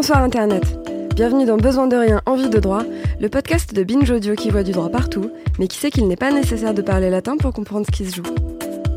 Bonsoir 0.00 0.22
Internet. 0.22 0.64
Bienvenue 1.14 1.44
dans 1.44 1.58
Besoin 1.58 1.86
de 1.86 1.94
rien, 1.94 2.22
envie 2.24 2.48
de 2.48 2.58
droit, 2.58 2.84
le 3.20 3.28
podcast 3.28 3.74
de 3.74 3.84
Binge 3.84 4.10
Audio 4.10 4.34
qui 4.34 4.48
voit 4.48 4.62
du 4.62 4.72
droit 4.72 4.88
partout, 4.88 5.30
mais 5.58 5.68
qui 5.68 5.76
sait 5.76 5.90
qu'il 5.90 6.08
n'est 6.08 6.16
pas 6.16 6.32
nécessaire 6.32 6.72
de 6.72 6.80
parler 6.80 7.10
latin 7.10 7.36
pour 7.36 7.52
comprendre 7.52 7.84
ce 7.84 7.90
qui 7.90 8.06
se 8.06 8.16
joue. 8.16 8.34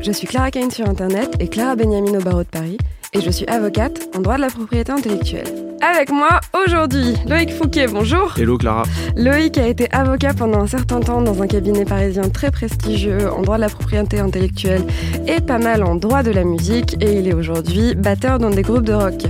Je 0.00 0.10
suis 0.10 0.26
Clara 0.26 0.50
Kane 0.50 0.70
sur 0.70 0.88
Internet 0.88 1.36
et 1.40 1.48
Clara 1.48 1.76
Benjamin 1.76 2.18
au 2.18 2.22
barreau 2.22 2.42
de 2.42 2.48
Paris, 2.48 2.78
et 3.12 3.20
je 3.20 3.30
suis 3.30 3.44
avocate 3.48 4.08
en 4.16 4.20
droit 4.20 4.36
de 4.36 4.40
la 4.40 4.48
propriété 4.48 4.92
intellectuelle. 4.92 5.73
Avec 5.80 6.10
moi 6.10 6.40
aujourd'hui, 6.54 7.14
Loïc 7.28 7.52
Fouquet, 7.52 7.86
bonjour. 7.86 8.34
Hello 8.38 8.56
Clara. 8.56 8.84
Loïc 9.16 9.58
a 9.58 9.66
été 9.66 9.88
avocat 9.92 10.32
pendant 10.34 10.60
un 10.60 10.66
certain 10.66 11.00
temps 11.00 11.20
dans 11.20 11.42
un 11.42 11.46
cabinet 11.46 11.84
parisien 11.84 12.28
très 12.28 12.50
prestigieux 12.50 13.30
en 13.30 13.42
droit 13.42 13.56
de 13.56 13.62
la 13.62 13.68
propriété 13.68 14.18
intellectuelle 14.18 14.82
et 15.26 15.40
pas 15.40 15.58
mal 15.58 15.82
en 15.82 15.94
droit 15.94 16.22
de 16.22 16.30
la 16.30 16.44
musique, 16.44 16.96
et 17.02 17.18
il 17.18 17.28
est 17.28 17.34
aujourd'hui 17.34 17.94
batteur 17.94 18.38
dans 18.38 18.50
des 18.50 18.62
groupes 18.62 18.84
de 18.84 18.94
rock. 18.94 19.22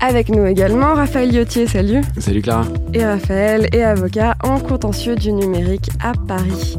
Avec 0.00 0.28
nous 0.28 0.44
également 0.44 0.94
Raphaël 0.94 1.34
Yotier, 1.34 1.66
salut. 1.66 2.02
Salut 2.18 2.42
Clara. 2.42 2.66
Et 2.92 3.04
Raphaël 3.04 3.68
est 3.72 3.82
avocat 3.82 4.34
en 4.42 4.58
contentieux 4.58 5.16
du 5.16 5.32
numérique 5.32 5.90
à 6.02 6.12
Paris. 6.28 6.78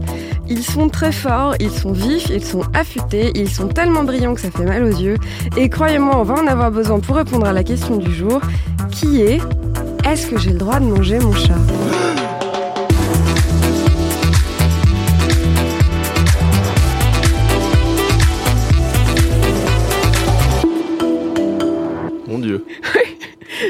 Ils 0.50 0.64
sont 0.64 0.90
très 0.90 1.12
forts, 1.12 1.56
ils 1.60 1.72
sont 1.72 1.92
vifs, 1.92 2.30
ils 2.30 2.44
sont 2.44 2.62
affûtés, 2.74 3.32
ils 3.36 3.50
sont 3.50 3.68
tellement 3.68 4.04
brillants 4.04 4.34
que 4.34 4.42
ça 4.42 4.52
fait 4.52 4.66
mal 4.66 4.84
aux 4.84 4.98
yeux. 4.98 5.18
Et 5.58 5.70
croyez-moi, 5.70 6.18
on 6.18 6.24
va 6.24 6.36
en 6.36 6.48
avoir 6.48 6.72
besoin 6.72 7.00
pour 7.00 7.18
répondre 7.18 7.46
à 7.46 7.54
la 7.54 7.64
question 7.64 7.98
du 7.98 8.14
jour, 8.14 8.40
qui 8.92 9.22
est 9.22 9.42
Est-ce 10.06 10.28
que 10.28 10.38
j'ai 10.38 10.52
le 10.52 10.58
droit 10.58 10.80
de 10.80 10.86
manger 10.86 11.20
mon 11.20 11.34
chat? 11.34 11.56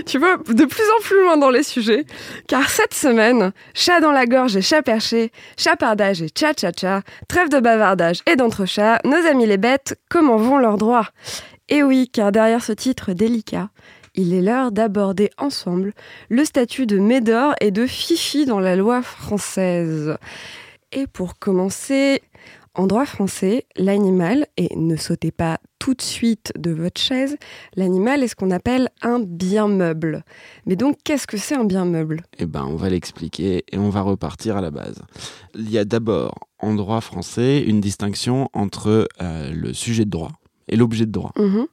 Tu 0.08 0.20
vois, 0.20 0.38
de 0.38 0.64
plus 0.64 0.90
en 0.98 1.02
plus 1.02 1.22
loin 1.22 1.36
dans 1.36 1.50
les 1.50 1.64
sujets, 1.64 2.06
car 2.48 2.70
cette 2.70 2.94
semaine, 2.94 3.52
chat 3.74 4.00
dans 4.00 4.14
la 4.14 4.26
gorge 4.26 4.56
et 4.56 4.62
chat 4.62 4.82
perché, 4.82 5.34
chapardage 5.58 6.22
et 6.22 6.30
tcha-tcha-tcha, 6.30 7.02
trêve 7.28 7.50
de 7.50 7.60
bavardage 7.60 8.22
et 8.26 8.38
d'entre-chats, 8.38 9.00
nos 9.04 9.28
amis 9.30 9.46
les 9.46 9.58
bêtes, 9.58 10.00
comment 10.10 10.38
vont 10.38 10.60
leurs 10.60 10.78
droits? 10.78 11.10
Et 11.68 11.84
oui, 11.84 12.10
car 12.12 12.32
derrière 12.32 12.64
ce 12.64 12.72
titre 12.72 13.12
délicat, 13.12 13.70
il 14.16 14.34
est 14.34 14.42
l'heure 14.42 14.72
d'aborder 14.72 15.30
ensemble 15.38 15.94
le 16.30 16.46
statut 16.46 16.86
de 16.86 17.00
Médor 17.00 17.54
et 17.60 17.72
de 17.72 17.86
Fifi 17.86 18.46
dans 18.46 18.62
la 18.62 18.78
loi 18.78 19.02
française. 19.02 20.18
Et 20.94 21.06
pour 21.06 21.38
commencer, 21.38 22.22
en 22.78 22.88
droit 22.88 23.06
français, 23.06 23.66
l'animal, 23.76 24.46
et 24.56 24.76
ne 24.76 24.96
sautez 24.96 25.32
pas 25.32 25.60
tout 25.80 25.94
de 25.94 26.02
suite 26.02 26.54
de 26.58 26.72
votre 26.72 27.02
chaise, 27.02 27.38
l'animal 27.76 28.24
est 28.24 28.28
ce 28.28 28.36
qu'on 28.36 28.52
appelle 28.52 28.90
un 29.02 29.20
bien 29.20 29.68
meuble. 29.68 30.24
Mais 30.66 30.76
donc, 30.76 30.98
qu'est-ce 31.04 31.28
que 31.28 31.38
c'est 31.38 31.56
un 31.56 31.66
bien 31.66 31.86
meuble? 31.86 32.22
Eh 32.38 32.46
ben, 32.46 32.66
on 32.66 32.76
va 32.76 32.90
l'expliquer 32.90 33.64
et 33.72 33.78
on 33.78 33.90
va 33.90 34.02
repartir 34.02 34.58
à 34.58 34.62
la 34.62 34.72
base. 34.72 35.02
Il 35.56 35.70
y 35.70 35.78
a 35.78 35.86
d'abord, 35.86 36.36
en 36.60 36.76
droit 36.76 37.02
français, 37.02 37.62
une 37.62 37.82
distinction 37.82 38.50
entre 38.54 39.08
euh, 39.22 39.52
le 39.52 39.74
sujet 39.74 40.06
de 40.06 40.12
droit 40.12 40.32
et 40.68 40.76
l'objet 40.76 41.06
de 41.06 41.12
droit. 41.12 41.32
Mhm. 41.38 41.66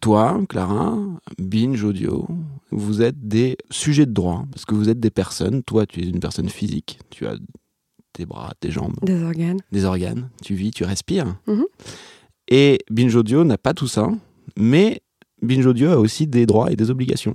Toi, 0.00 0.40
Clara, 0.48 0.96
Binge 1.38 1.84
Audio, 1.84 2.26
vous 2.70 3.02
êtes 3.02 3.28
des 3.28 3.58
sujets 3.70 4.06
de 4.06 4.12
droit 4.12 4.46
parce 4.50 4.64
que 4.64 4.74
vous 4.74 4.88
êtes 4.88 4.98
des 4.98 5.10
personnes. 5.10 5.62
Toi, 5.62 5.84
tu 5.84 6.00
es 6.00 6.08
une 6.08 6.18
personne 6.18 6.48
physique. 6.48 6.98
Tu 7.10 7.26
as 7.26 7.36
tes 8.12 8.26
bras, 8.26 8.52
tes 8.60 8.70
jambes, 8.70 8.94
Des 9.02 9.22
organes. 9.22 9.60
des 9.72 9.84
organes. 9.84 10.28
Tu 10.42 10.54
vis, 10.54 10.70
tu 10.70 10.84
respires. 10.84 11.36
Mhm. 11.46 11.64
Et 12.48 12.78
Binge 12.90 13.14
Audio 13.16 13.44
n'a 13.44 13.58
pas 13.58 13.72
tout 13.74 13.86
ça, 13.88 14.08
mais 14.56 15.00
Binge 15.40 15.66
Audio 15.66 15.90
a 15.90 15.96
aussi 15.96 16.26
des 16.26 16.46
droits 16.46 16.70
et 16.72 16.76
des 16.76 16.90
obligations. 16.90 17.34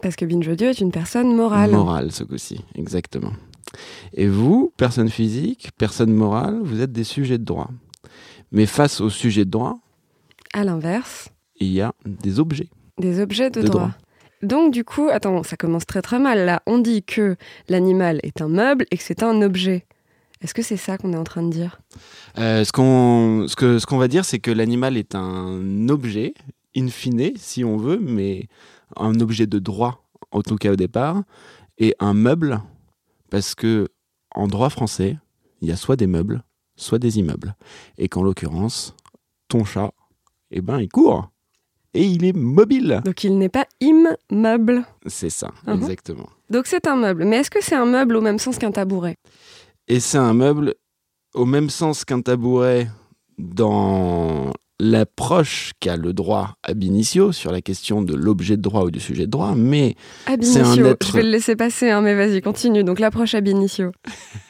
Parce 0.00 0.16
que 0.16 0.24
Binge 0.24 0.46
Audio 0.48 0.68
est 0.68 0.80
une 0.80 0.90
personne 0.92 1.34
morale. 1.34 1.70
Morale, 1.72 2.12
ce 2.12 2.24
coup-ci, 2.24 2.60
exactement. 2.74 3.32
Et 4.14 4.26
vous, 4.26 4.72
personne 4.76 5.08
physique, 5.08 5.70
personne 5.78 6.12
morale, 6.12 6.60
vous 6.62 6.80
êtes 6.80 6.92
des 6.92 7.04
sujets 7.04 7.38
de 7.38 7.44
droit. 7.44 7.70
Mais 8.50 8.66
face 8.66 9.00
aux 9.00 9.10
sujets 9.10 9.44
de 9.44 9.50
droit, 9.50 9.78
À 10.52 10.64
l'inverse, 10.64 11.30
il 11.58 11.68
y 11.72 11.80
a 11.80 11.92
des 12.04 12.38
objets. 12.38 12.68
des 12.98 13.20
objets 13.20 13.50
de, 13.50 13.62
De 13.62 13.66
droit. 13.66 13.80
droit. 13.80 13.94
Donc 14.42 14.72
du 14.74 14.84
coup, 14.84 15.08
attends, 15.10 15.42
ça 15.44 15.56
commence 15.56 15.86
très 15.86 16.02
très 16.02 16.18
mal 16.18 16.44
là. 16.44 16.62
On 16.66 16.78
dit 16.78 17.02
que 17.02 17.36
l'animal 17.68 18.18
est 18.24 18.42
un 18.42 18.48
meuble 18.48 18.84
et 18.90 18.96
que 18.98 19.02
c'est 19.02 19.22
un 19.22 19.40
objet. 19.40 19.86
Est-ce 20.42 20.54
que 20.54 20.62
c'est 20.62 20.76
ça 20.76 20.98
qu'on 20.98 21.12
est 21.12 21.16
en 21.16 21.24
train 21.24 21.42
de 21.42 21.50
dire? 21.50 21.80
Euh, 22.38 22.64
ce 22.64 22.72
qu'on 22.72 23.46
ce 23.48 23.54
que, 23.56 23.78
ce 23.78 23.86
qu'on 23.86 23.98
va 23.98 24.08
dire, 24.08 24.24
c'est 24.24 24.38
que 24.40 24.50
l'animal 24.50 24.96
est 24.96 25.14
un 25.14 25.88
objet, 25.88 26.34
in 26.76 26.88
fine, 26.88 27.32
si 27.36 27.64
on 27.64 27.76
veut, 27.76 27.98
mais 28.00 28.48
un 28.96 29.18
objet 29.20 29.46
de 29.46 29.58
droit, 29.58 30.04
en 30.32 30.42
tout 30.42 30.56
cas 30.56 30.72
au 30.72 30.76
départ, 30.76 31.22
et 31.78 31.94
un 32.00 32.14
meuble, 32.14 32.60
parce 33.30 33.54
que 33.54 33.88
en 34.34 34.46
droit 34.48 34.68
français, 34.70 35.16
il 35.60 35.68
y 35.68 35.72
a 35.72 35.76
soit 35.76 35.96
des 35.96 36.06
meubles, 36.08 36.42
soit 36.76 36.98
des 36.98 37.18
immeubles. 37.18 37.54
Et 37.98 38.08
qu'en 38.08 38.22
l'occurrence, 38.22 38.94
ton 39.48 39.64
chat, 39.64 39.92
eh 40.50 40.60
ben, 40.60 40.80
il 40.80 40.88
court. 40.88 41.28
Et 41.94 42.04
il 42.04 42.24
est 42.24 42.32
mobile. 42.34 43.02
Donc 43.04 43.22
il 43.22 43.36
n'est 43.38 43.50
pas 43.50 43.66
immeuble. 43.80 44.84
C'est 45.06 45.28
ça, 45.30 45.50
Mhm. 45.66 45.74
exactement. 45.74 46.28
Donc 46.50 46.66
c'est 46.66 46.86
un 46.86 46.96
meuble. 46.96 47.24
Mais 47.26 47.36
est-ce 47.36 47.50
que 47.50 47.62
c'est 47.62 47.74
un 47.74 47.84
meuble 47.84 48.16
au 48.16 48.20
même 48.22 48.38
sens 48.38 48.58
qu'un 48.58 48.72
tabouret? 48.72 49.16
Et 49.88 50.00
c'est 50.00 50.18
un 50.18 50.34
meuble 50.34 50.74
au 51.34 51.44
même 51.44 51.70
sens 51.70 52.04
qu'un 52.04 52.20
tabouret 52.20 52.88
dans 53.38 54.52
l'approche 54.78 55.72
qu'a 55.80 55.96
le 55.96 56.12
droit 56.12 56.56
ab 56.62 56.82
initio 56.82 57.32
sur 57.32 57.52
la 57.52 57.60
question 57.60 58.02
de 58.02 58.14
l'objet 58.14 58.56
de 58.56 58.62
droit 58.62 58.82
ou 58.82 58.90
du 58.90 59.00
sujet 59.00 59.26
de 59.26 59.30
droit, 59.30 59.54
mais 59.54 59.94
Ab 60.26 60.42
C'est 60.42 60.60
un 60.60 60.84
être- 60.84 61.06
Je 61.06 61.12
vais 61.12 61.22
le 61.22 61.30
laisser 61.30 61.56
passer, 61.56 61.90
hein, 61.90 62.00
mais 62.00 62.14
vas-y, 62.14 62.40
continue. 62.40 62.82
Donc 62.82 62.98
l'approche 62.98 63.34
ab 63.34 63.46
initio. 63.46 63.92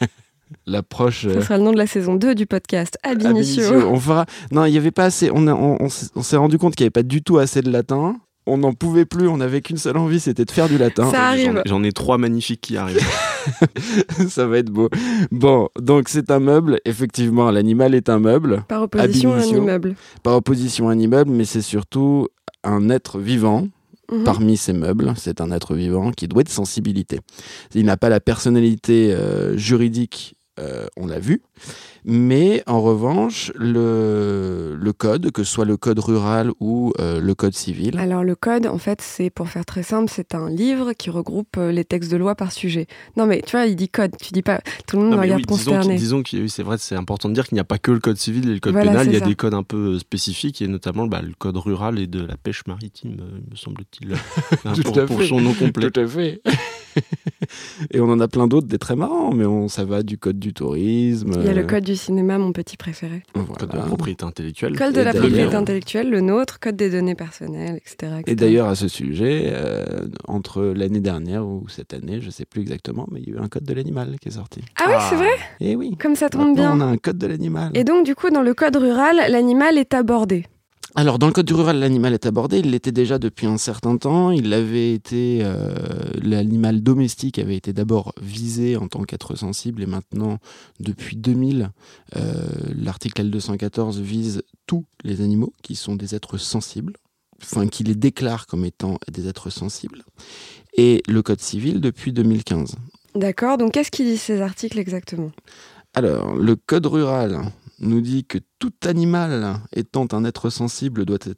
l'approche... 0.67 1.23
Ce 1.23 1.29
euh, 1.29 1.43
sera 1.43 1.59
le 1.59 1.65
nom 1.65 1.73
de 1.73 1.79
la 1.79 1.87
saison 1.87 2.15
2 2.15 2.35
du 2.35 2.47
podcast. 2.47 2.99
Ab 3.03 3.25
ab 3.25 3.37
initio. 3.37 3.73
on 3.73 4.01
fera... 4.01 4.25
Non, 4.51 4.65
il 4.65 4.73
n'y 4.73 4.79
avait 4.79 4.91
pas 4.91 5.05
assez... 5.05 5.31
On 5.31 5.89
s'est 5.89 6.37
rendu 6.37 6.59
compte 6.59 6.77
qu'il 6.77 6.85
n'y 6.85 6.87
avait 6.87 6.91
pas 6.91 7.03
du 7.03 7.23
tout 7.23 7.39
assez 7.39 7.61
de 7.61 7.71
latin. 7.71 8.17
On 8.47 8.59
n'en 8.59 8.73
pouvait 8.73 9.05
plus, 9.05 9.29
on 9.29 9.37
n'avait 9.37 9.61
qu'une 9.61 9.77
seule 9.77 9.97
envie, 9.97 10.19
c'était 10.19 10.45
de 10.45 10.51
faire 10.51 10.69
du 10.69 10.77
latin. 10.79 11.11
Ça 11.11 11.29
arrive. 11.29 11.63
J'en- 11.67 11.79
J'en 11.79 11.83
ai 11.85 11.93
trois 11.93 12.19
magnifiques 12.19 12.61
qui 12.61 12.77
arrivent. 12.77 12.99
Ça 14.29 14.47
va 14.47 14.59
être 14.59 14.71
beau. 14.71 14.89
Bon, 15.31 15.69
donc 15.81 16.09
c'est 16.09 16.31
un 16.31 16.39
meuble, 16.41 16.79
effectivement, 16.85 17.51
l'animal 17.51 17.95
est 17.95 18.09
un 18.09 18.19
meuble. 18.19 18.65
Par 18.69 18.83
opposition 18.83 19.33
à 19.33 19.39
un 19.39 19.43
immeuble. 19.43 19.95
Par 20.23 20.35
opposition 20.37 20.89
à 20.89 20.93
un 20.93 20.99
immeuble, 20.99 21.31
mais 21.31 21.45
c'est 21.45 21.63
surtout 21.63 22.29
un 22.65 22.89
être 22.91 23.19
vivant 23.19 23.67
Mhm. 24.13 24.25
parmi 24.25 24.57
ces 24.57 24.73
meubles. 24.73 25.13
C'est 25.17 25.41
un 25.41 25.51
être 25.53 25.75
vivant 25.75 26.11
qui 26.13 26.29
doit 26.29 26.43
de 26.43 26.49
sensibilité. 26.49 27.21
Il 27.75 27.85
n'a 27.87 27.97
pas 27.97 28.09
la 28.11 28.21
personnalité 28.21 29.13
euh, 29.13 29.57
juridique, 29.57 30.35
euh, 30.63 30.87
on 30.97 31.07
l'a 31.07 31.19
vu, 31.19 31.43
mais 32.05 32.63
en 32.67 32.81
revanche, 32.81 33.53
le, 33.57 34.77
le 34.81 34.93
code, 34.93 35.31
que 35.33 35.45
ce 35.45 35.53
soit 35.53 35.65
le 35.65 35.77
code 35.77 35.99
rural 35.99 36.51
ou 36.61 36.93
euh, 37.01 37.21
le 37.21 37.35
code 37.35 37.55
civil, 37.55 37.99
Alors 37.99 38.25
le 38.25 38.35
code, 38.35 38.67
en 38.67 38.79
fait, 38.79 39.01
c'est 39.03 39.31
pour 39.31 39.49
faire 39.49 39.65
très 39.67 39.83
simple, 39.83 40.11
c'est 40.15 40.35
un 40.35 40.49
livre 40.49 40.93
qui 40.95 41.11
regroupe 41.11 41.57
euh, 41.59 41.73
les 41.73 41.85
textes 41.85 42.11
de 42.11 42.17
loi 42.17 42.35
par 42.35 42.53
sujet. 42.53 42.87
Non 43.17 43.27
mais 43.27 43.43
tu 43.45 43.53
vois, 43.57 43.67
il 43.67 43.77
dit 43.77 43.89
code, 43.89 44.13
tu 44.23 44.33
dis 44.33 44.43
pas. 44.43 44.61
Tout 44.87 44.97
le 44.97 45.03
monde 45.03 45.13
Non, 45.15 45.21
regarde 45.21 45.41
oui, 45.41 45.47
disons, 45.57 45.71
consterné. 45.73 45.95
que- 45.95 46.01
disons 46.01 46.23
que 46.23 46.37
oui, 46.37 46.49
c'est 46.51 46.63
vrai, 46.63 46.77
c'est 46.79 46.97
important 46.97 47.29
de 47.29 47.35
dire 47.35 47.47
qu'il 47.47 47.57
n'y 47.57 47.61
a 47.61 47.65
pas 47.65 47.79
que 47.79 47.91
le 47.91 48.01
code 48.01 48.17
civil 48.17 48.49
et 48.49 48.55
le 48.55 48.61
code 48.61 48.73
Voilà, 48.73 48.91
pénal, 48.91 49.07
il 49.09 49.13
y 49.13 49.17
a 49.17 49.21
ça. 49.21 49.27
des 49.27 49.35
codes 49.35 49.55
un 49.55 49.63
peu 49.63 49.99
spécifiques, 49.99 50.63
et 50.63 50.69
notamment 50.69 51.07
bah, 51.07 51.23
le 51.23 51.33
code 51.39 51.57
rural 51.57 51.99
et 51.99 52.07
de 52.07 52.25
la 52.25 52.37
pêche 52.37 52.63
maritime, 52.67 53.17
me 53.51 53.57
semble-t-il, 53.57 54.15
pour, 54.85 55.05
pour 55.07 55.23
son 55.23 55.41
nom 55.41 55.55
complet. 55.55 55.91
Tout 55.91 56.01
à 56.01 56.07
fait. 56.07 56.41
Et 57.93 58.01
on 58.01 58.09
en 58.11 58.21
a 58.21 58.29
plein 58.29 58.47
d'autres, 58.47 58.67
des 58.67 58.79
très 58.79 58.97
marrants, 58.97 59.33
mais 59.33 59.45
on, 59.45 59.69
ça 59.69 59.85
va 59.85 60.03
du 60.03 60.19
code 60.19 60.39
du 60.39 60.53
tourisme. 60.53 61.33
Il 61.41 61.47
y 61.47 61.49
a 61.49 61.53
le 61.53 61.63
euh, 61.63 61.67
code 61.67 61.85
du 61.85 61.97
cinéma, 61.97 62.39
mon 62.39 62.53
petit 62.53 62.77
préféré. 62.77 63.23
voilà. 63.35 63.53
Code 63.59 63.71
de 63.71 63.77
la 63.77 63.83
propriété 63.85 64.25
intellectuelle. 64.25 64.77
Code 64.79 64.95
de 64.95 65.01
Et 65.01 65.05
la 65.05 65.13
propriété 65.13 65.55
intellectuelle, 65.55 66.11
le 66.11 66.21
nôtre, 66.21 66.61
code 66.61 66.77
des 66.77 66.91
données 66.91 67.15
personnelles, 67.15 67.77
etc. 67.77 68.13
etc. 68.21 68.23
Et 68.27 68.35
d'ailleurs, 68.35 68.69
à 68.69 68.75
ce 68.75 68.89
sujet, 68.89 69.51
euh, 69.53 70.07
entre 70.27 70.63
l'année 70.65 71.01
dernière 71.01 71.47
ou 71.47 71.65
cette 71.69 71.95
année, 71.95 72.21
je 72.21 72.31
sais 72.31 72.45
plus 72.45 72.61
exactement, 72.63 73.07
mais 73.11 73.21
il 73.21 73.29
y 73.29 73.33
a 73.33 73.37
eu 73.37 73.39
un 73.43 73.49
code 73.49 73.65
de 73.65 73.75
l'animal 73.75 74.17
qui 74.21 74.29
est 74.29 74.33
sorti. 74.33 74.61
Ah 74.81 74.85
oui, 74.89 74.95
c'est 75.11 75.17
vrai? 75.17 75.31
Et 75.61 75.77
oui. 75.77 75.97
Comme 76.01 76.17
ça 76.17 76.29
tombe 76.29 76.49
Maintenant, 76.49 76.77
bien. 76.77 76.87
on 76.87 76.89
a 76.89 76.93
un 76.93 76.97
code 76.97 77.19
de 77.19 77.27
l'animal. 77.27 77.71
Et 77.75 77.85
donc, 77.85 78.05
du 78.05 78.15
coup, 78.15 78.31
dans 78.31 78.43
le 78.43 78.55
code 78.55 78.77
rural, 78.77 79.17
l'animal 79.31 79.79
est 79.79 79.95
abordé. 79.95 80.47
Alors, 80.95 81.19
dans 81.19 81.27
le 81.27 81.33
code 81.33 81.47
du 81.47 81.55
rural, 81.55 81.79
l'animal 81.79 82.13
est 82.13 82.27
abordé. 82.27 82.59
Il 82.59 82.71
l'était 82.71 82.93
déjà 82.93 83.19
depuis 83.19 83.47
un 83.47 83.57
certain 83.57 83.97
temps. 83.97 84.31
Il 84.31 84.53
avait 84.53 84.93
été. 84.93 85.39
euh, 85.43 85.75
l'animal 86.23 86.83
domestique 86.83 87.39
avait 87.39 87.57
été 87.57 87.73
d'abord 87.73 88.13
visé 88.21 88.77
en 88.77 88.89
tant 88.89 89.03
qu'être 89.05 89.35
sensible, 89.35 89.83
et 89.83 89.87
maintenant, 89.87 90.39
depuis 90.81 91.17
2000, 91.17 91.71
euh, 92.17 92.33
l'article 92.77 93.23
L214 93.25 94.01
vise 94.01 94.43
tous 94.67 94.85
les 95.03 95.23
animaux 95.23 95.55
qui 95.63 95.77
sont 95.77 95.97
des 95.97 96.15
êtres 96.15 96.37
sensibles, 96.37 96.95
enfin, 97.43 97.67
qui 97.69 97.85
les 97.85 97.95
déclare 97.95 98.47
comme 98.47 98.65
étant 98.67 98.99
des 99.11 99.29
êtres 99.29 99.49
sensibles. 99.51 100.05
Et 100.77 101.03
le 101.09 101.23
code 101.23 101.41
civil 101.41 101.81
depuis 101.81 102.13
2015. 102.13 102.77
D'accord, 103.15 103.57
donc 103.57 103.73
qu'est-ce 103.73 103.91
qui 103.91 104.05
dit 104.05 104.19
ces 104.19 104.41
articles 104.43 104.79
exactement? 104.79 105.33
Alors, 105.95 106.35
le 106.35 106.57
code 106.57 106.87
rural 106.87 107.43
nous 107.83 108.01
dit 108.01 108.25
que 108.25 108.39
tout 108.59 108.73
animal 108.85 109.59
étant 109.75 110.07
un 110.13 110.25
être 110.25 110.49
sensible 110.51 111.05
doit 111.05 111.19
être 111.27 111.37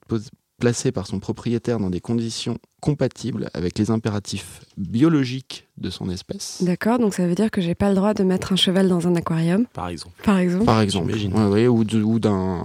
placé 0.60 0.92
par 0.92 1.06
son 1.06 1.18
propriétaire 1.18 1.78
dans 1.80 1.90
des 1.90 2.00
conditions 2.00 2.58
compatibles 2.80 3.50
avec 3.54 3.76
les 3.78 3.90
impératifs 3.90 4.60
biologiques 4.76 5.66
de 5.78 5.90
son 5.90 6.08
espèce. 6.08 6.62
D'accord, 6.62 6.98
donc 6.98 7.12
ça 7.14 7.26
veut 7.26 7.34
dire 7.34 7.50
que 7.50 7.60
j'ai 7.60 7.74
pas 7.74 7.88
le 7.88 7.96
droit 7.96 8.14
de 8.14 8.22
mettre 8.22 8.52
un 8.52 8.56
cheval 8.56 8.88
dans 8.88 9.06
un 9.08 9.16
aquarium, 9.16 9.66
Par 9.72 9.88
exemple. 9.88 10.22
par 10.22 10.38
exemple. 10.38 10.64
Par 10.64 10.80
exemple. 10.80 11.12
Ouais, 11.12 11.46
ouais, 11.48 11.66
ou, 11.66 11.82
de- 11.84 12.02
ou 12.02 12.20
d'un 12.20 12.64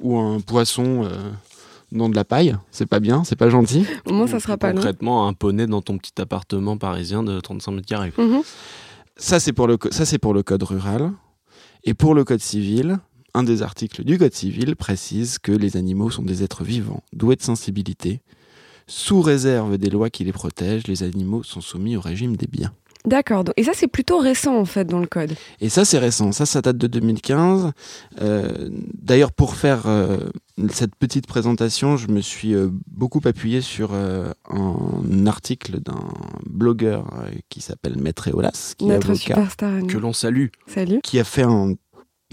ou 0.00 0.16
un 0.18 0.38
poisson 0.40 1.04
euh, 1.04 1.30
dans 1.90 2.08
de 2.08 2.14
la 2.14 2.24
paille, 2.24 2.56
c'est 2.70 2.86
pas 2.86 3.00
bien, 3.00 3.24
c'est 3.24 3.36
pas 3.36 3.50
gentil. 3.50 3.84
Au 4.06 4.12
moins, 4.12 4.26
ça 4.28 4.38
sera 4.40 4.56
pas 4.56 4.68
long. 4.68 4.76
Concrètement, 4.76 5.26
un 5.26 5.32
poney 5.32 5.66
dans 5.66 5.82
ton 5.82 5.98
petit 5.98 6.20
appartement 6.20 6.76
parisien 6.78 7.22
de 7.24 7.40
35 7.40 7.72
mètres 7.72 7.86
carrés. 7.88 8.12
Mhm. 8.18 8.42
Ça 9.16 9.40
c'est 9.40 9.52
pour 9.52 9.66
le 9.66 9.78
co- 9.78 9.90
ça 9.90 10.04
c'est 10.04 10.18
pour 10.18 10.34
le 10.34 10.42
code 10.42 10.62
rural 10.62 11.10
et 11.84 11.94
pour 11.94 12.14
le 12.14 12.22
code 12.24 12.40
civil. 12.40 12.98
Un 13.36 13.42
des 13.42 13.60
articles 13.60 14.02
du 14.02 14.16
Code 14.16 14.32
civil 14.32 14.76
précise 14.76 15.38
que 15.38 15.52
les 15.52 15.76
animaux 15.76 16.08
sont 16.08 16.22
des 16.22 16.42
êtres 16.42 16.64
vivants, 16.64 17.02
doués 17.12 17.36
de 17.36 17.42
sensibilité. 17.42 18.22
Sous 18.86 19.20
réserve 19.20 19.76
des 19.76 19.90
lois 19.90 20.08
qui 20.08 20.24
les 20.24 20.32
protègent, 20.32 20.86
les 20.86 21.02
animaux 21.02 21.42
sont 21.42 21.60
soumis 21.60 21.98
au 21.98 22.00
régime 22.00 22.34
des 22.34 22.46
biens. 22.46 22.72
D'accord, 23.04 23.44
et 23.58 23.62
ça 23.62 23.72
c'est 23.74 23.88
plutôt 23.88 24.16
récent 24.16 24.56
en 24.56 24.64
fait 24.64 24.86
dans 24.86 25.00
le 25.00 25.06
code. 25.06 25.34
Et 25.60 25.68
ça, 25.68 25.84
c'est 25.84 25.98
récent. 25.98 26.32
Ça, 26.32 26.46
ça 26.46 26.62
date 26.62 26.78
de 26.78 26.86
2015. 26.86 27.72
Euh, 28.22 28.70
D'ailleurs, 28.94 29.32
pour 29.32 29.54
faire 29.54 29.86
euh, 29.86 30.16
cette 30.70 30.96
petite 30.96 31.26
présentation, 31.26 31.96
je 31.96 32.08
me 32.08 32.20
suis 32.20 32.54
euh, 32.54 32.68
beaucoup 32.88 33.20
appuyé 33.24 33.60
sur 33.60 33.90
euh, 33.92 34.32
un 34.48 35.26
article 35.26 35.80
d'un 35.80 36.08
blogueur 36.46 37.06
euh, 37.12 37.30
qui 37.50 37.60
s'appelle 37.60 37.96
Maître 38.00 38.28
Eolas, 38.28 38.74
qui 38.78 38.86
est 38.86 38.88
Notre 38.88 39.10
avocat, 39.10 39.34
superstar 39.34 39.74
à 39.74 39.80
nous. 39.80 39.86
Que 39.86 39.98
l'on 39.98 40.12
salue. 40.12 40.46
Salut. 40.66 41.00
qui 41.02 41.20
a 41.20 41.24
fait 41.24 41.42
un, 41.42 41.74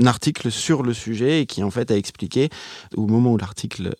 un 0.02 0.06
article 0.08 0.52
sur 0.52 0.84
le 0.84 0.94
sujet 0.94 1.42
et 1.42 1.46
qui, 1.46 1.64
en 1.64 1.70
fait, 1.72 1.92
a 1.92 1.98
expliqué, 1.98 2.50
au 2.96 3.06
moment 3.08 3.34
où 3.34 3.38
l'article 3.38 3.94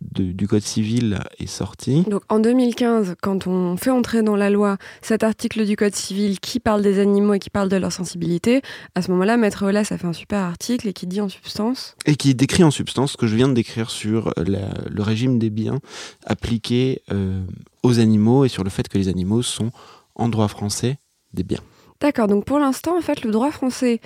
de- 0.00 0.30
du 0.30 0.46
Code 0.46 0.62
civil 0.62 1.18
est 1.40 1.46
sorti, 1.48 2.02
Donc 2.08 2.22
en 2.28 2.38
2015, 2.38 3.16
quand 3.20 3.48
on 3.48 3.76
fait 3.76 3.90
entrer 3.90 4.22
dans 4.22 4.36
la 4.36 4.48
loi 4.48 4.76
cet 5.02 5.24
article 5.24 5.64
du 5.66 5.74
Code 5.74 5.94
civil 5.96 6.38
qui 6.38 6.60
parle 6.60 6.82
des 6.82 7.00
animaux 7.00 7.34
et 7.34 7.38
qui 7.40 7.50
parle 7.50 7.68
de 7.68 7.74
leur 7.76 7.90
sensibilité, 7.92 8.62
à 8.94 9.02
ce 9.02 9.10
moment-là, 9.10 9.36
Maître 9.36 9.64
Olas 9.66 9.88
a 9.90 9.98
fait 9.98 10.06
un 10.06 10.12
super 10.12 10.38
article 10.40 10.86
et 10.86 10.92
qui 10.92 11.08
dit 11.08 11.20
en 11.20 11.28
substance 11.28 11.96
et 12.06 12.14
qui 12.14 12.34
décrit 12.36 12.62
en 12.62 12.70
substance 12.70 13.12
ce 13.12 13.16
que 13.16 13.26
je 13.26 13.34
viens 13.34 13.48
de 13.48 13.54
décrire 13.54 13.90
sur 13.90 14.32
la- 14.36 14.72
le 14.88 15.02
régime 15.02 15.40
des 15.40 15.50
biens 15.50 15.80
appliqué 16.26 17.02
euh, 17.10 17.42
aux 17.82 17.98
animaux 17.98 18.44
et 18.44 18.48
sur 18.48 18.62
le 18.64 18.70
fait 18.70 18.86
que 18.88 18.98
les 18.98 19.08
animaux 19.08 19.42
sont, 19.42 19.70
en 20.14 20.28
droit 20.28 20.46
français, 20.48 20.98
des 21.32 21.42
biens. 21.42 21.62
D'accord, 22.00 22.28
donc 22.28 22.44
pour 22.44 22.58
l'instant, 22.60 22.96
en 22.96 23.00
fait, 23.00 23.24
le 23.24 23.30
droit 23.32 23.50
français 23.50 24.00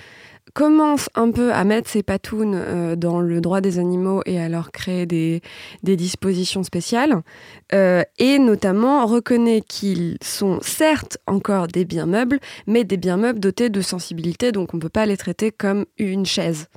commence 0.53 1.09
un 1.15 1.31
peu 1.31 1.53
à 1.53 1.63
mettre 1.63 1.89
ses 1.89 2.03
patounes 2.03 2.55
euh, 2.55 2.95
dans 2.95 3.21
le 3.21 3.39
droit 3.39 3.61
des 3.61 3.79
animaux 3.79 4.21
et 4.25 4.39
à 4.39 4.49
leur 4.49 4.71
créer 4.71 5.05
des, 5.05 5.41
dispositions 5.83 6.63
spéciales, 6.63 7.21
euh, 7.73 8.03
et 8.17 8.39
notamment 8.39 9.05
reconnaît 9.05 9.61
qu'ils 9.61 10.17
sont 10.21 10.59
certes 10.61 11.17
encore 11.27 11.67
des 11.67 11.85
biens 11.85 12.05
meubles, 12.05 12.39
mais 12.67 12.83
des 12.83 12.97
biens 12.97 13.17
meubles 13.17 13.39
dotés 13.39 13.69
de 13.69 13.81
sensibilité, 13.81 14.51
donc 14.51 14.73
on 14.73 14.77
ne 14.77 14.81
peut 14.81 14.89
pas 14.89 15.05
les 15.05 15.17
traiter 15.17 15.51
comme 15.51 15.85
une 15.97 16.25
chaise. 16.25 16.67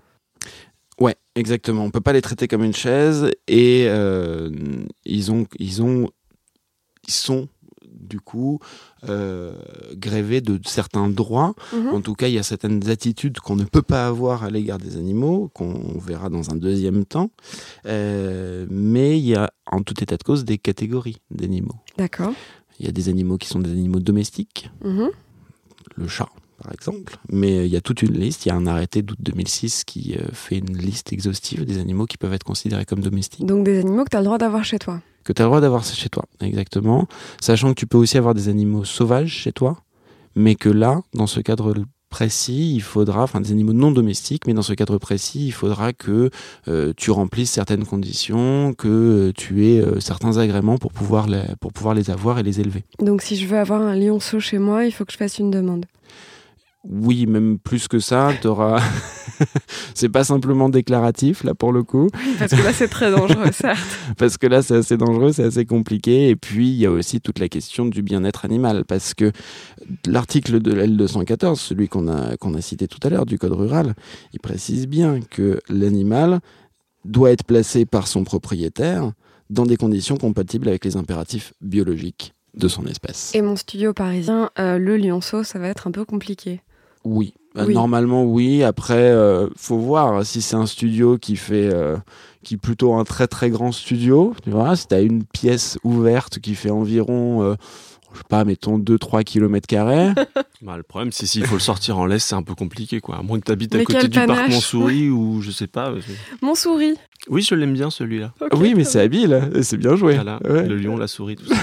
Ouais, 0.98 1.16
exactement. 1.34 1.84
On 1.84 1.90
peut 1.90 2.00
pas 2.00 2.14
les 2.14 2.22
traiter 2.22 2.48
comme 2.48 2.64
une 2.64 2.74
chaise 2.74 3.30
et 3.48 3.84
euh, 3.88 4.50
ils 5.04 5.30
ont, 5.30 5.46
ils 5.58 5.82
ont, 5.82 6.10
ils 7.06 7.12
sont 7.12 7.48
du 7.98 8.20
coup 8.20 8.58
euh, 9.08 9.54
grévés 9.94 10.40
de 10.40 10.60
certains 10.66 11.08
droits. 11.08 11.54
Mhm. 11.72 11.88
En 11.88 12.00
tout 12.00 12.14
cas, 12.14 12.28
il 12.28 12.34
y 12.34 12.38
a 12.38 12.42
certaines 12.42 12.88
attitudes 12.88 13.38
qu'on 13.40 13.56
ne 13.56 13.64
peut 13.64 13.82
pas 13.82 14.06
avoir 14.06 14.44
à 14.44 14.50
l'égard 14.50 14.78
des 14.78 14.96
animaux, 14.96 15.50
qu'on 15.54 15.98
verra 15.98 16.28
dans 16.28 16.50
un 16.50 16.56
deuxième 16.56 17.04
temps. 17.04 17.30
Euh, 17.86 18.66
mais 18.70 19.18
il 19.18 19.24
y 19.26 19.34
a, 19.34 19.50
en 19.70 19.82
tout 19.82 20.02
état 20.02 20.16
de 20.16 20.22
cause, 20.22 20.44
des 20.44 20.58
catégories 20.58 21.16
d'animaux. 21.30 21.76
D'accord. 21.98 22.32
Il 22.78 22.86
y 22.86 22.88
a 22.88 22.92
des 22.92 23.08
animaux 23.08 23.38
qui 23.38 23.48
sont 23.48 23.58
des 23.60 23.70
animaux 23.70 24.00
domestiques, 24.00 24.70
Mhm. 24.84 25.10
le 25.96 26.08
chat 26.08 26.28
par 26.62 26.72
exemple, 26.72 27.18
mais 27.30 27.58
euh, 27.58 27.64
il 27.66 27.70
y 27.70 27.76
a 27.76 27.82
toute 27.82 28.00
une 28.02 28.14
liste, 28.18 28.46
il 28.46 28.48
y 28.48 28.52
a 28.52 28.54
un 28.54 28.66
arrêté 28.66 29.02
d'août 29.02 29.18
2006 29.20 29.84
qui 29.84 30.16
euh, 30.18 30.26
fait 30.32 30.56
une 30.58 30.76
liste 30.76 31.12
exhaustive 31.12 31.66
des 31.66 31.76
animaux 31.78 32.06
qui 32.06 32.16
peuvent 32.16 32.32
être 32.32 32.44
considérés 32.44 32.86
comme 32.86 33.00
domestiques, 33.00 33.44
Donc 33.44 33.64
des 33.64 33.78
animaux 33.80 34.04
que 34.04 34.10
tu 34.10 34.16
as 34.16 34.20
le 34.20 34.24
droit 34.24 34.38
d'avoir 34.38 34.64
chez 34.64 34.78
toi. 34.78 35.02
Que 35.26 35.32
tu 35.32 35.42
as 35.42 35.44
le 35.44 35.48
droit 35.48 35.60
d'avoir 35.60 35.84
chez 35.84 36.08
toi, 36.08 36.24
exactement, 36.40 37.08
sachant 37.40 37.70
que 37.70 37.74
tu 37.80 37.86
peux 37.86 37.98
aussi 37.98 38.16
avoir 38.16 38.32
des 38.32 38.48
animaux 38.48 38.84
sauvages 38.84 39.32
chez 39.32 39.50
toi, 39.50 39.82
mais 40.36 40.54
que 40.54 40.68
là, 40.68 41.00
dans 41.14 41.26
ce 41.26 41.40
cadre 41.40 41.74
précis, 42.10 42.72
il 42.72 42.80
faudra, 42.80 43.24
enfin 43.24 43.40
des 43.40 43.50
animaux 43.50 43.72
non 43.72 43.90
domestiques, 43.90 44.46
mais 44.46 44.54
dans 44.54 44.62
ce 44.62 44.72
cadre 44.72 44.98
précis, 44.98 45.48
il 45.48 45.50
faudra 45.52 45.92
que 45.92 46.30
euh, 46.68 46.92
tu 46.96 47.10
remplisses 47.10 47.50
certaines 47.50 47.84
conditions, 47.84 48.72
que 48.72 48.88
euh, 48.88 49.32
tu 49.36 49.66
aies 49.66 49.80
euh, 49.80 49.98
certains 49.98 50.38
agréments 50.38 50.78
pour 50.78 50.92
pouvoir, 50.92 51.26
les, 51.26 51.42
pour 51.60 51.72
pouvoir 51.72 51.94
les 51.94 52.10
avoir 52.10 52.38
et 52.38 52.44
les 52.44 52.60
élever. 52.60 52.84
Donc 53.00 53.22
si 53.22 53.34
je 53.36 53.46
veux 53.46 53.58
avoir 53.58 53.82
un 53.82 53.96
lionceau 53.96 54.38
chez 54.38 54.58
moi, 54.58 54.86
il 54.86 54.92
faut 54.92 55.04
que 55.04 55.12
je 55.12 55.18
fasse 55.18 55.38
une 55.40 55.50
demande. 55.50 55.86
Oui, 56.88 57.26
même 57.26 57.58
plus 57.58 57.88
que 57.88 57.98
ça, 57.98 58.32
t'auras. 58.40 58.80
c'est 59.94 60.08
pas 60.08 60.24
simplement 60.24 60.68
déclaratif 60.68 61.44
là 61.44 61.54
pour 61.54 61.72
le 61.72 61.82
coup, 61.82 62.08
Parce 62.38 62.52
que 62.52 62.62
là 62.62 62.72
c'est 62.72 62.88
très 62.88 63.10
dangereux, 63.10 63.50
certes. 63.52 63.78
parce 64.16 64.38
que 64.38 64.46
là 64.46 64.62
c'est 64.62 64.76
assez 64.76 64.96
dangereux, 64.96 65.32
c'est 65.32 65.44
assez 65.44 65.64
compliqué. 65.66 66.28
Et 66.28 66.36
puis 66.36 66.68
il 66.68 66.76
y 66.76 66.86
a 66.86 66.90
aussi 66.90 67.20
toute 67.20 67.38
la 67.38 67.48
question 67.48 67.86
du 67.86 68.02
bien-être 68.02 68.44
animal, 68.44 68.84
parce 68.84 69.14
que 69.14 69.32
l'article 70.06 70.60
de 70.60 70.72
L214, 70.72 71.56
celui 71.56 71.88
qu'on 71.88 72.08
a 72.08 72.36
qu'on 72.36 72.54
a 72.54 72.60
cité 72.60 72.88
tout 72.88 73.00
à 73.02 73.10
l'heure 73.10 73.26
du 73.26 73.38
code 73.38 73.52
rural, 73.52 73.94
il 74.32 74.40
précise 74.40 74.86
bien 74.86 75.20
que 75.20 75.60
l'animal 75.68 76.40
doit 77.04 77.30
être 77.30 77.44
placé 77.44 77.86
par 77.86 78.08
son 78.08 78.24
propriétaire 78.24 79.12
dans 79.50 79.66
des 79.66 79.76
conditions 79.76 80.16
compatibles 80.16 80.68
avec 80.68 80.84
les 80.84 80.96
impératifs 80.96 81.52
biologiques 81.60 82.32
de 82.54 82.68
son 82.68 82.86
espèce. 82.86 83.32
Et 83.34 83.42
mon 83.42 83.54
studio 83.54 83.92
parisien, 83.92 84.50
euh, 84.58 84.78
le 84.78 84.96
lionceau, 84.96 85.44
ça 85.44 85.58
va 85.58 85.68
être 85.68 85.86
un 85.86 85.90
peu 85.90 86.04
compliqué. 86.04 86.62
Oui. 87.06 87.34
Bah, 87.54 87.62
Oui. 87.66 87.74
Normalement, 87.74 88.24
oui. 88.24 88.62
Après, 88.62 88.94
euh, 89.10 89.48
faut 89.56 89.78
voir 89.78 90.24
si 90.26 90.42
c'est 90.42 90.56
un 90.56 90.66
studio 90.66 91.16
qui 91.18 91.36
fait, 91.36 91.70
euh, 91.72 91.96
qui 92.42 92.54
est 92.54 92.58
plutôt 92.58 92.94
un 92.94 93.04
très 93.04 93.26
très 93.28 93.48
grand 93.50 93.72
studio. 93.72 94.34
Tu 94.44 94.50
vois, 94.50 94.76
si 94.76 94.86
t'as 94.88 95.02
une 95.02 95.24
pièce 95.24 95.78
ouverte 95.84 96.38
qui 96.40 96.54
fait 96.54 96.70
environ, 96.70 97.42
euh, 97.42 97.54
je 98.12 98.18
sais 98.18 98.24
pas, 98.28 98.44
mettons 98.44 98.78
2-3 98.78 99.24
km 99.24 99.66
carrés. 99.66 100.10
Bah, 100.62 100.76
le 100.78 100.82
problème, 100.82 101.12
c'est 101.12 101.26
s'il 101.26 101.44
faut 101.46 101.56
le 101.56 101.60
sortir 101.60 101.98
en 101.98 102.06
laisse, 102.06 102.24
c'est 102.24 102.34
un 102.34 102.42
peu 102.42 102.54
compliqué. 102.54 102.98
Quoi. 103.00 103.16
À 103.18 103.22
moins 103.22 103.38
que 103.38 103.44
tu 103.44 103.52
habites 103.52 103.74
à 103.74 103.78
Mais 103.78 103.84
côté 103.84 104.08
du 104.08 104.18
parc. 104.18 104.48
Montsouris 104.48 105.10
ou 105.10 105.42
je 105.42 105.50
sais 105.50 105.66
pas. 105.66 105.90
euh, 105.90 106.00
Mon 106.40 106.54
souris. 106.54 106.94
Oui, 107.28 107.42
je 107.42 107.54
l'aime 107.54 107.74
bien 107.74 107.90
celui-là. 107.90 108.32
oui, 108.54 108.72
mais 108.74 108.84
c'est 108.84 109.00
habile. 109.00 109.50
C'est 109.62 109.76
bien 109.76 109.96
joué. 109.96 110.14
Voilà, 110.14 110.40
Ouais. 110.48 110.66
Le 110.66 110.76
lion, 110.76 110.96
la 110.96 111.08
souris, 111.08 111.36
tout 111.36 111.44
ça. 111.46 111.54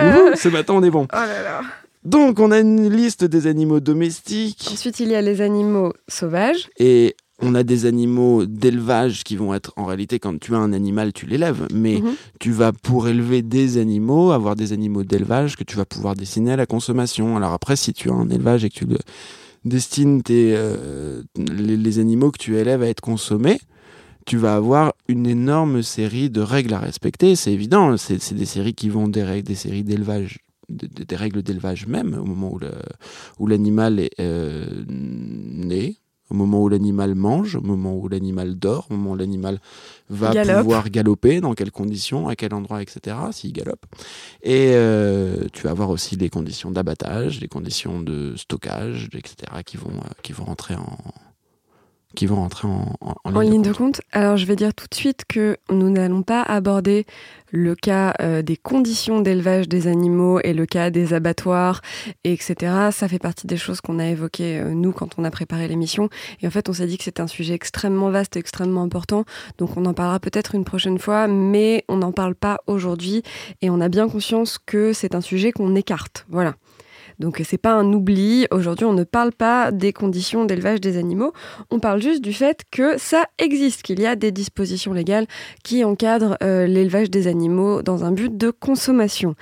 Euh, 0.00 0.30
Ouh, 0.32 0.36
ce 0.36 0.48
matin, 0.48 0.74
on 0.74 0.82
est 0.84 0.90
bon. 0.90 1.06
Oh 1.12 1.16
là 1.16 1.42
là. 1.42 1.60
Donc, 2.04 2.40
on 2.40 2.50
a 2.50 2.60
une 2.60 2.88
liste 2.88 3.24
des 3.24 3.46
animaux 3.46 3.80
domestiques. 3.80 4.68
Ensuite, 4.72 5.00
il 5.00 5.08
y 5.08 5.14
a 5.14 5.20
les 5.20 5.40
animaux 5.42 5.92
sauvages. 6.08 6.68
Et 6.78 7.14
on 7.42 7.54
a 7.54 7.62
des 7.62 7.86
animaux 7.86 8.44
d'élevage 8.46 9.24
qui 9.24 9.36
vont 9.36 9.54
être 9.54 9.72
en 9.76 9.84
réalité 9.86 10.18
quand 10.18 10.38
tu 10.38 10.54
as 10.54 10.58
un 10.58 10.74
animal 10.74 11.14
tu 11.14 11.24
l'élèves 11.24 11.66
mais 11.72 11.94
Mhm. 12.02 12.12
tu 12.38 12.50
vas 12.52 12.70
pour 12.72 13.08
élever 13.08 13.40
des 13.40 13.78
animaux 13.78 14.30
avoir 14.32 14.56
des 14.56 14.74
animaux 14.74 15.04
d'élevage 15.04 15.56
que 15.56 15.64
tu 15.64 15.74
vas 15.78 15.86
pouvoir 15.86 16.14
destiner 16.16 16.52
à 16.52 16.56
la 16.56 16.66
consommation 16.66 17.38
alors 17.38 17.54
après 17.54 17.76
si 17.76 17.94
tu 17.94 18.10
as 18.10 18.12
un 18.12 18.28
élevage 18.28 18.66
et 18.66 18.68
que 18.68 18.74
tu 18.74 18.84
le 18.84 18.98
destines 19.64 20.22
tes, 20.22 20.54
euh, 20.54 21.22
les, 21.38 21.78
les 21.78 21.98
animaux 21.98 22.30
que 22.30 22.36
tu 22.38 22.58
élèves 22.58 22.82
à 22.82 22.88
être 22.88 23.00
consommés 23.00 23.58
tu 24.26 24.36
vas 24.36 24.54
avoir 24.54 24.92
une 25.08 25.26
énorme 25.26 25.82
série 25.82 26.28
de 26.28 26.42
règles 26.42 26.74
à 26.74 26.78
respecter 26.78 27.36
c'est 27.36 27.54
évident 27.54 27.96
c'est 27.96 28.20
c'est 28.20 28.34
des 28.34 28.44
séries 28.44 28.74
qui 28.74 28.90
vont 28.90 29.08
des 29.08 29.22
règles 29.22 29.48
des 29.48 29.54
séries 29.54 29.82
d'élevage 29.84 30.40
des, 30.70 31.16
règles 31.16 31.42
d'élevage 31.42 31.86
même 31.86 32.14
au 32.14 32.24
moment 32.24 32.52
où 32.52 32.58
le- 32.58 32.70
où 33.38 33.46
l'animal 33.46 34.00
est 34.00 34.10
euh, 34.20 34.64
né 34.88 35.96
au 36.30 36.34
moment 36.34 36.62
où 36.62 36.68
l'animal 36.68 37.16
mange, 37.16 37.56
au 37.56 37.60
moment 37.60 37.96
où 37.96 38.06
l'animal 38.08 38.54
dort, 38.56 38.86
au 38.90 38.94
moment 38.94 39.10
où 39.12 39.16
l'animal 39.16 39.58
va 40.10 40.30
Galope. 40.30 40.58
pouvoir 40.62 40.88
galoper, 40.88 41.40
dans 41.40 41.54
quelles 41.54 41.72
conditions, 41.72 42.28
à 42.28 42.36
quel 42.36 42.54
endroit, 42.54 42.82
etc., 42.82 43.16
s'il 43.32 43.52
galope. 43.52 43.84
Et 44.44 44.70
euh, 44.74 45.46
tu 45.52 45.62
vas 45.64 45.70
avoir 45.72 45.90
aussi 45.90 46.14
les 46.14 46.28
conditions 46.30 46.70
d'abattage, 46.70 47.40
les 47.40 47.48
conditions 47.48 48.00
de 48.00 48.34
stockage, 48.36 49.08
etc., 49.12 49.34
qui 49.66 49.76
vont, 49.76 49.90
euh, 49.90 50.08
qui 50.22 50.32
vont 50.32 50.44
rentrer 50.44 50.76
en 50.76 50.98
qui 52.14 52.26
vont 52.26 52.36
rentrer 52.36 52.68
en, 52.68 52.96
en, 53.00 53.14
en 53.24 53.36
En 53.36 53.40
ligne 53.40 53.62
de 53.62 53.72
compte. 53.72 53.96
compte, 53.96 54.00
alors 54.12 54.36
je 54.36 54.46
vais 54.46 54.56
dire 54.56 54.74
tout 54.74 54.86
de 54.90 54.94
suite 54.94 55.24
que 55.28 55.56
nous 55.70 55.90
n'allons 55.90 56.22
pas 56.22 56.42
aborder 56.42 57.06
le 57.52 57.74
cas 57.74 58.14
euh, 58.20 58.42
des 58.42 58.56
conditions 58.56 59.20
d'élevage 59.20 59.68
des 59.68 59.86
animaux 59.86 60.40
et 60.40 60.52
le 60.52 60.66
cas 60.66 60.90
des 60.90 61.14
abattoirs, 61.14 61.80
etc. 62.24 62.54
Ça 62.92 63.08
fait 63.08 63.18
partie 63.18 63.46
des 63.46 63.56
choses 63.56 63.80
qu'on 63.80 63.98
a 63.98 64.06
évoquées, 64.06 64.58
euh, 64.60 64.70
nous, 64.72 64.92
quand 64.92 65.18
on 65.18 65.24
a 65.24 65.30
préparé 65.30 65.68
l'émission. 65.68 66.08
Et 66.40 66.46
en 66.46 66.50
fait, 66.50 66.68
on 66.68 66.72
s'est 66.72 66.86
dit 66.86 66.98
que 66.98 67.04
c'est 67.04 67.20
un 67.20 67.26
sujet 67.26 67.54
extrêmement 67.54 68.10
vaste 68.10 68.36
et 68.36 68.38
extrêmement 68.38 68.82
important. 68.82 69.24
Donc 69.58 69.76
on 69.76 69.84
en 69.84 69.94
parlera 69.94 70.20
peut-être 70.20 70.54
une 70.54 70.64
prochaine 70.64 70.98
fois, 70.98 71.26
mais 71.26 71.84
on 71.88 71.96
n'en 71.96 72.12
parle 72.12 72.34
pas 72.34 72.60
aujourd'hui. 72.66 73.22
Et 73.62 73.70
on 73.70 73.80
a 73.80 73.88
bien 73.88 74.08
conscience 74.08 74.58
que 74.64 74.92
c'est 74.92 75.14
un 75.14 75.20
sujet 75.20 75.52
qu'on 75.52 75.74
écarte. 75.74 76.26
Voilà. 76.28 76.54
Donc 77.20 77.40
c'est 77.44 77.58
pas 77.58 77.74
un 77.74 77.92
oubli. 77.92 78.46
Aujourd'hui, 78.50 78.86
on 78.86 78.94
ne 78.94 79.04
parle 79.04 79.32
pas 79.32 79.70
des 79.70 79.92
conditions 79.92 80.46
d'élevage 80.46 80.80
des 80.80 80.96
animaux. 80.96 81.32
On 81.70 81.78
parle 81.78 82.00
juste 82.00 82.22
du 82.22 82.32
fait 82.32 82.62
que 82.70 82.98
ça 82.98 83.24
existe, 83.38 83.82
qu'il 83.82 84.00
y 84.00 84.06
a 84.06 84.16
des 84.16 84.32
dispositions 84.32 84.94
légales 84.94 85.26
qui 85.62 85.84
encadrent 85.84 86.38
euh, 86.42 86.66
l'élevage 86.66 87.10
des 87.10 87.26
animaux 87.26 87.82
dans 87.82 88.04
un 88.04 88.12
but 88.12 88.36
de 88.36 88.50
consommation. 88.50 89.34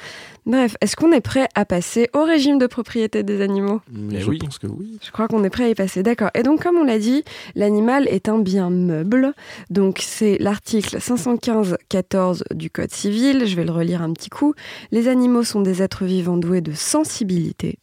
Bref, 0.49 0.77
est-ce 0.81 0.97
qu'on 0.97 1.13
est 1.13 1.21
prêt 1.21 1.47
à 1.55 1.67
passer 1.67 2.09
au 2.15 2.25
régime 2.25 2.59
de 2.59 2.67
propriété 2.67 3.23
des 3.23 3.43
animaux? 3.43 3.83
Mais 3.93 4.21
je 4.21 4.31
oui. 4.31 4.39
pense 4.39 4.59
que 4.59 4.67
oui. 4.67 4.99
Je 5.05 5.11
crois 5.11 5.29
qu'on 5.29 5.45
est 5.45 5.51
prêt 5.51 5.65
à 5.65 5.69
y 5.69 5.75
passer, 5.75 6.03
d'accord. 6.03 6.31
Et 6.35 6.43
donc, 6.43 6.63
comme 6.63 6.77
on 6.77 6.85
l'a 6.85 6.99
dit, 6.99 7.23
l'animal 7.55 8.09
est 8.09 8.31
un 8.31 8.39
bien 8.39 8.71
meuble. 8.71 9.35
Donc, 9.69 9.99
c'est 10.01 10.39
l'article 10.39 10.97
515-14 10.97 12.45
du 12.55 12.71
Code 12.71 12.91
civil. 12.91 13.47
Je 13.47 13.57
vais 13.57 13.67
le 13.67 13.73
relire 13.73 14.01
un 14.01 14.11
petit 14.15 14.31
coup. 14.31 14.55
Les 14.91 15.09
animaux 15.09 15.43
sont 15.43 15.61
des 15.61 15.83
êtres 15.83 16.07
vivants 16.07 16.39
doués 16.39 16.63
de 16.63 16.73
sensibilité. 16.73 17.79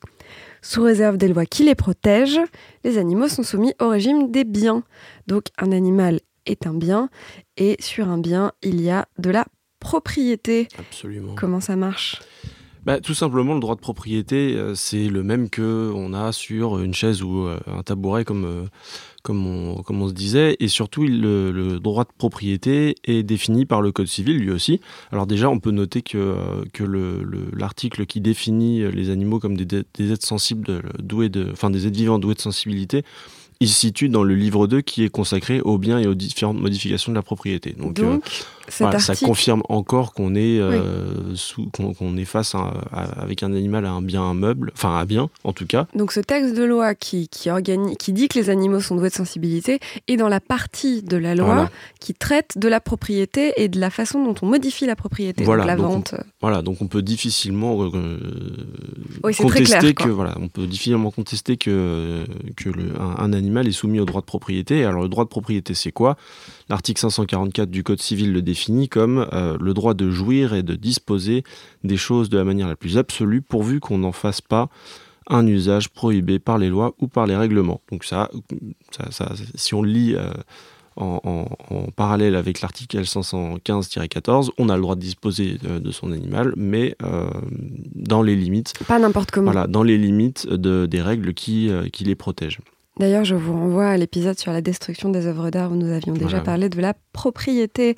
Sous 0.64 0.82
réserve 0.82 1.18
des 1.18 1.28
lois 1.28 1.46
qui 1.46 1.66
les 1.66 1.76
protègent, 1.76 2.42
les 2.84 2.98
animaux 2.98 3.28
sont 3.28 3.44
soumis 3.44 3.76
au 3.80 3.90
régime 3.90 4.32
des 4.32 4.44
biens. 4.44 4.82
Donc, 5.28 5.50
un 5.60 5.72
animal 5.72 6.20
est 6.48 6.66
un 6.66 6.74
bien, 6.74 7.10
et 7.58 7.78
sur 7.80 8.10
un 8.10 8.18
bien, 8.18 8.54
il 8.64 8.82
y 8.82 8.90
a 8.90 9.06
de 9.20 9.30
la 9.30 9.46
propriété. 9.80 10.68
Absolument. 10.80 11.36
Comment 11.36 11.60
ça 11.60 11.76
marche? 11.76 12.20
Bah, 12.86 13.00
tout 13.00 13.14
simplement, 13.16 13.54
le 13.56 13.60
droit 13.60 13.76
de 13.76 13.80
propriété, 13.82 14.54
euh, 14.56 14.76
c'est 14.76 15.08
le 15.08 15.24
même 15.24 15.50
que 15.50 15.92
on 15.96 16.14
a 16.14 16.32
sur 16.32 16.80
une 16.80 16.94
chaise 16.94 17.24
ou 17.24 17.48
euh, 17.48 17.60
un 17.66 17.82
tabouret, 17.82 18.24
comme, 18.26 18.46
euh, 18.46 18.64
comme, 19.24 19.48
on, 19.48 19.82
comme 19.82 20.02
on 20.04 20.08
se 20.08 20.14
disait. 20.14 20.56
Et 20.60 20.68
surtout, 20.68 21.04
le, 21.04 21.52
le 21.52 21.80
droit 21.80 22.04
de 22.04 22.10
propriété 22.16 22.94
est 23.06 23.24
défini 23.24 23.66
par 23.66 23.82
le 23.82 23.92
Code 23.92 24.06
civil, 24.08 24.38
lui 24.38 24.52
aussi. 24.52 24.82
Alors 25.12 25.26
déjà, 25.26 25.50
on 25.50 25.60
peut 25.60 25.72
noter 25.72 26.04
que, 26.04 26.18
euh, 26.20 26.64
que 26.74 26.84
le- 26.84 27.24
le- 27.24 27.50
l'article 27.58 28.06
qui 28.06 28.22
définit 28.22 28.84
les 28.92 29.10
animaux 29.10 29.40
comme 29.40 29.58
des, 29.58 29.66
des 29.66 30.12
êtres 30.12 30.28
sensibles, 30.28 30.84
doués 31.02 31.30
de, 31.30 31.50
enfin 31.52 31.72
des 31.72 31.88
êtres 31.88 31.98
vivants 31.98 32.20
doués 32.20 32.36
de 32.36 32.42
sensibilité, 32.42 33.04
il 33.62 33.70
se 33.70 33.80
situe 33.80 34.10
dans 34.10 34.24
le 34.24 34.36
livre 34.36 34.68
2 34.68 34.82
qui 34.82 35.04
est 35.06 35.10
consacré 35.10 35.62
aux 35.62 35.78
biens 35.78 35.98
et 35.98 36.08
aux 36.08 36.14
différentes 36.14 36.60
modifications 36.60 37.12
de 37.14 37.16
la 37.16 37.22
propriété. 37.24 37.72
Donc, 37.72 38.00
euh, 38.00 38.04
Donc, 38.16 38.24
voilà, 38.80 39.00
ça 39.00 39.16
confirme 39.16 39.62
encore 39.70 40.14
qu'on 40.14 40.36
est, 40.36 40.60
euh, 40.60 41.34
qu'on, 41.98 42.18
est 42.18 42.26
face 42.26 42.56
à, 42.56 42.74
à- 42.92 43.22
avec 43.22 43.44
un 43.44 43.54
animal 43.54 43.86
à 43.86 43.92
un 43.92 44.02
bien 44.02 44.22
un 44.24 44.34
meuble, 44.34 44.72
enfin 44.74 44.90
un 44.98 45.06
bien 45.06 45.30
en 45.44 45.54
tout 45.54 45.66
cas. 45.66 45.88
Donc 45.96 46.12
ce 46.12 46.20
texte 46.20 46.56
de 46.56 46.64
loi 46.64 46.96
qui, 46.96 47.28
qui, 47.30 47.50
organi- 47.50 47.96
qui 47.98 48.12
dit 48.14 48.28
que 48.28 48.38
les 48.40 48.50
animaux 48.50 48.80
sont 48.80 48.96
doués 48.96 49.10
de 49.10 49.14
sensibilité 49.14 49.80
est 50.08 50.18
dans 50.18 50.30
la 50.30 50.40
partie 50.40 51.04
de 51.04 51.18
la 51.18 51.36
loi 51.36 51.46
Voilà. 51.46 51.70
qui 52.00 52.14
traite 52.14 52.58
de 52.58 52.68
la 52.68 52.80
propriété 52.82 53.54
et 53.58 53.68
de 53.68 53.80
la 53.80 53.90
façon 53.90 54.24
dont 54.24 54.36
on 54.42 54.48
modifie 54.48 54.86
la 54.86 54.96
propriété, 54.96 55.44
Voilà, 55.44 55.64
donc 55.64 55.68
la 55.68 55.76
donc 55.76 55.86
on- 55.86 55.94
vente. 55.94 56.16
Voilà, 56.42 56.62
donc 56.62 56.82
on 56.82 56.88
peut 56.88 57.02
difficilement 57.02 57.84
euh, 57.84 58.20
Oui, 59.24 59.34
très 59.34 59.44
contester 59.44 59.94
clair, 59.94 60.08
que 60.08 60.12
voilà, 60.12 60.36
on 60.42 60.48
peut 60.48 60.66
difficilement 60.68 61.12
contester 61.12 61.58
que 61.58 62.24
que 62.56 62.70
le, 62.70 63.00
un, 63.00 63.16
un 63.24 63.34
animal 63.34 63.68
est 63.68 63.72
soumis 63.72 64.00
au 64.00 64.06
droit 64.06 64.22
de 64.22 64.26
propriété. 64.26 64.84
Alors 64.86 65.02
le 65.04 65.10
droit 65.10 65.24
de 65.24 65.30
propriété, 65.30 65.74
c'est 65.74 65.92
quoi? 65.92 66.18
L'article 66.70 67.00
544 67.02 67.70
du 67.70 67.84
Code 67.84 68.02
civil 68.02 68.34
le 68.34 68.42
définit 68.42 68.55
comme 68.90 69.28
euh, 69.34 69.58
le 69.60 69.74
droit 69.74 69.94
de 69.94 70.10
jouir 70.10 70.54
et 70.54 70.64
de 70.64 70.76
disposer 70.76 71.44
des 71.84 71.98
choses 71.98 72.30
de 72.30 72.38
la 72.38 72.44
manière 72.44 72.68
la 72.68 72.76
plus 72.76 72.98
absolue, 72.98 73.42
pourvu 73.42 73.80
qu'on 73.80 73.98
n'en 74.00 74.12
fasse 74.12 74.42
pas 74.42 74.70
un 75.28 75.46
usage 75.48 75.90
prohibé 75.90 76.38
par 76.40 76.58
les 76.58 76.70
lois 76.70 76.94
ou 77.00 77.08
par 77.08 77.26
les 77.28 77.36
règlements. 77.36 77.82
Donc 77.92 78.04
ça, 78.04 78.30
ça, 78.92 79.12
ça- 79.12 79.34
si 79.56 79.74
on 79.74 79.82
lit 79.84 80.14
euh, 80.16 80.30
en, 80.98 81.20
en- 81.24 81.76
en 81.76 81.92
parallèle 81.96 82.36
avec 82.36 82.62
l'article 82.62 83.02
515-14, 83.04 84.50
on 84.58 84.70
a 84.70 84.76
le 84.76 84.82
droit 84.82 84.96
de 84.96 85.02
disposer 85.02 85.58
de, 85.62 85.80
de 85.80 85.92
son 85.92 86.12
animal, 86.12 86.54
mais 86.56 86.96
euh, 87.04 87.28
dans 87.96 88.22
les 88.22 88.36
limites, 88.36 88.74
Pas 88.88 89.00
n'importe 89.00 89.32
comment. 89.32 89.52
voilà, 89.52 89.68
dans 89.68 89.84
les 89.84 89.98
limites 89.98 90.48
de, 90.48 90.86
des 90.86 91.02
règles 91.02 91.34
qui, 91.34 91.70
qui 91.92 92.04
les 92.04 92.16
protègent. 92.16 92.60
D'ailleurs, 92.98 93.26
je 93.26 93.36
vous 93.36 93.52
renvoie 93.52 93.88
à 93.88 93.98
l'épisode 93.98 94.40
sur 94.40 94.54
la 94.54 94.62
destruction 94.62 95.10
des 95.10 95.26
œuvres 95.28 95.50
d'art 95.50 95.72
où 95.72 95.76
nous 95.76 95.92
avions 95.92 96.14
déjà 96.14 96.28
Voilà. 96.30 96.44
parlé 96.44 96.70
de 96.70 96.80
la 96.80 96.94
propriété. 97.12 97.96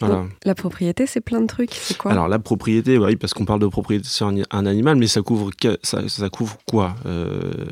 Voilà. 0.00 0.14
Donc, 0.16 0.30
la 0.44 0.54
propriété, 0.54 1.06
c'est 1.06 1.20
plein 1.20 1.40
de 1.42 1.46
trucs. 1.46 1.74
C'est 1.74 1.98
quoi? 1.98 2.12
Alors 2.12 2.28
la 2.28 2.38
propriété, 2.38 2.96
oui, 2.96 3.16
parce 3.16 3.34
qu'on 3.34 3.44
parle 3.44 3.60
de 3.60 3.66
propriété 3.66 4.08
sur 4.08 4.26
un, 4.26 4.66
animal, 4.66 4.96
mais 4.96 5.06
ça 5.06 5.20
couvre 5.20 5.50
que- 5.58 5.78
ça, 5.82 6.08
ça 6.08 6.30
couvre 6.30 6.56
quoi 6.66 6.94
euh, 7.04 7.66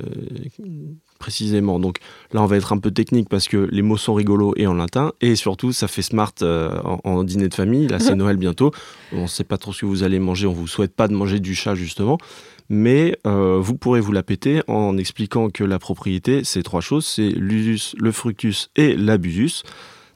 précisément? 1.18 1.78
Donc 1.80 1.98
là, 2.32 2.42
on 2.42 2.46
va 2.46 2.56
être 2.56 2.72
un 2.72 2.78
peu 2.78 2.90
technique 2.90 3.28
parce 3.28 3.48
que 3.48 3.68
les 3.72 3.82
mots 3.82 3.96
sont 3.96 4.14
rigolos 4.14 4.52
et 4.56 4.66
en 4.66 4.74
latin, 4.74 5.12
et 5.20 5.34
surtout, 5.36 5.72
ça 5.72 5.88
fait 5.88 6.02
smart 6.02 6.32
euh, 6.42 6.78
en, 6.84 7.00
en 7.04 7.24
dîner 7.24 7.48
de 7.48 7.54
famille. 7.54 7.88
Là, 7.88 7.98
c'est 7.98 8.14
Noël 8.16 8.36
bientôt. 8.36 8.70
On 9.12 9.22
ne 9.22 9.26
sait 9.26 9.44
pas 9.44 9.56
trop 9.56 9.72
ce 9.72 9.80
que 9.80 9.86
vous 9.86 10.02
allez 10.02 10.18
manger. 10.18 10.46
On 10.46 10.52
vous 10.52 10.66
souhaite 10.66 10.94
pas 10.94 11.08
de 11.08 11.14
manger 11.14 11.40
du 11.40 11.54
chat 11.54 11.74
justement. 11.74 12.18
Mais 12.68 13.16
euh, 13.26 13.58
vous 13.60 13.76
pourrez 13.76 14.00
vous 14.00 14.12
la 14.12 14.22
péter 14.22 14.62
en 14.66 14.98
expliquant 14.98 15.50
que 15.50 15.64
la 15.64 15.78
propriété, 15.78 16.44
c'est 16.44 16.62
trois 16.62 16.80
choses. 16.80 17.06
C'est 17.06 17.28
l'usus, 17.28 17.94
le 17.98 18.12
fructus 18.12 18.70
et 18.76 18.96
l'abusus. 18.96 19.62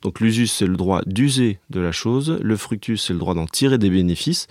Donc 0.02 0.21
l'usus, 0.21 0.47
c'est 0.47 0.66
le 0.66 0.76
droit 0.76 1.02
d'user 1.07 1.59
de 1.69 1.80
la 1.80 1.92
chose, 1.92 2.38
le 2.40 2.57
fructus, 2.57 3.04
c'est 3.07 3.12
le 3.12 3.19
droit 3.19 3.35
d'en 3.35 3.47
tirer 3.47 3.78
des 3.78 3.90
bénéfices, 3.90 4.47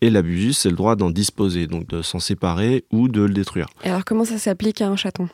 et 0.00 0.10
l'abusus, 0.10 0.54
c'est 0.54 0.70
le 0.70 0.76
droit 0.76 0.96
d'en 0.96 1.10
disposer, 1.10 1.66
donc 1.66 1.86
de 1.86 2.02
s'en 2.02 2.18
séparer 2.18 2.84
ou 2.90 3.08
de 3.08 3.22
le 3.22 3.32
détruire. 3.32 3.68
Et 3.84 3.88
alors, 3.88 4.04
comment 4.04 4.24
ça 4.24 4.38
s'applique 4.38 4.80
à 4.80 4.88
un 4.88 4.96
chaton? 4.96 5.28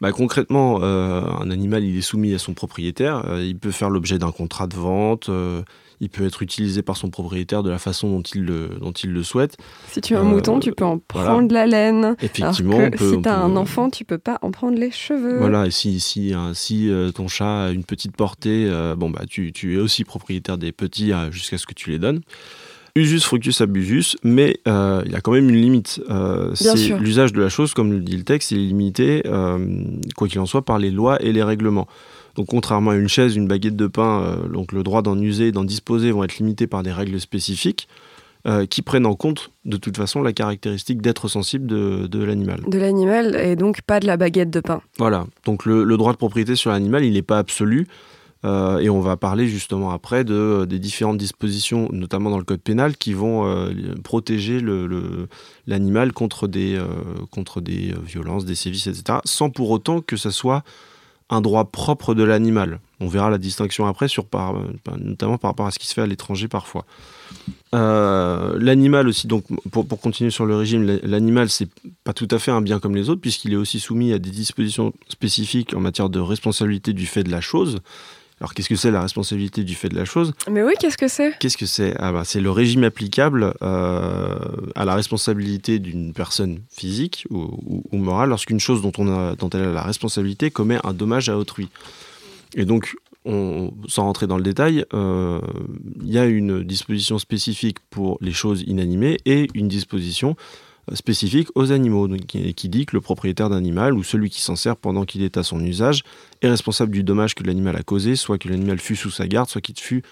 Bah, 0.00 0.12
concrètement, 0.12 0.78
euh, 0.82 1.22
un 1.40 1.50
animal, 1.50 1.84
il 1.84 1.96
est 1.96 2.02
soumis 2.02 2.34
à 2.34 2.38
son 2.38 2.54
propriétaire, 2.54 3.24
euh, 3.26 3.44
il 3.44 3.58
peut 3.58 3.70
faire 3.70 3.90
l'objet 3.90 4.18
d'un 4.18 4.32
contrat 4.32 4.66
de 4.66 4.76
vente, 4.76 5.28
il 6.00 6.08
peut 6.08 6.24
être 6.24 6.42
utilisé 6.42 6.82
par 6.82 6.96
son 6.96 7.10
propriétaire 7.10 7.62
de 7.62 7.70
la 7.70 7.78
façon 7.78 8.10
dont 8.10 8.22
il 8.22 8.44
le, 8.44 8.70
dont 8.80 8.92
il 8.92 9.12
le 9.12 9.22
souhaite. 9.22 9.56
Si 9.88 10.00
tu 10.00 10.14
as 10.14 10.20
un 10.20 10.22
Euh, 10.22 10.24
mouton, 10.24 10.58
tu 10.58 10.72
peux 10.72 10.84
en 10.84 11.00
voilà. 11.12 11.30
prendre 11.30 11.52
la 11.52 11.66
laine. 11.66 12.16
Effectivement, 12.22 12.76
alors 12.76 12.86
on 12.88 12.90
que 12.90 12.96
peut- 12.98 13.14
si 13.16 13.22
tu 13.22 13.28
as 13.28 13.34
peut- 13.36 13.40
un 13.42 13.56
enfant, 13.56 13.90
tu 13.90 14.04
peux 14.04 14.18
pas 14.18 14.38
en 14.42 14.50
prendre 14.50 14.78
les 14.78 14.90
cheveux. 14.90 15.38
Voilà, 15.38 15.66
et 15.66 15.70
si, 15.70 16.00
si, 16.00 16.32
hein, 16.34 16.52
si 16.54 16.88
euh, 16.90 17.10
ton 17.12 17.28
chat 17.28 17.66
a 17.66 17.70
une 17.70 17.84
petite 17.84 18.16
portée, 18.16 18.66
euh, 18.68 18.96
bon 18.96 19.10
bah 19.10 19.22
tu, 19.28 19.52
tu 19.52 19.76
es 19.76 19.78
aussi 19.80 20.04
propriétaire 20.04 20.56
des 20.58 20.72
petits 20.72 21.12
jusqu'à 21.30 21.58
ce 21.58 21.66
que 21.66 21.74
tu 21.74 21.90
les 21.90 21.98
donnes. 21.98 22.20
Usus 22.96 23.20
fructus 23.20 23.60
abusus, 23.60 24.16
mais 24.24 24.58
il 24.66 25.12
y 25.12 25.14
a 25.14 25.20
quand 25.22 25.30
même 25.30 25.48
une 25.48 25.60
limite. 25.60 26.00
C'est 26.54 26.98
l'usage 26.98 27.32
de 27.32 27.40
la 27.40 27.48
chose, 27.48 27.72
comme 27.72 27.92
le 27.92 28.00
dit 28.00 28.16
le 28.16 28.24
texte, 28.24 28.50
il 28.50 28.58
est 28.58 28.66
limité, 28.66 29.22
quoi 30.16 30.26
qu'il 30.28 30.40
en 30.40 30.46
soit, 30.46 30.64
par 30.64 30.78
les 30.78 30.90
lois 30.90 31.22
et 31.22 31.32
les 31.32 31.42
règlements. 31.44 31.86
Donc 32.36 32.46
contrairement 32.48 32.90
à 32.92 32.96
une 32.96 33.08
chaise, 33.08 33.36
une 33.36 33.48
baguette 33.48 33.76
de 33.76 33.86
pain, 33.86 34.22
euh, 34.22 34.48
donc 34.48 34.72
le 34.72 34.82
droit 34.82 35.02
d'en 35.02 35.18
user 35.18 35.48
et 35.48 35.52
d'en 35.52 35.64
disposer 35.64 36.12
vont 36.12 36.24
être 36.24 36.38
limités 36.38 36.66
par 36.66 36.82
des 36.82 36.92
règles 36.92 37.20
spécifiques 37.20 37.88
euh, 38.46 38.64
qui 38.66 38.80
prennent 38.82 39.04
en 39.06 39.14
compte 39.14 39.50
de 39.64 39.76
toute 39.76 39.96
façon 39.96 40.22
la 40.22 40.32
caractéristique 40.32 41.02
d'être 41.02 41.28
sensible 41.28 41.66
de, 41.66 42.22
l'animal. 42.24 42.60
De 42.66 42.78
l'animal 42.78 43.36
et 43.36 43.54
donc 43.56 43.82
pas 43.82 44.00
de 44.00 44.06
la 44.06 44.16
baguette 44.16 44.50
de 44.50 44.60
pain. 44.60 44.80
Voilà, 44.98 45.26
donc 45.44 45.66
le, 45.66 45.84
le 45.84 45.96
droit 45.96 46.12
de 46.12 46.16
propriété 46.18 46.56
sur 46.56 46.70
l'animal, 46.70 47.04
il 47.04 47.12
n'est 47.12 47.22
pas 47.22 47.38
absolu. 47.38 47.86
euh, 48.46 48.78
et 48.78 48.88
on 48.88 49.00
va 49.00 49.18
parler 49.18 49.46
justement 49.46 49.90
après 49.90 50.24
de, 50.24 50.64
des 50.66 50.78
différentes 50.78 51.18
dispositions, 51.18 51.90
notamment 51.92 52.30
dans 52.30 52.38
le 52.38 52.44
code 52.44 52.62
pénal, 52.62 52.96
qui 52.96 53.12
vont 53.12 53.44
euh, 53.44 53.70
protéger 54.02 54.60
le- 54.60 54.86
le- 54.86 55.28
l'animal 55.66 56.14
contre 56.14 56.48
des, 56.48 56.76
euh, 56.76 56.86
contre 57.30 57.60
des 57.60 57.92
violences, 58.06 58.46
des 58.46 58.54
sévices, 58.54 58.86
etc., 58.86 59.18
sans 59.26 59.50
pour 59.50 59.68
autant 59.70 60.00
que 60.00 60.16
ça 60.16 60.30
soit 60.30 60.62
un 61.30 61.40
droit 61.40 61.64
propre 61.64 62.14
de 62.14 62.22
l'animal. 62.24 62.80
On 63.00 63.08
verra 63.08 63.30
la 63.30 63.38
distinction 63.38 63.86
après, 63.86 64.08
sur 64.08 64.26
par, 64.26 64.56
euh, 64.56 64.62
notamment 64.98 65.38
par 65.38 65.52
rapport 65.52 65.66
à 65.66 65.70
ce 65.70 65.78
qui 65.78 65.86
se 65.86 65.94
fait 65.94 66.02
à 66.02 66.06
l'étranger 66.06 66.48
parfois. 66.48 66.84
Euh, 67.74 68.56
l'animal 68.58 69.06
aussi, 69.08 69.26
donc 69.28 69.44
pour, 69.70 69.86
pour 69.86 70.00
continuer 70.00 70.30
sur 70.30 70.44
le 70.44 70.56
régime, 70.56 70.82
la- 70.82 70.96
l'animal 71.02 71.48
c'est 71.48 71.68
pas 72.02 72.12
tout 72.12 72.26
à 72.32 72.38
fait 72.40 72.50
un 72.50 72.60
bien 72.60 72.80
comme 72.80 72.96
les 72.96 73.08
autres 73.08 73.20
puisqu'il 73.20 73.52
est 73.52 73.56
aussi 73.56 73.78
soumis 73.78 74.12
à 74.12 74.18
des 74.18 74.30
dispositions 74.30 74.92
spécifiques 75.08 75.72
en 75.74 75.80
matière 75.80 76.08
de 76.08 76.18
responsabilité 76.18 76.92
du 76.92 77.06
fait 77.06 77.22
de 77.22 77.30
la 77.30 77.40
chose. 77.40 77.78
Alors 78.40 78.54
qu'est-ce 78.54 78.70
que 78.70 78.76
c'est 78.76 78.90
la 78.90 79.02
responsabilité 79.02 79.64
du 79.64 79.74
fait 79.74 79.90
de 79.90 79.96
la 79.96 80.06
chose 80.06 80.32
Mais 80.50 80.62
oui, 80.62 80.72
qu'est-ce 80.80 80.96
que 80.96 81.08
c'est 81.08 81.38
Qu'est-ce 81.40 81.58
que 81.58 81.66
c'est 81.66 81.94
ah 81.98 82.10
bah, 82.10 82.22
C'est 82.24 82.40
le 82.40 82.50
régime 82.50 82.84
applicable 82.84 83.52
euh, 83.60 84.38
à 84.74 84.84
la 84.86 84.94
responsabilité 84.94 85.78
d'une 85.78 86.14
personne 86.14 86.60
physique 86.70 87.26
ou, 87.28 87.38
ou- 87.66 87.84
ou 87.92 87.96
morale 87.98 88.30
lorsqu'une 88.30 88.58
chose 88.60 88.80
dont, 88.80 88.92
on 88.96 89.08
a, 89.08 89.36
dont 89.36 89.50
elle 89.50 89.64
a 89.64 89.72
la 89.72 89.82
responsabilité 89.82 90.50
commet 90.50 90.78
un 90.84 90.94
dommage 90.94 91.28
à 91.28 91.36
autrui. 91.36 91.68
Et 92.54 92.64
donc, 92.64 92.96
on, 93.26 93.72
sans 93.88 94.04
rentrer 94.04 94.26
dans 94.26 94.38
le 94.38 94.42
détail, 94.42 94.86
euh, 94.94 95.38
il 96.02 96.10
y 96.10 96.18
a 96.18 96.24
une 96.24 96.62
disposition 96.64 97.18
spécifique 97.18 97.76
pour 97.90 98.16
les 98.22 98.32
choses 98.32 98.64
inanimées 98.66 99.18
et 99.26 99.48
une 99.52 99.68
disposition 99.68 100.34
spécifique 100.94 101.48
aux 101.54 101.72
animaux, 101.72 102.08
donc, 102.08 102.20
qui, 102.26 102.68
dit 102.68 102.86
que 102.86 102.96
le 102.96 103.00
propriétaire 103.00 103.50
d'animal 103.50 103.94
ou 103.94 104.02
celui 104.02 104.30
qui 104.30 104.40
s'en 104.40 104.56
sert 104.56 104.76
pendant 104.76 105.04
qu'il 105.04 105.22
est 105.22 105.36
à 105.36 105.42
son 105.42 105.60
usage 105.64 106.02
est 106.42 106.48
responsable 106.48 106.92
du 106.92 107.02
dommage 107.02 107.34
que 107.34 107.44
l'animal 107.44 107.76
a 107.76 107.82
causé, 107.82 108.16
soit 108.16 108.38
que 108.38 108.48
l'animal 108.48 108.78
fût 108.78 108.96
sous 108.96 109.10
sa 109.10 109.26
garde, 109.26 109.48
soit 109.48 109.60
qu'il 109.60 109.78
fût 109.78 110.02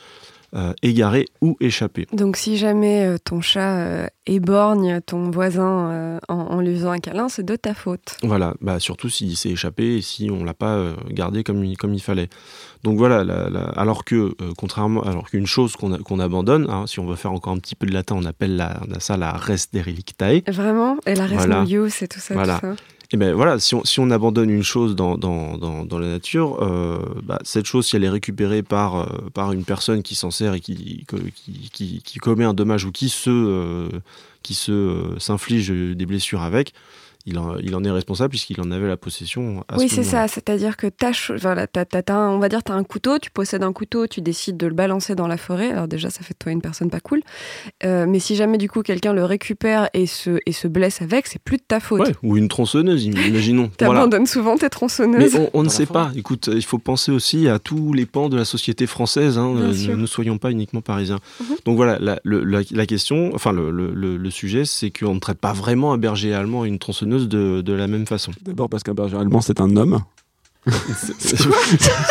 euh, 0.55 0.73
égaré 0.83 1.27
ou 1.43 1.57
échappé. 1.61 2.07
Donc 2.13 2.37
si 2.39 2.57
jamais 2.57 3.05
euh, 3.07 3.19
ton 3.23 3.41
chat 3.41 3.79
euh, 3.81 4.07
éborgne 4.27 5.01
ton 5.05 5.31
voisin 5.31 6.19
en, 6.29 6.35
en, 6.35 6.61
lui 6.61 6.75
faisant 6.75 6.91
un 6.93 7.01
câlin, 7.01 7.29
c'est 7.29 7.45
de 7.45 7.55
ta 7.57 7.75
faute. 7.75 8.17
Voilà, 8.23 8.55
bah, 8.61 8.81
surtout 8.81 9.09
s'il 9.11 9.37
s'est 9.37 9.51
échappé 9.51 9.97
et 9.97 10.01
si 10.03 10.31
on 10.31 10.45
l'a 10.45 10.55
pas 10.55 10.95
gardé 11.11 11.45
comme 11.45 11.65
il, 11.65 11.77
comme 11.77 11.93
il 11.95 12.01
fallait. 12.03 12.29
Donc 12.83 12.97
voilà, 12.99 13.25
la, 13.25 13.51
la, 13.51 13.61
alors 13.71 14.05
que 14.05 14.35
contrairement, 14.57 15.03
alors 15.03 15.29
qu'une 15.31 15.47
chose 15.47 15.77
qu'on 15.77 15.99
qu'on 15.99 16.21
abandonne, 16.21 16.67
hein, 16.71 16.85
si 16.87 17.01
on 17.01 17.07
veut 17.07 17.17
faire 17.17 17.33
encore 17.33 17.53
un 17.53 17.59
petit 17.59 17.75
peu 17.75 17.87
de 17.87 17.93
latin, 17.93 18.17
on 18.19 18.25
appelle 18.25 18.57
la, 18.57 18.81
ça 19.01 19.17
la 19.17 19.33
res 19.33 19.67
derelictae. 19.73 20.43
Vraiment? 20.47 20.97
Et 21.07 21.15
la 21.15 21.27
res 21.27 21.35
Voilà. 21.35 21.61
nullius 21.65 22.03
et 22.03 22.09
tout 22.09 22.21
ça, 22.21 22.35
Voilà. 22.35 22.59
tout 22.61 22.67
ça? 22.67 22.75
Et 23.11 23.17
ben 23.17 23.33
voilà, 23.33 23.59
si 23.59 23.75
on, 23.75 24.11
abandonne 24.11 24.51
une 24.51 24.63
chose 24.63 24.95
dans, 24.95 25.17
dans, 25.17 25.57
dans, 25.57 25.99
la 25.99 26.09
nature, 26.09 26.63
euh, 26.63 26.99
bah, 27.23 27.39
cette 27.43 27.65
chose, 27.65 27.87
si 27.87 27.97
elle 27.97 28.05
est 28.05 28.11
récupérée 28.11 28.63
par, 28.63 28.97
euh, 28.97 29.31
par 29.33 29.53
une 29.53 29.65
personne 29.65 30.03
qui 30.03 30.15
s'en 30.15 30.31
sert 30.31 30.53
et 30.53 30.61
qui, 30.61 31.07
qui, 31.73 32.03
qui, 32.05 32.19
commet 32.19 32.45
un 32.45 32.53
dommage 32.53 32.85
ou 32.85 32.93
qui 32.93 33.11
euh, 33.27 33.89
qui 34.43 34.53
se 34.53 35.15
s'inflige 35.19 35.71
des 35.71 36.05
blessures 36.05 36.43
avec, 36.43 36.75
il 37.29 37.39
en, 37.39 37.57
il 37.59 37.75
en 37.77 37.85
est 37.85 37.91
responsable 37.91 38.31
puisqu'il 38.31 38.61
en 38.61 38.71
avait 38.71 38.89
la 38.89 38.97
possession 38.97 39.65
à 39.69 39.77
Oui, 39.79 39.89
ce 39.89 39.97
c'est 39.97 40.03
ça. 40.05 40.27
C'est-à-dire 40.29 40.77
que 40.77 40.87
t'as, 40.87 41.13
voilà, 41.41 41.67
t'as- 41.67 41.85
t'as- 41.85 42.03
t'as 42.03 42.19
on 42.29 42.39
va 42.39 42.49
dire, 42.49 42.63
tu 42.65 42.73
as 42.73 42.75
un 42.75 42.85
couteau, 42.85 43.19
tu 43.19 43.31
possèdes 43.31 43.63
un 43.63 43.73
couteau, 43.73 44.07
tu 44.07 44.21
décides 44.21 44.57
de 44.57 44.67
le 44.67 44.75
balancer 44.75 45.15
dans 45.15 45.29
la 45.29 45.37
forêt. 45.37 45.71
Alors 45.71 45.89
déjà, 45.89 46.11
ça 46.11 46.23
fait 46.23 46.35
de 46.35 46.39
toi 46.39 46.53
une 46.53 46.61
personne 46.63 46.91
pas 46.91 47.01
cool. 47.01 47.21
Euh, 47.85 48.07
mais 48.09 48.19
si 48.19 48.35
jamais, 48.37 48.59
du 48.59 48.69
coup, 48.69 48.83
quelqu'un 48.83 49.13
le 49.13 49.25
récupère 49.25 49.89
et 49.95 50.07
se, 50.07 50.39
et 50.47 50.53
se 50.53 50.69
blesse 50.69 51.03
avec, 51.03 51.27
c'est 51.27 51.41
plus 51.43 51.57
de 51.59 51.63
ta 51.67 51.81
faute. 51.81 52.01
Ouais, 52.01 52.15
ou 52.23 52.37
une 52.37 52.49
tronçonneuse, 52.49 53.07
im- 53.07 53.13
imaginons. 53.27 53.71
Voilà. 53.79 53.95
T'abandonnes 54.01 54.27
souvent 54.27 54.57
tes 54.57 54.65
Mais 54.65 54.71
tronçonneuses. 54.71 55.37
on, 55.37 55.51
on 55.53 55.63
ne 55.63 55.69
sait 55.69 55.87
forêt. 55.87 56.07
pas. 56.07 56.13
Écoute, 56.17 56.49
il 56.53 56.65
faut 56.65 56.79
penser 56.79 57.13
aussi 57.13 57.49
à 57.49 57.59
tous 57.59 57.93
les 57.93 58.07
pans 58.07 58.29
de 58.29 58.37
la 58.37 58.45
société 58.45 58.87
française. 58.87 59.39
hein. 59.39 59.55
Euh, 59.57 59.73
ne, 59.89 59.95
ne 59.95 60.07
soyons 60.07 60.39
pas 60.39 60.51
uniquement 60.51 60.81
parisiens. 60.81 61.19
Mhm. 61.41 61.57
Donc 61.65 61.77
voilà, 61.77 61.99
la, 62.01 62.19
le- 62.25 62.45
la- 62.45 62.61
la 62.71 62.87
question, 62.87 63.31
enfin 63.35 63.53
le, 63.53 63.71
le- 63.71 63.93
le- 63.95 64.17
le 64.17 64.31
sujet, 64.31 64.65
c'est 64.65 64.91
qu'on 64.91 65.15
ne 65.15 65.21
traite 65.21 65.39
pas 65.39 65.53
vraiment 65.53 65.93
un 65.93 65.99
berger 65.99 66.33
allemand 66.35 66.65
et 66.65 66.69
une 66.69 66.79
tronçonneuse 66.79 67.18
de, 67.27 67.63
de 67.63 67.73
la 67.73 67.89
même 67.89 68.07
façon. 68.07 68.31
D'abord 68.43 68.69
parce 68.69 68.83
qu'un 68.85 68.95
berger 68.95 69.17
allemand, 69.17 69.41
c'est 69.41 69.61
un 69.61 69.75
homme. 69.77 70.01
C'est- 71.19 71.37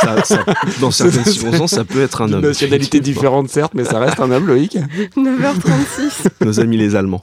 ça- 0.02 0.24
ça- 0.24 0.46
dans 0.82 0.90
certaines 0.90 1.26
circonstances, 1.26 1.72
ça 1.72 1.86
peut 1.86 2.02
être 2.02 2.22
un 2.24 2.34
homme. 2.34 2.42
nationalité 2.42 3.00
différente, 3.00 3.50
certes, 3.50 3.74
mais 3.76 3.84
ça 3.86 4.00
reste 4.00 4.20
un 4.20 4.32
homme, 4.32 4.48
Loïc. 4.48 4.78
9h36. 5.16 6.28
Nos 6.44 6.60
amis 6.60 6.78
les 6.78 6.96
Allemands. 6.96 7.22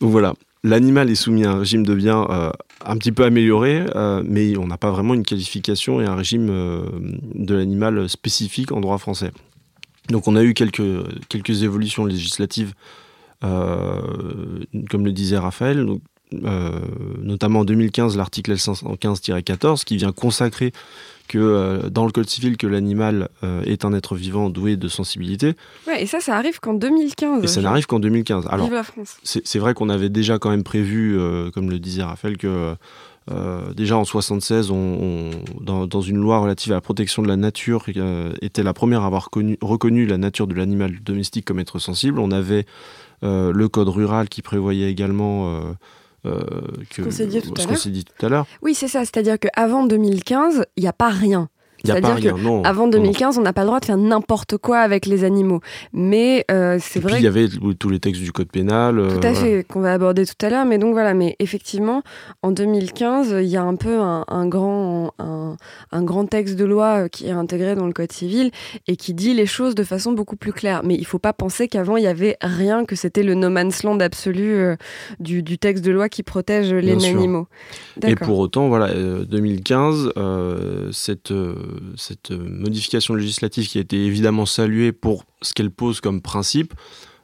Donc 0.00 0.10
voilà, 0.10 0.34
l'animal 0.64 1.10
est 1.10 1.14
soumis 1.14 1.44
à 1.44 1.52
un 1.52 1.58
régime 1.60 1.84
de 1.86 1.94
biens 1.94 2.26
euh, 2.30 2.50
un 2.84 2.96
petit 2.96 3.12
peu 3.12 3.24
amélioré, 3.24 3.84
euh, 3.94 4.22
mais 4.26 4.56
on 4.56 4.66
n'a 4.66 4.78
pas 4.78 4.90
vraiment 4.90 5.14
une 5.14 5.24
qualification 5.24 6.00
et 6.00 6.06
un 6.06 6.14
régime 6.14 6.48
euh, 6.50 6.82
de 7.34 7.54
l'animal 7.54 8.08
spécifique 8.08 8.72
en 8.72 8.80
droit 8.80 8.98
français. 8.98 9.30
Donc 10.08 10.26
on 10.26 10.36
a 10.36 10.42
eu 10.42 10.54
quelques, 10.54 10.82
quelques 11.28 11.62
évolutions 11.62 12.04
législatives, 12.06 12.72
euh, 12.72 13.09
comme 13.42 15.04
le 15.04 15.12
disait 15.12 15.38
Raphaël, 15.38 15.84
donc, 15.86 16.02
euh, 16.44 16.78
notamment 17.22 17.60
en 17.60 17.64
2015 17.64 18.16
l'article 18.16 18.52
L515-14 18.54 19.84
qui 19.84 19.96
vient 19.96 20.12
consacrer 20.12 20.72
que 21.26 21.38
euh, 21.38 21.90
dans 21.90 22.06
le 22.06 22.12
Code 22.12 22.28
civil 22.28 22.56
que 22.56 22.66
l'animal 22.66 23.28
euh, 23.44 23.62
est 23.64 23.84
un 23.84 23.92
être 23.94 24.14
vivant 24.16 24.50
doué 24.50 24.76
de 24.76 24.88
sensibilité 24.88 25.54
Ouais, 25.86 26.02
et 26.02 26.06
ça, 26.06 26.20
ça 26.20 26.36
arrive 26.36 26.58
qu'en 26.60 26.74
2015. 26.74 27.44
et 27.44 27.46
ça 27.46 27.60
n'arrive 27.62 27.86
qu'en 27.86 28.00
2015. 28.00 28.46
Alors 28.50 28.66
Vive 28.66 28.74
la 28.74 28.82
France. 28.82 29.18
c'est 29.22 29.58
vrai 29.58 29.74
qu'on 29.74 29.88
avait 29.88 30.08
déjà 30.08 30.38
quand 30.38 30.50
même 30.50 30.64
prévu, 30.64 31.18
euh, 31.18 31.50
comme 31.50 31.70
le 31.70 31.78
disait 31.78 32.02
Raphaël, 32.02 32.36
que 32.36 32.74
euh, 33.30 33.72
déjà 33.74 33.96
en 33.96 34.04
76, 34.04 34.70
on, 34.72 34.74
on- 34.76 35.30
dans, 35.62 35.86
dans 35.86 36.00
une 36.00 36.16
loi 36.16 36.38
relative 36.38 36.72
à 36.72 36.76
la 36.76 36.80
protection 36.80 37.22
de 37.22 37.28
la 37.28 37.36
nature, 37.36 37.84
euh, 37.96 38.32
était 38.40 38.64
la 38.64 38.72
première 38.72 39.02
à 39.02 39.06
avoir 39.06 39.30
connu- 39.30 39.58
reconnu 39.60 40.06
la 40.06 40.16
nature 40.18 40.48
de 40.48 40.54
l'animal 40.54 40.98
domestique 41.04 41.44
comme 41.44 41.60
être 41.60 41.78
sensible. 41.78 42.18
On 42.18 42.32
avait 42.32 42.66
euh, 42.66 42.99
le 43.22 43.68
code 43.68 43.88
rural 43.88 44.28
qui 44.28 44.42
prévoyait 44.42 44.90
également 44.90 45.48
euh, 45.48 45.72
euh, 46.26 46.40
que, 46.90 47.02
qu'on 47.02 47.10
s'est 47.10 47.26
dit 47.26 47.40
tout 47.40 47.54
à 47.56 47.62
ce 47.62 47.68
qu'on 47.68 47.76
s'est 47.76 47.90
dit 47.90 48.04
tout 48.04 48.26
à 48.26 48.28
l'heure. 48.28 48.46
Oui, 48.62 48.74
c'est 48.74 48.88
ça. 48.88 49.00
C'est-à-dire 49.00 49.38
qu'avant 49.38 49.86
2015, 49.86 50.66
il 50.76 50.82
n'y 50.82 50.88
a 50.88 50.92
pas 50.92 51.08
rien. 51.08 51.48
N'y 51.84 51.90
C'est-à-dire 51.90 52.14
rien, 52.34 52.36
non. 52.42 52.62
Avant 52.64 52.86
non, 52.86 52.92
non. 52.92 52.98
2015, 52.98 53.38
on 53.38 53.42
n'a 53.42 53.52
pas 53.52 53.62
le 53.62 53.68
droit 53.68 53.80
de 53.80 53.84
faire 53.86 53.96
n'importe 53.96 54.56
quoi 54.58 54.78
avec 54.80 55.06
les 55.06 55.24
animaux. 55.24 55.60
Mais 55.92 56.44
euh, 56.50 56.78
c'est 56.80 57.00
puis 57.00 57.08
vrai 57.08 57.18
il 57.20 57.24
y 57.24 57.26
avait 57.26 57.48
tous 57.78 57.88
les 57.88 58.00
textes 58.00 58.22
du 58.22 58.32
code 58.32 58.50
pénal. 58.50 58.98
euh, 58.98 59.08
Tout 59.08 59.26
à 59.26 59.32
voilà. 59.32 59.34
fait, 59.34 59.64
qu'on 59.68 59.80
va 59.80 59.92
aborder 59.92 60.24
tout 60.26 60.34
à 60.46 60.50
l'heure. 60.50 60.64
Mais 60.66 60.78
donc 60.78 60.92
voilà, 60.92 61.14
mais 61.14 61.36
effectivement, 61.38 62.02
en 62.42 62.50
2015, 62.52 63.36
il 63.40 63.46
y 63.48 63.56
a 63.56 63.62
un 63.62 63.76
peu 63.76 63.98
un, 64.00 64.24
un 64.28 64.46
grand, 64.46 65.12
un, 65.18 65.56
un 65.92 66.02
grand 66.02 66.26
texte 66.26 66.56
de 66.56 66.64
loi 66.64 67.04
euh, 67.04 67.08
qui 67.08 67.26
est 67.26 67.32
intégré 67.32 67.74
dans 67.74 67.86
le 67.86 67.92
Code 67.92 68.12
civil 68.12 68.50
et 68.86 68.96
qui 68.96 69.14
dit 69.14 69.34
les 69.34 69.46
choses 69.46 69.74
de 69.74 69.84
façon 69.84 70.12
beaucoup 70.12 70.36
plus 70.36 70.52
claire. 70.52 70.82
Mais 70.84 70.94
il 70.94 71.04
faut 71.06 71.18
pas 71.18 71.32
penser 71.32 71.68
qu'avant, 71.68 71.96
il 71.96 72.04
y 72.04 72.08
avait 72.08 72.36
rien, 72.42 72.84
que 72.84 72.96
c'était 72.96 73.22
le 73.22 73.34
no 73.34 73.50
man's 73.50 73.82
land 73.82 74.00
absolu 74.00 74.52
euh, 74.54 74.76
du, 75.18 75.42
du 75.42 75.58
texte 75.58 75.84
de 75.84 75.90
loi 75.90 76.08
qui 76.08 76.22
protège 76.22 76.72
les 76.72 76.96
Bien 76.96 77.08
animaux. 77.10 77.46
Et 78.06 78.14
pour 78.16 78.38
autant, 78.38 78.68
voilà, 78.68 78.86
euh, 78.88 79.24
2015, 79.24 80.12
euh, 80.16 80.88
cette, 80.92 81.30
euh, 81.30 81.54
cette 81.96 82.30
euh, 82.30 82.38
modification 82.38 83.14
législative 83.14 83.68
qui 83.68 83.78
a 83.78 83.80
été 83.80 83.96
évidemment 84.04 84.46
saluée 84.46 84.92
pour 84.92 85.24
ce 85.42 85.52
qu'elle 85.54 85.70
pose 85.70 86.00
comme 86.00 86.20
principe, 86.20 86.74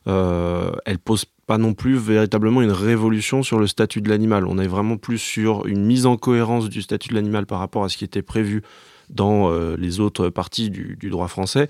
euh, 0.08 0.70
elle 0.84 0.98
pose 0.98 1.24
pas 1.46 1.58
non 1.58 1.74
plus 1.74 1.96
véritablement 1.96 2.62
une 2.62 2.72
révolution 2.72 3.42
sur 3.42 3.58
le 3.58 3.66
statut 3.66 4.00
de 4.00 4.08
l'animal. 4.08 4.46
On 4.46 4.58
est 4.58 4.66
vraiment 4.66 4.96
plus 4.96 5.18
sur 5.18 5.66
une 5.66 5.84
mise 5.84 6.06
en 6.06 6.16
cohérence 6.16 6.68
du 6.68 6.82
statut 6.82 7.08
de 7.08 7.14
l'animal 7.14 7.46
par 7.46 7.58
rapport 7.58 7.84
à 7.84 7.88
ce 7.88 7.96
qui 7.96 8.04
était 8.04 8.22
prévu 8.22 8.62
dans 9.10 9.50
euh, 9.50 9.76
les 9.78 10.00
autres 10.00 10.28
parties 10.28 10.70
du, 10.70 10.96
droit 11.10 11.28
français. 11.28 11.68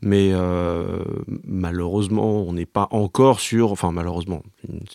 Mais 0.00 0.30
euh, 0.32 1.02
malheureusement, 1.44 2.42
on 2.42 2.52
n'est 2.52 2.66
pas 2.66 2.86
encore 2.92 3.40
sur, 3.40 3.72
enfin 3.72 3.90
malheureusement, 3.90 4.44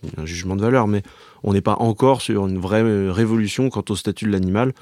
c'est 0.02 0.18
un 0.18 0.26
jugement 0.26 0.56
de 0.56 0.62
valeur, 0.62 0.88
mais 0.88 1.04
on 1.44 1.52
n'est 1.52 1.62
pas 1.62 1.76
encore 1.80 2.22
sur 2.22 2.48
une 2.48 2.58
vraie 2.58 3.12
révolution 3.12 3.70
quant 3.70 3.84
au 3.90 3.96
statut 3.98 4.24
de 4.26 4.32
l'animal. 4.32 4.74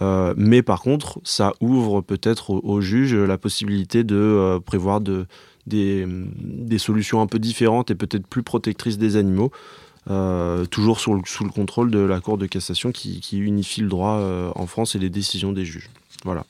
Euh, 0.00 0.34
mais 0.36 0.62
par 0.62 0.82
contre, 0.82 1.20
ça 1.24 1.52
ouvre 1.60 2.00
peut-être 2.00 2.50
aux, 2.50 2.60
aux 2.62 2.80
juges 2.80 3.14
la 3.14 3.38
possibilité 3.38 4.04
de 4.04 4.16
euh, 4.16 4.60
prévoir 4.60 5.00
de, 5.00 5.26
des, 5.66 6.06
solutions 6.78 7.20
un 7.20 7.26
peu 7.26 7.38
différentes 7.38 7.90
et 7.90 7.94
peut-être 7.94 8.26
plus 8.26 8.42
protectrices 8.42 8.98
des 8.98 9.16
animaux. 9.16 9.50
euh, 10.08 10.66
toujours 10.66 11.00
sous 11.00 11.14
le, 11.14 11.50
contrôle 11.50 11.90
de 11.90 11.98
la 11.98 12.20
Cour 12.20 12.38
de 12.38 12.46
cassation 12.46 12.92
qui, 12.92 13.20
unifie 13.38 13.80
le 13.80 13.88
droit 13.88 14.20
en 14.54 14.66
France 14.66 14.94
et 14.94 14.98
les 14.98 15.10
décisions 15.10 15.52
des 15.52 15.64
juges. 15.64 15.90
Voilà. 16.24 16.44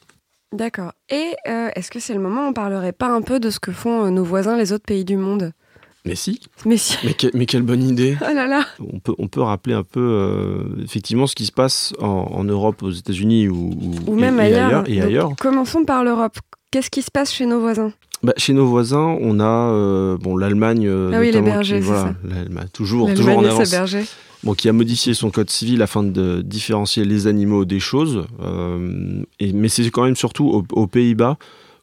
D'accord. 0.52 0.92
Et 1.08 1.34
est-ce 1.46 1.90
que 1.90 2.00
c'est 2.00 2.14
le 2.14 2.20
moment 2.20 2.46
où 2.46 2.50
on 2.50 2.52
parlerait 2.52 2.92
pas 2.92 3.08
un 3.08 3.22
peu 3.22 3.40
de 3.40 3.50
ce 3.50 3.60
que 3.60 3.72
font 3.72 4.10
nos 4.10 4.24
voisins, 4.24 4.56
les 4.56 4.72
autres 4.72 4.84
pays 4.84 5.04
du 5.04 5.16
monde? 5.16 5.52
Mais 6.06 6.14
si, 6.14 6.40
Mais 6.64 6.76
si. 6.76 6.96
mais, 7.04 7.14
que- 7.14 7.26
mais 7.34 7.46
quelle 7.46 7.62
bonne 7.62 7.82
idée 7.82 8.16
Oh 8.20 8.32
là 8.34 8.46
là 8.46 8.64
on 8.80 8.98
peut, 9.00 9.14
on 9.18 9.28
peut 9.28 9.40
rappeler 9.42 9.74
un 9.74 9.82
peu 9.82 10.00
euh, 10.00 10.62
effectivement 10.84 11.26
ce 11.26 11.34
qui 11.34 11.46
se 11.46 11.52
passe 11.52 11.92
en, 12.00 12.06
en 12.32 12.44
Europe, 12.44 12.82
aux 12.82 12.90
États-Unis 12.92 13.48
ou, 13.48 13.72
ou- 13.80 14.10
Ou 14.12 14.16
et- 14.16 14.20
même 14.20 14.38
et 14.40 14.54
ailleurs. 14.54 14.84
et 14.88 14.96
Donc, 14.96 15.04
ailleurs. 15.04 15.32
Commençons 15.40 15.84
par 15.84 16.04
l'Europe. 16.04 16.38
Qu'est-ce 16.70 16.90
qui 16.90 17.02
se 17.02 17.10
passe 17.10 17.32
chez 17.32 17.46
nos 17.46 17.60
voisins? 17.60 17.92
Bah, 18.22 18.32
chez 18.36 18.52
nos 18.52 18.66
voisins, 18.66 19.16
on 19.20 19.40
a 19.40 19.44
euh, 19.72 20.16
bon 20.18 20.36
l'Allemagne. 20.36 20.86
euh, 20.86 21.10
Ah 21.14 21.20
oui, 21.20 21.30
les 21.32 21.42
bergers, 21.42 21.80
qui, 21.80 21.86
voilà, 21.86 22.14
l'Allemagne, 22.24 22.68
toujours, 22.72 23.12
toujours 23.14 23.38
en 23.38 23.44
avance. 23.44 23.74
Bon, 24.44 24.54
qui 24.54 24.68
a 24.68 24.72
modifié 24.72 25.12
son 25.14 25.30
code 25.30 25.50
civil 25.50 25.82
afin 25.82 26.02
de 26.04 26.40
différencier 26.42 27.04
les 27.04 27.26
animaux 27.26 27.64
des 27.64 27.80
choses. 27.80 28.24
euh, 28.42 29.22
et, 29.40 29.52
mais 29.52 29.68
c'est 29.68 29.90
quand 29.90 30.04
même 30.04 30.16
surtout 30.16 30.46
aux, 30.46 30.64
aux 30.72 30.86
Pays-Bas 30.86 31.36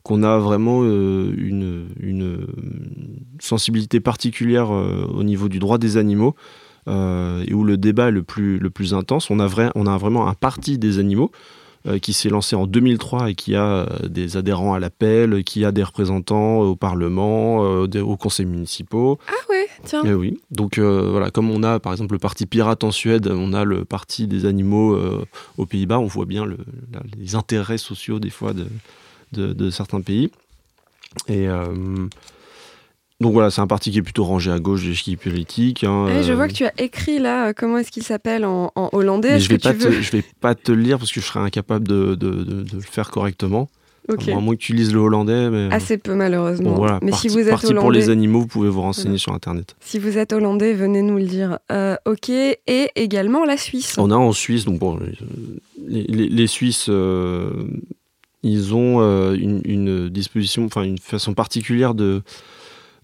qu'on 0.03 0.21
a 0.23 0.37
vraiment 0.37 0.81
euh, 0.83 1.33
une, 1.37 1.87
une 1.99 2.45
sensibilité 3.39 3.99
particulière 3.99 4.71
euh, 4.73 5.05
au 5.13 5.23
niveau 5.23 5.49
du 5.49 5.59
droit 5.59 5.77
des 5.77 5.97
animaux 5.97 6.35
euh, 6.87 7.43
et 7.47 7.53
où 7.53 7.63
le 7.63 7.77
débat 7.77 8.09
est 8.09 8.11
le 8.11 8.23
plus, 8.23 8.59
le 8.59 8.69
plus 8.69 8.93
intense. 8.93 9.29
On 9.29 9.39
a, 9.39 9.47
vrai, 9.47 9.69
on 9.75 9.85
a 9.87 9.97
vraiment 9.97 10.27
un 10.27 10.33
parti 10.33 10.77
des 10.77 10.99
animaux 10.99 11.31
euh, 11.87 11.99
qui 11.99 12.11
s'est 12.13 12.29
lancé 12.29 12.55
en 12.55 12.65
2003 12.67 13.29
et 13.31 13.35
qui 13.35 13.55
a 13.55 13.65
euh, 13.65 14.07
des 14.09 14.35
adhérents 14.37 14.73
à 14.73 14.79
l'appel, 14.79 15.43
qui 15.45 15.63
a 15.65 15.71
des 15.71 15.83
représentants 15.83 16.59
au 16.59 16.75
Parlement, 16.75 17.63
euh, 17.63 18.01
aux 18.01 18.17
conseils 18.17 18.45
municipaux. 18.45 19.19
Ah 19.27 19.33
ouais, 19.49 19.67
tiens. 19.85 20.01
Eh 20.05 20.13
oui. 20.13 20.37
Donc 20.51 20.77
euh, 20.77 21.09
voilà, 21.11 21.29
comme 21.31 21.49
on 21.49 21.63
a 21.63 21.79
par 21.79 21.93
exemple 21.93 22.13
le 22.13 22.19
parti 22.19 22.45
pirate 22.45 22.83
en 22.83 22.91
Suède, 22.91 23.27
on 23.33 23.53
a 23.53 23.63
le 23.63 23.85
parti 23.85 24.27
des 24.27 24.45
animaux 24.45 24.93
euh, 24.95 25.25
aux 25.57 25.65
Pays-Bas, 25.65 25.99
on 25.99 26.07
voit 26.07 26.25
bien 26.25 26.43
le- 26.45 26.57
les 27.17 27.35
intérêts 27.35 27.77
sociaux 27.77 28.19
des 28.19 28.29
fois 28.29 28.53
de, 28.53 28.65
de, 29.33 29.53
de 29.53 29.69
certains 29.69 30.01
pays. 30.01 30.29
Et 31.27 31.47
euh, 31.47 31.65
donc 33.21 33.33
voilà, 33.33 33.51
c'est 33.51 33.61
un 33.61 33.67
parti 33.67 33.91
qui 33.91 33.99
est 33.99 34.01
plutôt 34.03 34.23
rangé 34.25 34.51
à 34.51 34.59
gauche 34.59 34.83
de 34.83 34.89
l'échiquier 34.89 35.15
politique. 35.15 35.83
hein, 35.83 36.07
Eh, 36.09 36.23
je 36.23 36.31
euh, 36.31 36.35
vois 36.35 36.47
que 36.47 36.53
tu 36.53 36.65
as 36.65 36.73
écrit 36.77 37.19
là, 37.19 37.47
euh, 37.49 37.53
comment 37.55 37.77
est-ce 37.77 37.91
qu'il 37.91 38.03
s'appelle 38.03 38.43
en, 38.45 38.71
en 38.75 38.89
hollandais 38.91 39.39
je 39.39 39.47
vais, 39.49 39.57
pas 39.59 39.73
te, 39.73 39.91
je 39.91 40.11
vais 40.11 40.23
pas 40.41 40.55
te 40.55 40.71
le 40.71 40.81
lire 40.81 40.97
parce 40.97 41.11
que 41.11 41.21
je 41.21 41.25
serais 41.25 41.39
incapable 41.39 41.87
de, 41.87 42.15
de- 42.15 42.31
de- 42.43 42.63
de 42.63 42.75
le 42.75 42.81
faire 42.81 43.11
correctement. 43.11 43.69
Ok. 44.09 44.27
À 44.27 44.35
moins 44.41 44.53
que 44.55 44.59
tu 44.59 44.73
lises 44.73 44.91
le 44.93 44.99
hollandais. 44.99 45.49
Mais, 45.49 45.73
Assez 45.73 45.97
peu 45.97 46.13
malheureusement. 46.13 46.71
bon, 46.71 46.75
voilà, 46.75 46.99
Mais 47.01 47.11
parti, 47.11 47.29
si 47.29 47.33
vous 47.33 47.39
êtes 47.43 47.51
parti 47.51 47.67
pour 47.73 47.85
hollandais, 47.85 47.99
les 47.99 48.09
animaux, 48.09 48.41
vous 48.41 48.47
pouvez 48.47 48.67
vous 48.67 48.81
renseigner 48.81 49.05
Voilà. 49.11 49.19
sur 49.19 49.31
Internet. 49.33 49.77
si 49.79 49.97
vous 49.99 50.17
êtes 50.17 50.33
hollandais, 50.33 50.73
venez 50.73 51.01
nous 51.01 51.15
le 51.19 51.23
dire. 51.23 51.59
Euh, 51.71 51.95
ok. 52.05 52.27
Et 52.29 52.89
également 52.97 53.45
la 53.45 53.55
Suisse. 53.55 53.95
On 53.97 54.11
a 54.11 54.15
en 54.17 54.33
Suisse, 54.33 54.65
donc 54.65 54.79
bon, 54.79 54.97
euh, 54.99 55.05
les, 55.87 56.03
les- 56.03 56.27
les 56.27 56.47
Suisses, 56.47 56.87
euh, 56.89 57.49
ils 58.43 58.75
ont 58.75 59.01
une, 59.33 59.61
une, 59.65 60.09
disposition, 60.09 60.65
enfin 60.65 60.83
une 60.83 60.97
façon 60.97 61.33
particulière 61.33 61.95
de, 61.95 62.21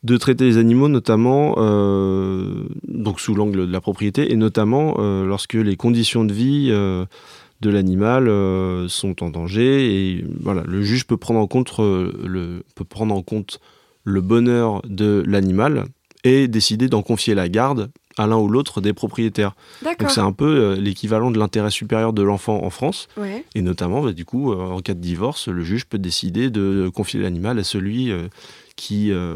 de 0.04 0.18
traiter 0.18 0.46
les 0.46 0.58
animaux, 0.58 0.88
notamment 0.88 1.56
donc 2.88 3.20
sous 3.20 3.34
l'angle 3.34 3.68
de 3.68 3.72
la 3.72 3.82
propriété, 3.82 4.32
et 4.32 4.36
notamment 4.36 4.98
lorsque 5.24 5.54
les 5.54 5.76
conditions 5.76 6.26
de 6.26 6.34
vie 6.34 6.70
de 6.70 7.70
l'animal 7.70 8.28
sont 8.90 9.24
en 9.24 9.30
danger. 9.30 10.18
Et 10.18 10.26
voilà, 10.42 10.64
le 10.68 10.82
juge 10.82 11.06
peut 11.08 11.18
prendre 11.18 11.40
en 11.40 11.48
compte 11.48 11.78
le, 11.80 12.64
peut 12.76 12.86
prendre 12.86 13.16
en 13.16 13.22
compte 13.22 13.60
le 14.04 14.22
bonheur 14.22 14.82
de 14.88 15.24
l'animal 15.26 15.86
et 16.24 16.48
décider 16.48 16.88
d'en 16.88 17.02
confier 17.02 17.36
la 17.36 17.50
garde 17.50 17.92
à 18.20 18.28
l'un 18.28 18.38
ou 18.38 18.50
l'autre 18.50 18.82
des 18.82 18.92
propriétaires. 18.92 19.56
Donc 19.84 20.12
c'est 20.12 20.20
un 20.20 20.34
peu 20.34 20.46
euh, 20.46 20.76
l'équivalent 20.76 21.32
de 21.32 21.40
l'intérêt 21.40 21.72
supérieur 21.72 22.12
de 22.12 22.22
l'enfant 22.22 22.64
en 22.64 22.70
France. 22.70 23.08
Et 23.56 23.62
notamment, 23.62 24.02
bah, 24.02 24.12
du 24.12 24.26
coup, 24.26 24.52
euh, 24.52 24.58
en 24.58 24.80
cas 24.82 24.94
de 24.94 25.00
divorce, 25.00 25.48
le 25.48 25.64
juge 25.64 25.86
peut 25.86 25.98
décider 25.98 26.50
de 26.50 26.92
confier 26.94 27.22
l'animal 27.22 27.58
à 27.58 27.64
celui 27.64 28.12
euh, 28.12 28.28
qui, 28.80 29.12
euh, 29.12 29.36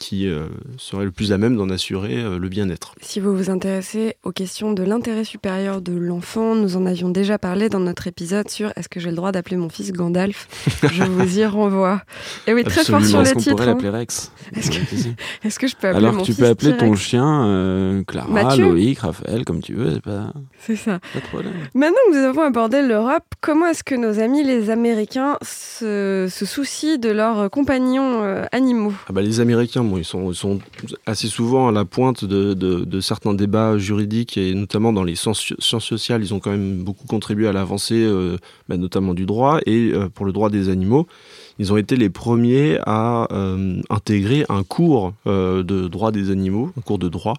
qui 0.00 0.26
euh, 0.26 0.46
serait 0.78 1.04
le 1.04 1.12
plus 1.12 1.30
à 1.30 1.38
même 1.38 1.56
d'en 1.56 1.70
assurer 1.70 2.16
euh, 2.16 2.40
le 2.40 2.48
bien-être. 2.48 2.96
Si 3.00 3.20
vous 3.20 3.34
vous 3.36 3.48
intéressez 3.48 4.16
aux 4.24 4.32
questions 4.32 4.72
de 4.72 4.82
l'intérêt 4.82 5.22
supérieur 5.22 5.80
de 5.80 5.92
l'enfant, 5.92 6.56
nous 6.56 6.76
en 6.76 6.84
avions 6.84 7.08
déjà 7.08 7.38
parlé 7.38 7.68
dans 7.68 7.78
notre 7.78 8.08
épisode 8.08 8.50
sur 8.50 8.72
Est-ce 8.74 8.88
que 8.88 8.98
j'ai 8.98 9.10
le 9.10 9.16
droit 9.16 9.30
d'appeler 9.30 9.58
mon 9.58 9.68
fils 9.68 9.92
Gandalf? 9.92 10.48
Je 10.92 11.04
vous 11.04 11.38
y 11.38 11.46
renvoie. 11.46 12.02
Et 12.48 12.52
oui, 12.52 12.64
très 12.64 12.82
fort 12.82 13.04
sur 13.04 13.22
les 13.22 13.32
titres. 13.34 13.52
On 13.52 13.54
pourrait 13.54 13.66
l'appeler 13.66 13.90
Rex. 13.90 14.32
Est-ce 14.56 15.60
que, 15.60 15.68
je 15.68 15.76
peux 15.76 15.86
appeler 15.86 16.04
Alors 16.04 16.18
que 16.18 16.24
tu 16.24 16.34
peux 16.34 16.48
appeler 16.48 16.76
ton 16.76 16.96
chien 16.96 18.02
Clara, 18.08 18.56
Loïc, 18.56 18.98
Raphaël, 18.98 19.44
comme 19.44 19.60
tu 19.60 19.74
veux, 19.74 19.92
c'est 19.92 20.02
pas. 20.02 20.32
C'est 20.58 20.74
ça. 20.74 20.98
Pas 21.12 21.20
de 21.20 21.26
problème. 21.26 21.52
Maintenant 21.74 21.94
que 22.10 22.18
nous 22.18 22.24
avons 22.24 22.42
abordé 22.42 22.82
l'Europe, 22.82 23.22
comment 23.40 23.66
est-ce 23.66 23.84
que 23.84 23.94
nos 23.94 24.18
amis 24.18 24.42
les 24.42 24.70
Américains 24.70 25.38
se, 25.42 26.26
se 26.28 26.44
soucient 26.44 26.96
de 26.98 27.10
leurs 27.10 27.48
compagnons 27.50 28.24
animaux 28.50 28.63
ah 29.08 29.12
bah, 29.12 29.22
les 29.22 29.40
Américains, 29.40 29.84
bon, 29.84 29.98
ils, 29.98 30.04
sont, 30.04 30.58
assez 31.06 31.28
souvent 31.28 31.68
à 31.68 31.72
la 31.72 31.84
pointe 31.84 32.24
de, 32.24 32.54
de, 32.54 33.00
certains 33.00 33.34
débats 33.34 33.78
juridiques 33.78 34.36
et 34.36 34.54
notamment 34.54 34.92
dans 34.92 35.04
les 35.04 35.16
sciences, 35.16 35.54
sociales, 35.60 36.22
ils 36.22 36.34
ont 36.34 36.40
quand 36.40 36.50
même 36.50 36.82
beaucoup 36.82 37.06
contribué 37.06 37.48
à 37.48 37.52
l'avancée, 37.52 38.04
euh, 38.04 38.36
bah, 38.68 38.76
notamment 38.76 39.14
du 39.14 39.26
droit 39.26 39.60
et 39.66 39.92
euh, 39.92 40.08
pour 40.08 40.26
le 40.26 40.32
droit 40.32 40.50
des 40.50 40.68
animaux. 40.68 41.06
Ils 41.58 41.72
ont 41.72 41.76
été 41.76 41.96
les 41.96 42.10
premiers 42.10 42.78
à 42.84 43.28
euh, 43.32 43.80
intégrer 43.90 44.44
un 44.48 44.64
cours 44.64 45.12
de 45.26 45.88
droit 45.88 46.10
des 46.10 46.30
animaux, 46.30 46.72
un 46.76 46.80
cours 46.80 46.98
de 46.98 47.08
droit, 47.08 47.34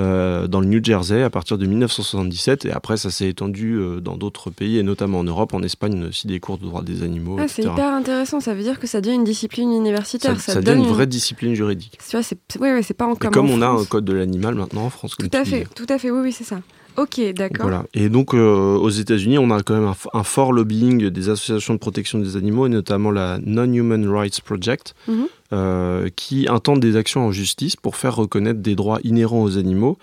euh, 0.00 0.46
dans 0.46 0.60
le 0.60 0.66
New 0.66 0.82
Jersey 0.82 1.22
à 1.22 1.30
partir 1.30 1.58
de 1.58 1.66
1977 1.66 2.64
et 2.64 2.72
après 2.72 2.96
ça 2.96 3.10
s'est 3.10 3.28
étendu 3.28 3.74
euh, 3.74 4.00
dans 4.00 4.16
d'autres 4.16 4.50
pays 4.50 4.78
et 4.78 4.82
notamment 4.82 5.18
en 5.18 5.24
Europe, 5.24 5.52
en 5.52 5.62
Espagne 5.62 6.04
aussi 6.04 6.26
des 6.26 6.40
cours 6.40 6.56
de 6.58 6.64
droit 6.64 6.82
des 6.82 7.02
animaux. 7.02 7.36
Ah, 7.38 7.48
c'est 7.48 7.62
hyper 7.62 7.92
intéressant, 7.92 8.40
ça 8.40 8.54
veut 8.54 8.62
dire 8.62 8.80
que 8.80 8.86
ça 8.86 9.00
devient 9.00 9.16
une 9.16 9.24
discipline 9.24 9.70
universitaire. 9.72 10.40
Ça, 10.40 10.54
ça, 10.54 10.62
devient 10.62 10.78
une 10.78 10.86
vraie 10.86 11.06
discipline 11.06 11.54
juridique. 11.54 11.98
c'est 12.00 12.94
pas 12.94 13.06
encore. 13.06 13.30
comme 13.30 13.50
on 13.50 13.60
a 13.60 13.68
un 13.68 13.84
code 13.84 14.04
de 14.06 14.14
l'animal 14.14 14.54
maintenant 14.54 14.86
en 14.86 14.90
France. 14.90 15.16
Tout 15.18 15.28
à 15.32 15.44
fait, 15.44 15.66
tout 15.74 15.86
à 15.88 15.98
fait, 15.98 16.10
oui, 16.10 16.20
oui, 16.22 16.32
c'est 16.32 16.44
ça. 16.44 16.60
Ok, 16.96 17.20
d'accord. 17.34 17.66
Voilà. 17.66 17.84
Et 17.94 18.08
donc, 18.08 18.34
euh, 18.34 18.76
aux 18.76 18.90
États-Unis, 18.90 19.38
on 19.38 19.50
a 19.50 19.62
quand 19.62 19.74
même 19.74 19.92
un, 20.12 20.24
fort 20.24 20.52
lobbying 20.52 21.08
des 21.08 21.28
associations 21.28 21.74
de 21.74 21.78
protection 21.78 22.18
des 22.18 22.36
animaux, 22.36 22.66
et 22.66 22.70
notamment 22.70 23.10
la 23.10 23.38
Non-Human 23.44 24.08
Rights 24.08 24.40
Project, 24.42 24.94
mhm. 25.08 25.26
euh, 25.52 26.08
qui 26.14 26.46
intente 26.48 26.80
des 26.80 26.96
actions 26.96 27.26
en 27.26 27.32
justice 27.32 27.76
pour 27.76 27.96
faire 27.96 28.16
reconnaître 28.16 28.60
des 28.60 28.74
droits 28.74 29.00
inhérents 29.04 29.42
aux 29.42 29.58
animaux. 29.58 29.98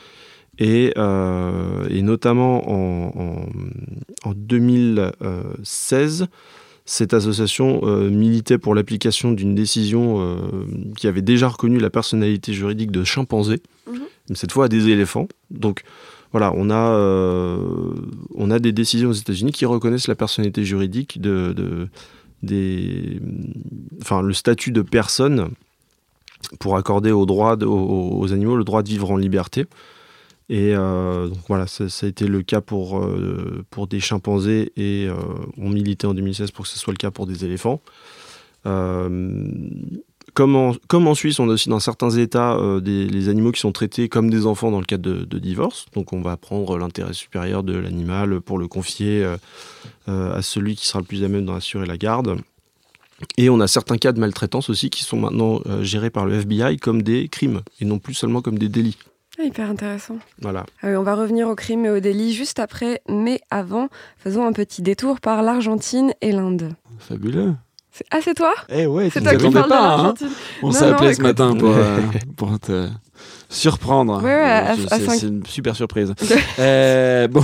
Et, 0.60 0.91
euh, 0.97 1.88
et 1.89 2.02
notamment 2.02 2.67
en, 2.67 3.45
en, 4.23 4.34
2016, 4.34 6.26
cette 6.84 7.13
association 7.13 7.82
militait 8.10 8.58
pour 8.58 8.73
l'application 8.73 9.34
d'une 9.34 9.54
décision 9.54 10.39
qui 10.97 11.06
avait 11.08 11.21
déjà 11.21 11.50
reconnu 11.50 11.78
la 11.78 11.91
personnalité 11.91 12.54
juridique 12.54 12.89
de 12.89 13.04
chimpanzés, 13.04 13.62
mhm. 13.88 14.00
mais 14.30 14.36
cette 14.36 14.52
fois 14.52 14.65
à 14.65 14.67
des 14.67 14.89
éléphants. 14.89 15.28
Donc, 15.52 15.84
voilà, 16.32 16.52
on 16.56 16.70
a, 16.70 16.92
euh, 16.92 17.94
on 18.36 18.52
a 18.52 18.60
des 18.60 18.72
décisions 18.72 19.10
aux 19.10 19.13
États-Unis 19.13 19.52
qui 19.52 19.66
reconnaissent 19.66 20.08
la 20.08 20.16
personnalité 20.16 20.63
juridique 20.63 21.22
de, 21.22 21.90
des, 22.44 23.22
enfin, 24.02 24.22
le 24.22 24.34
statut 24.34 24.72
de 24.72 24.82
personne 24.82 25.50
pour 26.60 26.78
accorder 26.78 27.12
aux, 27.12 27.26
droits 27.26 27.58
aux, 27.63 28.34
animaux 28.34 28.56
le 28.56 28.63
droit 28.63 28.84
de 28.84 28.90
vivre 28.90 29.12
en 29.12 29.18
liberté. 29.18 29.66
Et 30.50 30.74
euh, 30.76 31.28
donc 31.28 31.40
voilà, 31.48 31.68
ça, 31.68 31.86
a 31.86 32.06
été 32.08 32.26
le 32.28 32.42
cas 32.42 32.62
pour, 32.62 33.00
euh, 33.00 33.66
pour 33.70 33.88
des 33.88 34.00
chimpanzés 34.00 34.72
et 34.78 35.10
on 35.58 35.70
militait 35.70 36.08
en 36.08 36.13
2016 36.13 36.52
pour 36.52 36.66
que 36.66 36.72
ce 36.72 36.80
soit 36.80 36.94
le 36.94 36.98
cas 36.98 37.12
pour 37.12 37.28
des 37.28 37.46
éléphants. 37.46 37.82
Comme 40.38 41.08
en, 41.08 41.15
Suisse, 41.15 41.39
on 41.39 41.50
a 41.50 41.54
aussi 41.54 41.67
dans 41.67 41.80
certains 41.80 42.12
États 42.12 42.58
euh, 42.58 42.80
des, 42.80 43.08
les 43.08 43.28
animaux 43.28 43.52
qui 43.52 43.60
sont 43.60 43.71
traités 43.71 44.08
comme 44.08 44.30
des 44.30 44.45
enfants 44.45 44.69
dans 44.69 44.78
le 44.78 44.86
cadre 44.86 45.26
de, 45.26 45.39
divorce. 45.39 45.88
Donc 45.95 46.13
on 46.13 46.21
va 46.21 46.38
prendre 46.38 46.78
l'intérêt 46.78 47.13
supérieur 47.13 47.63
de 47.63 47.76
l'animal 47.76 48.39
pour 48.41 48.60
le 48.60 48.67
confier 48.67 49.23
euh, 49.23 49.38
euh, 50.08 50.38
à 50.38 50.43
celui 50.43 50.76
qui 50.76 50.86
sera 50.86 51.00
le 51.00 51.06
plus 51.06 51.23
à 51.23 51.28
même 51.28 51.43
d'en 51.43 51.56
assurer 51.56 51.88
la 51.88 51.97
garde. 51.97 52.38
Et 53.39 53.50
on 53.50 53.60
a 53.60 53.67
certains 53.67 53.97
cas 53.97 54.12
de 54.12 54.19
maltraitance 54.19 54.69
aussi 54.69 54.91
qui 54.91 55.04
sont 55.04 55.17
maintenant 55.17 55.60
gérés 55.82 56.12
par 56.12 56.28
le 56.28 56.36
FBI 56.36 56.78
comme 56.78 57.02
des 57.02 57.30
crimes 57.30 57.62
et 57.82 57.86
non 57.86 57.97
plus 57.97 58.13
seulement 58.13 58.43
comme 58.43 58.60
des 58.60 58.69
délits. 58.69 59.00
Ah, 59.39 59.43
hyper 59.43 59.71
intéressant. 59.71 60.19
Voilà. 60.39 60.67
Ah 60.84 60.89
on 60.89 61.04
va 61.04 61.15
revenir 61.15 61.47
aux 61.47 61.56
crimes 61.56 61.86
et 61.86 61.89
aux 61.89 62.00
délits 62.00 62.34
juste 62.34 62.60
après, 62.60 63.02
mais 63.10 63.41
avant, 63.50 63.89
faisons 64.17 64.45
un 64.45 64.54
petit 64.54 64.84
détour 64.84 65.19
par 65.19 65.41
l'Argentine 65.41 66.13
et 66.21 66.32
l'Inde. 66.32 66.73
Fabuleux. 67.00 67.56
Ah, 68.12 68.20
c'est 68.22 68.34
toi 68.34 68.54
Eh 68.70 68.86
ouais, 68.86 69.10
c'est 69.12 69.22
toi 69.22 69.36
qui 69.36 69.50
parles 69.50 69.70
pas, 69.70 69.96
hein. 69.98 70.14
On 70.64 70.72
s'est 70.72 70.86
appelé 70.86 71.14
ce 71.14 71.22
matin 71.22 71.56
pour, 71.56 71.76
euh, 71.76 72.00
pour 72.38 72.60
te 72.60 72.90
surprendre. 73.50 74.22
Ouais, 74.24 74.76
c'est 74.90 75.28
une 75.28 75.46
super 75.46 75.76
surprise. 75.76 76.14
euh, 76.60 77.28
bon. 77.28 77.44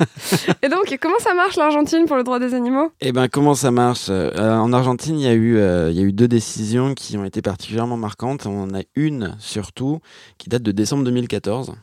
Et 0.62 0.68
donc, 0.68 0.96
comment 1.00 1.18
ça 1.18 1.34
marche 1.34 1.56
l'Argentine 1.56 2.06
pour 2.06 2.16
le 2.16 2.24
droit 2.24 2.38
des 2.38 2.54
animaux? 2.54 2.90
Eh 3.00 3.12
ben, 3.12 3.28
comment 3.28 3.54
ça 3.54 3.70
marche? 3.70 4.06
Euh, 4.08 4.56
En 4.58 4.72
Argentine, 4.72 5.18
il 5.18 5.24
y, 5.24 5.28
a 5.28 5.34
eu, 5.34 5.56
euh, 5.56 5.90
il 5.90 5.96
y 5.96 6.00
a 6.00 6.04
eu 6.04 6.12
deux 6.12 6.28
décisions 6.28 6.94
qui 6.94 7.16
ont 7.16 7.24
été 7.24 7.42
particulièrement 7.42 7.96
marquantes. 7.96 8.46
On 8.46 8.62
en 8.62 8.74
a 8.74 8.82
une, 8.94 9.34
surtout, 9.38 10.00
qui 10.38 10.48
date 10.48 10.62
de 10.62 10.72
décembre 10.72 11.04
2014 11.04 11.74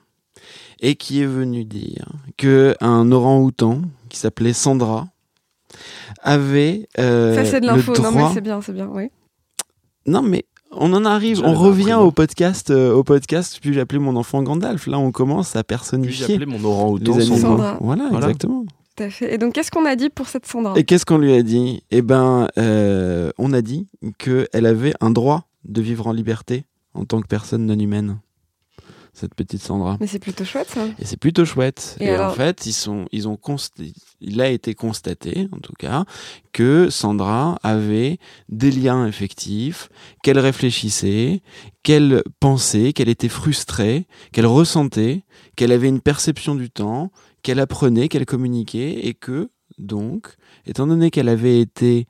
et 0.81 0.95
qui 0.95 1.21
est 1.21 1.27
venue 1.27 1.63
dire 1.63 2.07
qu'un 2.37 3.11
orang-outan 3.11 3.81
qui 4.09 4.17
s'appelait 4.17 4.53
Sandra, 4.53 5.07
avait 6.21 6.87
euh, 6.99 7.35
Ça, 7.35 7.45
c'est 7.45 7.61
de 7.61 7.65
l'info. 7.65 7.93
Non, 8.01 8.11
mais 8.11 8.23
c'est 8.33 8.41
bien, 8.41 8.61
c'est 8.61 8.73
bien, 8.73 8.89
oui. 8.91 9.09
Non, 10.05 10.21
mais 10.21 10.45
on 10.71 10.93
en 10.93 11.05
arrive, 11.05 11.41
on 11.43 11.53
revient 11.53 11.95
au 11.95 12.11
podcast, 12.11 12.71
euh, 12.71 12.93
au 12.93 13.03
podcast. 13.03 13.59
Puis 13.61 13.73
j'ai 13.73 13.81
appelé 13.81 13.99
mon 13.99 14.15
enfant 14.15 14.41
Gandalf. 14.41 14.87
Là, 14.87 14.99
on 14.99 15.11
commence 15.11 15.55
à 15.55 15.63
personnifier. 15.63 16.25
Puis 16.25 16.27
j'ai 16.27 16.33
appelé 16.35 16.45
mon 16.45 16.63
orang-outan 16.63 17.19
Sandra. 17.19 17.77
Voilà, 17.81 18.09
exactement. 18.13 18.65
Tout 18.95 19.03
à 19.03 19.09
fait. 19.09 19.33
Et 19.33 19.37
donc, 19.37 19.53
qu'est-ce 19.53 19.71
qu'on 19.71 19.85
a 19.85 19.95
dit 19.95 20.09
pour 20.09 20.27
cette 20.27 20.45
Sandra? 20.45 20.73
Et 20.77 20.83
qu'est-ce 20.83 21.05
qu'on 21.05 21.17
lui 21.17 21.33
a 21.33 21.43
dit? 21.43 21.83
Eh 21.91 22.01
ben, 22.01 22.47
euh, 22.57 23.31
on 23.37 23.53
a 23.53 23.61
dit 23.61 23.87
qu'elle 24.17 24.65
avait 24.65 24.93
un 25.01 25.11
droit 25.11 25.47
de 25.65 25.81
vivre 25.81 26.07
en 26.07 26.13
liberté 26.13 26.65
en 26.93 27.05
tant 27.05 27.21
que 27.21 27.27
personne 27.27 27.65
non 27.65 27.77
humaine 27.77 28.19
cette 29.13 29.35
petite 29.35 29.61
Sandra. 29.61 29.97
Mais 29.99 30.07
c'est 30.07 30.19
plutôt 30.19 30.45
chouette 30.45 30.69
ça. 30.69 30.87
Et 30.99 31.05
c'est 31.05 31.17
plutôt 31.17 31.45
chouette. 31.45 31.97
Et, 31.99 32.15
en 32.15 32.31
fait, 32.31 32.65
ils 32.65 32.73
sont, 32.73 33.05
ils 33.11 33.27
ont 33.27 33.37
il 34.21 34.41
a 34.41 34.49
été 34.49 34.73
constaté, 34.73 35.47
en 35.51 35.59
tout 35.59 35.73
cas, 35.77 36.05
que 36.53 36.89
Sandra 36.89 37.59
avait 37.63 38.19
des 38.49 38.71
liens 38.71 39.05
effectifs, 39.07 39.89
qu'elle 40.23 40.39
réfléchissait, 40.39 41.41
qu'elle 41.83 42.23
pensait, 42.39 42.93
qu'elle 42.93 43.09
était 43.09 43.29
frustrée, 43.29 44.07
qu'elle 44.31 44.45
ressentait, 44.45 45.23
qu'elle 45.55 45.71
avait 45.71 45.89
une 45.89 46.01
perception 46.01 46.55
du 46.55 46.69
temps, 46.69 47.11
qu'elle 47.43 47.59
apprenait, 47.59 48.07
qu'elle 48.07 48.25
communiquait, 48.25 49.05
et 49.07 49.13
que, 49.13 49.49
donc, 49.77 50.35
étant 50.65 50.87
donné 50.87 51.11
qu'elle 51.11 51.29
avait 51.29 51.59
été 51.59 52.07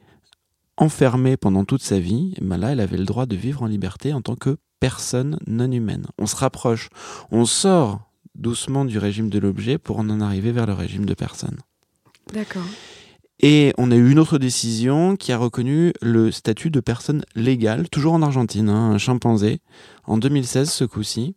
enfermée 0.78 1.38
pendant 1.38 1.64
toute 1.64 1.84
sa 1.84 2.00
vie, 2.00 2.34
eh 2.38 2.44
ben 2.44 2.58
là, 2.58 2.72
elle 2.72 2.80
avait 2.80 2.98
le 2.98 3.06
droit 3.06 3.26
de 3.26 3.36
vivre 3.36 3.64
en 3.64 3.68
liberté 3.68 4.14
en 4.14 4.22
tant 4.22 4.36
que 4.36 4.58
personne 4.82 5.40
non 5.48 5.72
humaine. 5.72 6.08
On 6.18 6.26
se 6.26 6.36
rapproche, 6.36 6.90
on 7.32 7.46
sort 7.46 8.12
doucement 8.36 8.84
du 8.84 8.98
régime 8.98 9.30
de 9.30 9.40
l'objet 9.40 9.78
pour 9.78 10.00
en 10.00 10.20
arriver 10.20 10.52
vers 10.52 10.66
le 10.66 10.74
régime 10.74 11.06
de 11.06 11.14
personne. 11.14 11.60
D'accord. 12.34 12.66
Et 13.44 13.74
on 13.78 13.90
a 13.90 13.96
eu 13.96 14.12
une 14.12 14.20
autre 14.20 14.38
décision 14.38 15.16
qui 15.16 15.32
a 15.32 15.38
reconnu 15.38 15.94
le 16.02 16.32
statut 16.32 16.70
de 16.70 16.80
personne 16.80 17.24
légale, 17.36 17.90
toujours 17.90 18.14
en 18.14 18.22
Argentine, 18.22 18.70
hein, 18.70 18.92
un 18.92 18.98
chimpanzé, 18.98 19.62
en 20.04 20.18
2016 20.18 20.70
ce 20.70 20.84
coup-ci. 20.84 21.36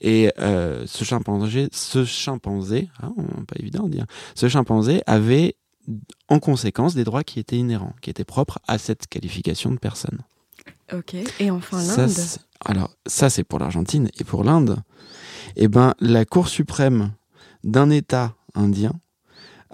Et 0.00 0.32
euh, 0.40 0.84
ce 0.86 1.04
chimpanzé, 1.04 1.68
ce 1.72 2.04
chimpanzé, 2.04 2.88
ah, 3.00 3.10
pas 3.46 3.56
évident 3.58 3.86
à 3.86 3.88
dire, 3.88 4.06
ce 4.34 4.48
chimpanzé 4.48 5.02
avait 5.06 5.56
en 6.28 6.40
conséquence 6.40 6.94
des 6.94 7.04
droits 7.04 7.24
qui 7.24 7.38
étaient 7.38 7.58
inhérents, 7.58 7.94
qui 8.00 8.10
étaient 8.10 8.24
propres 8.24 8.58
à 8.66 8.78
cette 8.78 9.06
qualification 9.06 9.70
de 9.70 9.78
personne. 9.78 10.22
Ok. 10.92 11.14
Et 11.40 11.50
enfin 11.50 11.82
l'Inde. 11.82 12.10
Alors 12.64 12.90
ça 13.06 13.30
c'est 13.30 13.44
pour 13.44 13.58
l'Argentine 13.58 14.10
et 14.18 14.24
pour 14.24 14.44
l'Inde. 14.44 14.82
Eh 15.56 15.68
ben 15.68 15.94
la 16.00 16.24
Cour 16.24 16.48
suprême 16.48 17.12
d'un 17.62 17.90
État 17.90 18.34
indien 18.54 18.92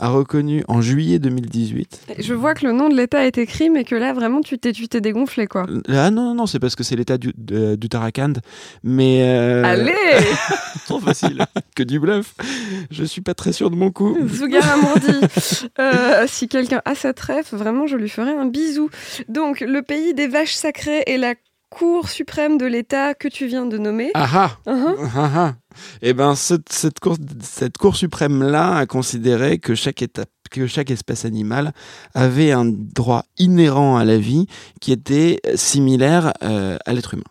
a 0.01 0.09
reconnu 0.09 0.65
en 0.67 0.81
juillet 0.81 1.19
2018. 1.19 2.07
Je 2.19 2.35
vois 2.35 2.55
que 2.55 2.67
le 2.67 2.73
nom 2.73 2.89
de 2.89 2.97
l'État 2.97 3.25
est 3.27 3.39
écrit, 3.39 3.71
mais 3.71 3.85
que 3.85 3.95
là, 3.95 4.13
vraiment, 4.13 4.41
tu 4.41 4.59
t'es, 4.59 4.73
tu 4.73 4.89
t'es 4.89 5.01
dégonflé, 5.01 5.47
quoi. 5.47 5.67
Ah 5.89 6.11
non, 6.11 6.23
non, 6.25 6.35
non, 6.35 6.47
c'est 6.47 6.59
parce 6.59 6.75
que 6.75 6.83
c'est 6.83 6.97
l'État 6.97 7.19
du, 7.19 7.33
de- 7.37 7.77
d'Uttarakhand. 7.77 8.33
Mais. 8.83 9.21
euh, 9.23 9.63
Allez 9.65 9.93
Trop 10.87 10.99
facile. 11.01 11.45
Que 11.77 11.83
du 11.83 12.01
bluff. 12.01 12.35
Je 12.91 13.05
suis 13.05 13.21
pas 13.21 13.35
très 13.35 13.53
sûr 13.53 13.71
de 13.71 13.77
mon 13.77 13.91
coup. 13.91 14.17
Zougara 14.29 14.77
Mourdi. 14.77 15.21
Euh, 15.79 16.25
si 16.27 16.49
quelqu'un 16.49 16.81
a 16.85 16.95
cette 16.95 17.21
ref, 17.21 17.53
vraiment, 17.55 17.87
je 17.87 17.97
lui 17.97 18.09
ferai 18.09 18.33
un 18.33 18.47
bisou. 18.47 18.91
Donc, 19.29 19.61
le 19.61 19.83
pays 19.83 20.15
des 20.15 20.27
vaches 20.27 20.55
sacrées 20.55 21.03
et 21.07 21.17
la 21.19 21.35
Cour 21.71 22.09
suprême 22.09 22.59
de 22.59 22.67
l'État 22.67 23.15
que 23.15 23.29
tu 23.29 23.47
viens 23.47 23.65
de 23.65 23.79
nommer. 23.79 24.11
Ah 24.15 24.29
ah 24.35 24.71
Uhum. 24.71 24.97
Ah 25.17 25.31
ah. 25.37 25.55
Eh 26.03 26.13
ben, 26.13 26.35
cette, 26.35 26.73
cette, 26.73 26.99
cour, 26.99 27.17
cette 27.41 27.79
Cour 27.79 27.97
suprême-là 27.97 28.77
a 28.77 28.87
considéré 28.87 29.59
que 29.59 29.77
chaque, 29.77 30.03
étape, 30.03 30.29
que 30.51 30.67
chaque 30.67 30.91
espèce 30.91 31.25
animale 31.25 31.73
avait 32.13 32.51
un 32.51 32.65
droit 32.67 33.25
inhérent 33.39 33.97
à 33.97 34.05
la 34.05 34.19
vie 34.19 34.47
qui 34.81 34.91
était 34.93 35.41
similaire 35.55 36.33
euh, 36.43 36.77
à 36.85 36.93
l'être 36.93 37.15
humain. 37.15 37.23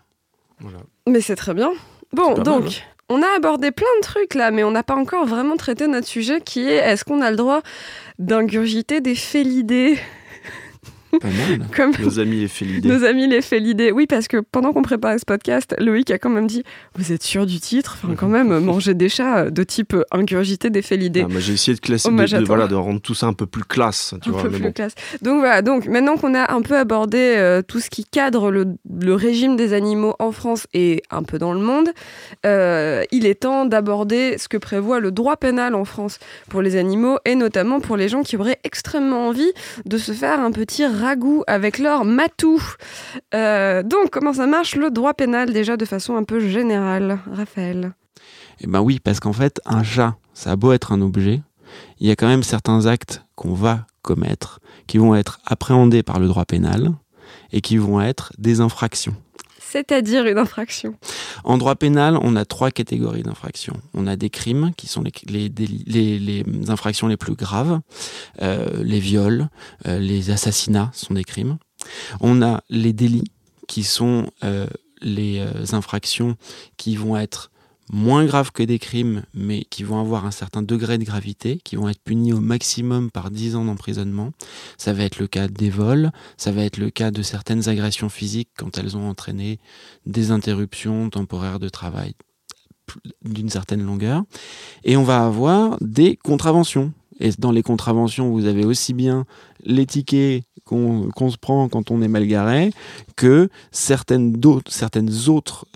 Voilà. 0.59 0.79
Mais 1.07 1.19
c'est 1.21 1.35
très 1.35 1.53
bien. 1.53 1.71
Bon, 2.13 2.33
donc, 2.35 2.63
mal, 2.63 2.71
on 3.09 3.21
a 3.21 3.35
abordé 3.35 3.71
plein 3.71 3.87
de 3.99 4.03
trucs 4.05 4.35
là, 4.35 4.51
mais 4.51 4.63
on 4.63 4.71
n'a 4.71 4.83
pas 4.83 4.95
encore 4.95 5.25
vraiment 5.25 5.57
traité 5.57 5.87
notre 5.87 6.07
sujet 6.07 6.41
qui 6.41 6.61
est 6.61 6.75
est-ce 6.75 7.03
qu'on 7.03 7.21
a 7.21 7.29
le 7.29 7.37
droit 7.37 7.61
d'ingurgiter 8.19 9.01
des 9.01 9.15
félidés 9.15 9.97
Pas 11.19 11.27
mal. 11.27 11.67
comme 11.75 11.91
Nos 12.01 12.19
amis 12.19 12.41
les 12.41 12.47
félidés. 12.47 12.87
nos 12.89 13.03
amis 13.03 13.27
les 13.27 13.41
félidés 13.41 13.91
Oui, 13.91 14.05
parce 14.07 14.27
que 14.27 14.37
pendant 14.37 14.73
qu'on 14.73 14.81
préparait 14.81 15.19
ce 15.19 15.25
podcast, 15.25 15.75
Loïc 15.79 16.11
a 16.11 16.17
quand 16.17 16.29
même 16.29 16.47
dit 16.47 16.63
Vous 16.95 17.11
êtes 17.11 17.23
sûr 17.23 17.45
du 17.45 17.59
titre? 17.59 17.97
Enfin, 18.01 18.15
quand 18.15 18.27
même, 18.27 18.59
manger 18.63 18.93
des 18.93 19.09
chats 19.09 19.49
de 19.49 19.63
type 19.63 19.95
ingurgiter 20.11 20.69
des 20.69 20.81
félidés. 20.81 21.25
Ah, 21.25 21.39
j'ai 21.39 21.53
essayé 21.53 21.75
de, 21.75 21.81
classer, 21.81 22.09
de, 22.09 22.45
voilà, 22.45 22.67
de 22.67 22.75
rendre 22.75 23.01
tout 23.01 23.13
ça 23.15 23.27
un 23.27 23.33
peu 23.33 23.45
plus 23.45 23.63
classe. 23.63 24.13
Tu 24.21 24.29
un 24.29 24.31
vois, 24.33 24.43
peu 24.43 24.49
plus 24.49 24.61
bon. 24.61 24.71
classe. 24.71 24.93
Donc 25.21 25.39
voilà, 25.39 25.61
donc 25.61 25.87
maintenant 25.87 26.17
qu'on 26.17 26.35
a 26.35 26.53
un 26.53 26.61
peu 26.61 26.77
abordé 26.77 27.35
euh, 27.37 27.61
tout 27.61 27.79
ce 27.79 27.89
qui 27.89 28.05
cadre 28.05 28.51
le, 28.51 28.67
le 29.01 29.13
régime 29.13 29.55
des 29.55 29.73
animaux 29.73 30.15
en 30.19 30.31
France 30.31 30.67
et 30.73 31.01
un 31.11 31.23
peu 31.23 31.37
dans 31.39 31.53
le 31.53 31.59
monde, 31.59 31.89
euh, 32.45 33.03
il 33.11 33.25
est 33.25 33.41
temps 33.41 33.65
d'aborder 33.65 34.37
ce 34.37 34.47
que 34.47 34.57
prévoit 34.57 34.99
le 34.99 35.11
droit 35.11 35.37
pénal 35.37 35.75
en 35.75 35.85
France 35.85 36.19
pour 36.49 36.61
les 36.61 36.75
animaux 36.75 37.17
et 37.25 37.35
notamment 37.35 37.79
pour 37.79 37.97
les 37.97 38.09
gens 38.09 38.23
qui 38.23 38.37
auraient 38.37 38.59
extrêmement 38.63 39.27
envie 39.27 39.51
de 39.85 39.97
se 39.97 40.11
faire 40.11 40.39
un 40.39 40.51
petit 40.51 40.85
ragoût 40.99 41.43
avec 41.47 41.79
leur 41.79 42.05
matou. 42.05 42.61
Euh, 43.33 43.83
donc 43.83 44.09
comment 44.11 44.33
ça 44.33 44.47
marche 44.47 44.75
le 44.75 44.91
droit 44.91 45.13
pénal 45.13 45.51
déjà 45.51 45.77
de 45.77 45.85
façon 45.85 46.15
un 46.15 46.23
peu 46.23 46.39
générale, 46.39 47.19
Raphaël? 47.31 47.93
Eh 48.61 48.67
ben 48.67 48.81
oui, 48.81 48.99
parce 48.99 49.19
qu'en 49.19 49.33
fait, 49.33 49.61
un 49.65 49.83
chat, 49.83 50.15
ça 50.33 50.51
a 50.51 50.55
beau 50.55 50.73
être 50.73 50.91
un 50.91 51.01
objet, 51.01 51.41
il 51.99 52.07
y 52.07 52.11
a 52.11 52.15
quand 52.15 52.27
même 52.27 52.43
certains 52.43 52.85
actes 52.85 53.23
qu'on 53.35 53.53
va 53.53 53.85
commettre 54.01 54.59
qui 54.87 54.97
vont 54.97 55.15
être 55.15 55.39
appréhendés 55.45 56.03
par 56.03 56.19
le 56.19 56.27
droit 56.27 56.45
pénal 56.45 56.91
et 57.51 57.61
qui 57.61 57.77
vont 57.77 58.01
être 58.01 58.33
des 58.37 58.59
infractions. 58.59 59.15
C'est-à-dire 59.71 60.25
une 60.25 60.39
infraction. 60.39 60.95
En 61.43 61.59
droit 61.59 61.75
pénal, 61.75 62.17
on 62.23 62.35
a 62.35 62.43
trois 62.43 62.71
catégories 62.71 63.21
d'infractions. 63.21 63.75
On 63.93 64.07
a 64.07 64.15
des 64.15 64.31
crimes 64.31 64.71
qui 64.75 64.87
sont 64.87 65.03
les, 65.27 65.49
les, 65.49 66.43
infractions 66.69 67.07
les 67.07 67.17
plus 67.17 67.35
graves, 67.35 67.79
euh, 68.41 68.83
les 68.83 68.99
viols, 68.99 69.47
euh, 69.85 69.99
les 69.99 70.31
assassinats 70.31 70.89
sont 70.93 71.13
des 71.13 71.23
crimes. 71.23 71.57
On 72.19 72.41
a 72.41 72.63
les 72.69 72.93
délits 72.93 73.31
qui 73.67 73.83
sont 73.83 74.31
euh, 74.43 74.65
les 75.01 75.43
infractions 75.73 76.35
qui 76.77 76.95
vont 76.95 77.15
être 77.15 77.51
moins 77.91 78.25
graves 78.25 78.51
que 78.51 78.63
des 78.63 78.79
crimes, 78.79 79.23
mais 79.33 79.63
qui 79.65 79.83
vont 79.83 79.99
avoir 79.99 80.25
un 80.25 80.31
certain 80.31 80.61
degré 80.61 80.97
de 80.97 81.03
gravité, 81.03 81.59
qui 81.63 81.75
vont 81.75 81.89
être 81.89 82.01
punis 82.01 82.33
au 82.33 82.39
maximum 82.39 83.11
par 83.11 83.31
10 83.31 83.55
ans 83.55 83.65
d'emprisonnement. 83.65 84.31
Ça 84.77 84.93
va 84.93 85.03
être 85.03 85.19
le 85.19 85.27
cas 85.27 85.47
des 85.47 85.69
vols, 85.69 86.11
ça 86.37 86.51
va 86.51 86.63
être 86.63 86.77
le 86.77 86.89
cas 86.89 87.11
de 87.11 87.21
certaines 87.21 87.67
agressions 87.67 88.09
physiques 88.09 88.49
quand 88.57 88.77
elles 88.77 88.95
ont 88.95 89.09
entraîné 89.09 89.59
des 90.05 90.31
interruptions 90.31 91.09
temporaires 91.09 91.59
de 91.59 91.69
travail 91.69 92.13
d'une 93.23 93.49
certaine 93.49 93.83
longueur. 93.83 94.23
Et 94.83 94.97
on 94.97 95.03
va 95.03 95.23
avoir 95.23 95.77
des 95.81 96.15
contraventions. 96.15 96.91
Et 97.19 97.31
dans 97.37 97.51
les 97.51 97.63
contraventions, 97.63 98.29
vous 98.31 98.45
avez 98.45 98.65
aussi 98.65 98.93
bien 98.93 99.25
les 99.63 99.85
qu'on 101.13 101.31
se 101.31 101.37
prend 101.37 101.67
quand 101.67 101.91
on 101.91 102.01
est 102.01 102.07
mal 102.07 102.27
garé 102.27 102.71
que 103.15 103.49
certaines, 103.71 104.33
d'autres- 104.33 104.71
certaines 104.71 105.09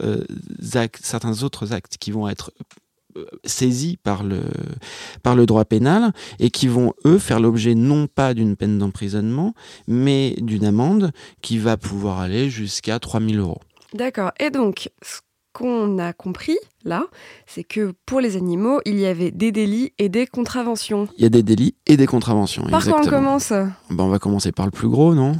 euh, 0.01 0.23
actes, 0.75 0.99
certains 1.03 1.43
autres 1.43 1.73
actes 1.73 1.97
qui 1.99 2.11
vont 2.11 2.27
être 2.29 2.51
euh, 3.17 3.25
saisis 3.43 3.97
par 4.01 4.23
le, 4.23 4.41
par 5.21 5.35
le 5.35 5.45
droit 5.45 5.65
pénal 5.65 6.13
et 6.39 6.49
qui 6.49 6.67
vont, 6.67 6.93
eux, 7.05 7.19
faire 7.19 7.39
l'objet 7.39 7.75
non 7.75 8.07
pas 8.07 8.33
d'une 8.33 8.55
peine 8.55 8.77
d'emprisonnement, 8.79 9.53
mais 9.87 10.35
d'une 10.39 10.65
amende 10.65 11.11
qui 11.41 11.57
va 11.57 11.77
pouvoir 11.77 12.19
aller 12.19 12.49
jusqu'à 12.49 12.99
3000 12.99 13.39
euros. 13.39 13.61
D'accord. 13.93 14.31
Et 14.39 14.49
donc, 14.49 14.89
qu'on 15.53 15.99
a 15.99 16.11
compris 16.13 16.57
là, 16.83 17.05
c'est 17.45 17.63
que 17.63 17.93
pour 18.05 18.19
les 18.19 18.35
animaux, 18.35 18.81
il 18.85 18.99
y 18.99 19.05
avait 19.05 19.31
des 19.31 19.51
délits 19.51 19.93
et 19.99 20.09
des 20.09 20.27
contraventions. 20.27 21.07
Il 21.17 21.23
y 21.23 21.25
a 21.25 21.29
des 21.29 21.43
délits 21.43 21.75
et 21.85 21.95
des 21.95 22.07
contraventions. 22.07 22.63
Par 22.63 22.83
quoi 22.83 23.01
on 23.01 23.07
commence? 23.07 23.49
Ben, 23.51 23.73
on 23.99 24.09
va 24.09 24.19
commencer 24.19 24.51
par 24.51 24.65
le 24.65 24.71
plus 24.71 24.89
gros, 24.89 25.13
non? 25.15 25.33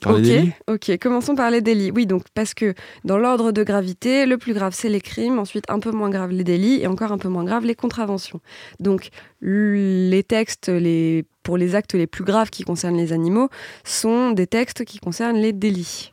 Par 0.00 0.14
les 0.14 0.20
Ok, 0.20 0.24
délits? 0.24 0.52
ok. 0.68 0.98
Commençons 0.98 1.34
par 1.34 1.50
les 1.50 1.60
délits. 1.60 1.90
Oui, 1.90 2.06
donc 2.06 2.22
parce 2.32 2.54
que 2.54 2.72
dans 3.04 3.18
l'ordre 3.18 3.52
de 3.52 3.62
gravité, 3.62 4.24
le 4.24 4.38
plus 4.38 4.54
grave 4.54 4.72
c'est 4.74 4.88
les 4.88 5.00
crimes, 5.02 5.38
ensuite 5.38 5.64
un 5.68 5.78
peu 5.80 5.90
moins 5.90 6.08
grave 6.08 6.30
les 6.30 6.44
délits 6.44 6.80
et 6.80 6.86
encore 6.86 7.12
un 7.12 7.18
peu 7.18 7.28
moins 7.28 7.44
grave 7.44 7.66
les 7.66 7.74
contraventions. 7.74 8.40
Donc 8.78 9.10
les 9.42 10.24
textes 10.26 10.68
les 10.68 11.26
pour 11.42 11.58
les 11.58 11.74
actes 11.74 11.94
les 11.94 12.06
plus 12.06 12.24
graves 12.24 12.48
qui 12.50 12.62
concernent 12.62 12.96
les 12.96 13.12
animaux 13.12 13.48
sont 13.84 14.30
des 14.30 14.46
textes 14.46 14.84
qui 14.86 14.98
concernent 14.98 15.36
les 15.38 15.52
délits. 15.52 16.12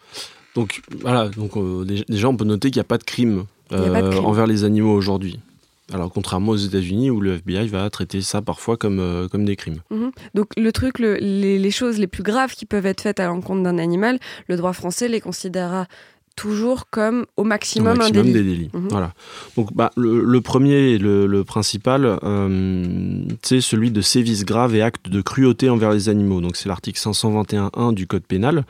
Donc 0.57 0.81
voilà, 1.01 1.29
donc 1.29 1.55
euh, 1.55 1.85
déjà, 2.09 2.27
on 2.27 2.35
peut 2.35 2.43
noter 2.43 2.71
qu'il 2.71 2.79
n'y 2.79 2.81
a 2.81 2.91
pas 2.95 2.97
de 2.97 3.03
crime, 3.03 3.45
pas 3.69 3.75
euh, 3.77 4.09
crime. 4.11 4.25
envers 4.25 4.47
les 4.47 4.63
animaux 4.63 4.93
aujourd'hui. 4.93 5.39
Alors 5.93 6.11
contrairement 6.11 6.51
aux 6.51 6.57
États-Unis 6.57 7.09
où 7.11 7.21
le 7.21 7.35
FBI 7.35 7.69
va 7.69 7.89
traiter 7.89 8.19
ça 8.21 8.41
parfois 8.41 8.75
comme, 8.75 8.99
euh, 8.99 9.29
comme 9.29 9.45
des 9.45 9.55
crimes. 9.55 9.79
Mhm. 9.89 10.11
Donc 10.33 10.47
le 10.57 10.71
truc, 10.73 10.99
le- 10.99 11.15
les, 11.21 11.57
les 11.57 11.71
choses 11.71 11.97
les 11.97 12.07
plus 12.07 12.23
graves 12.23 12.53
qui 12.55 12.65
peuvent 12.65 12.85
être 12.85 12.99
faites 13.01 13.21
à 13.21 13.27
l'encontre 13.27 13.63
d'un 13.63 13.77
animal, 13.77 14.19
le 14.49 14.57
droit 14.57 14.73
français 14.73 15.07
les 15.07 15.21
considérera 15.21 15.85
toujours 16.35 16.87
comme 16.89 17.25
au 17.37 17.41
Au 17.41 17.45
maximum, 17.45 17.97
maximum 17.97 18.19
un 18.19 18.23
délit. 18.31 18.33
des 18.33 18.43
délits. 18.43 18.69
Mhm. 18.73 18.87
Voilà. 18.89 19.13
Donc 19.55 19.73
bah, 19.73 19.91
le, 19.95 20.23
le 20.23 20.41
premier, 20.41 20.91
et 20.91 20.97
le, 20.97 21.25
le 21.25 21.43
principal, 21.45 22.17
euh, 22.23 23.23
c'est 23.41 23.61
celui 23.61 23.89
de 23.91 24.01
sévices 24.01 24.43
graves 24.43 24.75
et 24.75 24.81
actes 24.81 25.09
de 25.09 25.21
cruauté 25.21 25.69
envers 25.69 25.91
les 25.91 26.09
animaux. 26.09 26.41
Donc 26.41 26.55
c'est 26.57 26.67
l'article 26.67 26.99
521.1 26.99 27.93
du 27.93 28.07
Code 28.07 28.23
pénal 28.23 28.65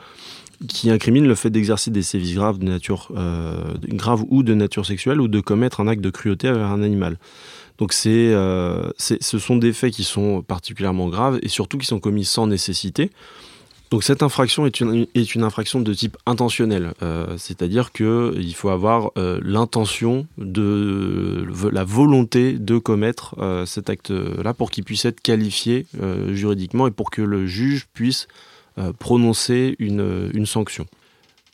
qui 0.66 0.90
incrimine 0.90 1.26
le 1.26 1.34
fait 1.34 1.50
d'exercer 1.50 1.90
des 1.90 2.02
sévices 2.02 2.34
graves 2.34 2.58
de 2.58 2.64
nature 2.64 3.12
euh, 3.16 3.74
grave 3.84 4.24
ou 4.28 4.42
de 4.42 4.54
nature 4.54 4.86
sexuelle 4.86 5.20
ou 5.20 5.28
de 5.28 5.40
commettre 5.40 5.80
un 5.80 5.86
acte 5.86 6.00
de 6.00 6.10
cruauté 6.10 6.48
envers 6.48 6.66
un 6.68 6.82
animal. 6.82 7.16
Donc 7.78 7.92
c'est, 7.92 8.34
euh, 8.34 8.90
ce 8.98 9.38
sont 9.38 9.56
des 9.56 9.72
faits 9.72 9.94
qui 9.94 10.04
sont 10.04 10.42
particulièrement 10.42 11.08
graves 11.08 11.38
et 11.42 11.48
surtout 11.48 11.78
qui 11.78 11.86
sont 11.86 12.00
commis 12.00 12.24
sans 12.24 12.48
nécessité. 12.48 13.10
Donc 13.90 14.04
cette 14.04 14.22
infraction 14.22 14.66
est 14.66 14.80
une, 14.80 15.06
est 15.14 15.34
une 15.34 15.44
infraction 15.44 15.80
de 15.80 15.94
type 15.94 16.18
intentionnel, 16.26 16.92
euh, 17.02 17.36
c'est-à-dire 17.38 17.90
qu'il 17.90 18.54
faut 18.54 18.68
avoir 18.68 19.12
euh, 19.16 19.40
l'intention 19.42 20.26
de 20.36 21.46
la 21.72 21.84
volonté 21.84 22.52
de 22.52 22.76
commettre 22.76 23.34
cet 23.64 23.88
acte-là 23.88 24.52
pour 24.52 24.70
qu'il 24.70 24.84
puisse 24.84 25.06
être 25.06 25.22
qualifié 25.22 25.86
juridiquement 26.32 26.86
et 26.86 26.90
pour 26.90 27.10
que 27.10 27.22
le 27.22 27.46
juge 27.46 27.86
puisse 27.94 28.28
prononcer 28.98 29.76
une, 29.78 30.30
une 30.34 30.46
sanction. 30.46 30.86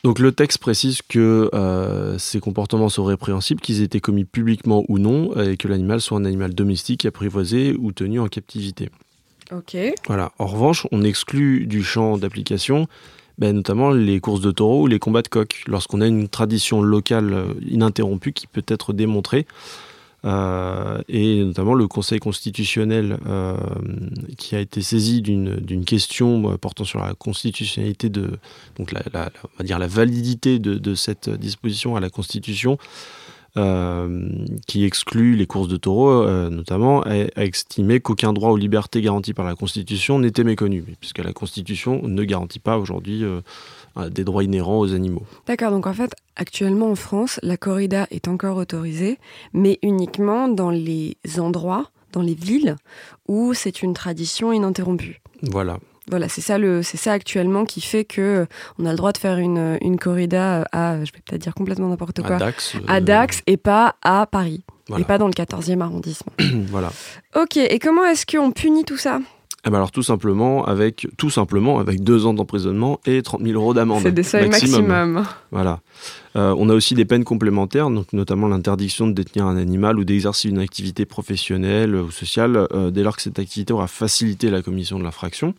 Donc 0.05 0.19
le 0.19 0.31
texte 0.31 0.59
précise 0.59 1.01
que 1.01 1.49
euh, 1.55 2.19
ces 2.19 2.39
comportements 2.39 2.89
sont 2.89 3.05
répréhensibles, 3.05 3.59
qu'ils 3.59 3.81
aient 3.81 3.85
été 3.85 3.99
commis 3.99 4.23
publiquement 4.23 4.85
ou 4.87 4.99
non, 4.99 5.31
euh, 5.35 5.53
et 5.53 5.57
que 5.57 5.67
l'animal 5.67 5.99
soit 5.99 6.19
un 6.19 6.25
animal 6.25 6.53
domestique, 6.53 7.07
apprivoisé 7.07 7.75
ou 7.79 7.91
tenu 7.91 8.19
en 8.19 8.27
captivité. 8.27 8.91
Ok. 9.51 9.75
Voilà. 10.05 10.31
En 10.37 10.45
revanche, 10.45 10.85
on 10.91 11.03
exclut 11.03 11.65
du 11.65 11.83
champ 11.83 12.19
d'application 12.19 12.87
ben, 13.39 13.55
notamment 13.55 13.89
les 13.89 14.19
courses 14.19 14.41
de 14.41 14.51
taureaux 14.51 14.83
ou 14.83 14.87
les 14.87 14.99
combats 14.99 15.23
de 15.23 15.27
coqs, 15.27 15.63
lorsqu'on 15.65 16.01
a 16.01 16.07
une 16.07 16.29
tradition 16.29 16.83
locale 16.83 17.33
euh, 17.33 17.53
ininterrompue 17.67 18.31
qui 18.31 18.45
peut 18.45 18.63
être 18.67 18.93
démontrée. 18.93 19.47
Euh, 20.25 21.01
et 21.07 21.43
notamment 21.43 21.75
le 21.75 21.87
Conseil 21.87 22.19
constitutionnel 22.19 23.17
euh, 23.27 23.57
qui 24.37 24.55
a 24.55 24.59
été 24.59 24.81
saisi 24.81 25.21
d'une 25.21 25.85
question 25.85 26.51
euh, 26.51 26.57
portant 26.57 26.83
sur 26.83 26.99
la 26.99 27.13
constitutionnalité 27.13 28.09
de 28.09 28.31
donc 28.77 28.91
la, 28.91 29.01
on 29.13 29.57
va 29.59 29.63
dire 29.63 29.77
la 29.77 29.87
validité 29.87 30.57
de, 30.57 30.95
cette 30.95 31.29
disposition 31.29 31.95
à 31.95 31.99
la 31.99 32.09
Constitution 32.09 32.77
qui 34.67 34.83
exclut 34.83 35.37
les 35.37 35.45
courses 35.45 35.69
de 35.69 35.77
taureaux, 35.77 36.25
notamment, 36.49 37.03
a, 37.03 37.11
a 37.37 37.45
estimé 37.45 38.01
qu'aucun 38.01 38.33
droit 38.33 38.49
aux 38.49 38.57
libertés 38.57 39.01
garanties 39.01 39.33
par 39.33 39.45
la 39.45 39.55
Constitution 39.55 40.19
n'était 40.19 40.43
méconnu, 40.43 40.83
puisque 40.99 41.19
la 41.19 41.31
Constitution 41.31 42.01
ne 42.05 42.23
garantit 42.25 42.59
pas 42.59 42.77
aujourd'hui 42.77 43.23
des 44.11 44.23
droits 44.23 44.43
inhérents 44.43 44.79
aux 44.79 44.93
animaux. 44.93 45.23
D'accord, 45.47 45.71
donc 45.71 45.87
en 45.87 45.93
fait, 45.93 46.13
actuellement 46.35 46.89
en 46.91 46.95
France, 46.95 47.39
la 47.43 47.57
corrida 47.57 48.07
est 48.11 48.27
encore 48.27 48.57
autorisée, 48.57 49.17
mais 49.53 49.79
uniquement 49.83 50.47
dans 50.47 50.69
les 50.69 51.17
endroits 51.37 51.89
dans 52.11 52.21
les 52.21 52.33
villes 52.35 52.75
où 53.27 53.53
c'est 53.53 53.81
une 53.81 53.93
tradition 53.93 54.53
ininterrompue. 54.53 55.21
Voilà. 55.43 55.79
Voilà, 56.09 56.29
c'est 56.29 56.41
ça, 56.41 56.57
le, 56.59 56.83
c'est 56.83 56.97
ça 56.97 57.11
actuellement 57.13 57.65
qui 57.65 57.81
fait 57.81 58.05
que 58.05 58.21
euh, 58.21 58.45
on 58.77 58.85
a 58.85 58.91
le 58.91 58.95
droit 58.95 59.11
de 59.11 59.17
faire 59.17 59.37
une, 59.39 59.77
une 59.81 59.97
corrida 59.97 60.65
à, 60.71 60.97
je 61.03 61.11
vais 61.11 61.19
peut-être 61.25 61.41
dire 61.41 61.55
complètement 61.55 61.89
n'importe 61.89 62.21
quoi, 62.21 62.35
À 62.35 62.39
Dax. 62.39 62.75
euh, 62.75 62.79
à 62.87 63.01
Dax 63.01 63.41
et 63.47 63.57
pas 63.57 63.95
à 64.03 64.27
Paris, 64.27 64.63
Voilà. 64.87 65.01
et 65.01 65.05
pas 65.07 65.17
dans 65.17 65.25
le 65.27 65.33
14e 65.33 65.81
arrondissement. 65.81 66.31
voilà. 66.69 66.91
ok, 67.35 67.57
et 67.57 67.79
comment 67.79 68.05
est-ce 68.05 68.25
qu'on 68.27 68.51
punit 68.51 68.83
tout 68.85 68.97
ça? 68.97 69.19
Eh 69.67 69.71
ben 69.71 69.77
alors 69.77 69.91
tout 69.91 70.03
simplement 70.03 70.63
avec 70.65 71.07
tout 71.17 71.31
simplement 71.31 71.79
avec 71.79 72.03
deux 72.03 72.27
ans 72.27 72.33
d'emprisonnement 72.35 72.99
et 73.07 73.23
30 73.23 73.41
000 73.41 73.53
euros 73.59 73.73
d'amende. 73.73 74.03
C'est 74.03 74.11
des 74.11 74.21
seuils 74.21 74.47
maximum. 74.47 75.25
Voilà. 75.51 75.79
Euh, 76.35 76.53
on 76.57 76.69
a 76.69 76.73
aussi 76.73 76.93
des 76.93 77.05
peines 77.05 77.23
complémentaires, 77.23 77.89
donc 77.89 78.13
notamment 78.13 78.47
l'interdiction 78.47 79.07
de 79.07 79.13
détenir 79.13 79.47
un 79.47 79.57
animal 79.57 79.97
ou 79.97 80.03
d'exercer 80.03 80.49
une 80.49 80.59
activité 80.59 81.05
professionnelle 81.05 81.95
ou 81.95 82.11
sociale 82.11 82.67
euh, 82.73 82.91
dès 82.91 83.01
lors 83.01 83.15
que 83.15 83.23
cette 83.23 83.39
activité 83.39 83.73
aura 83.73 83.87
facilité 83.87 84.51
la 84.51 84.61
commission 84.61 84.99
de 84.99 85.03
l'infraction. 85.03 85.55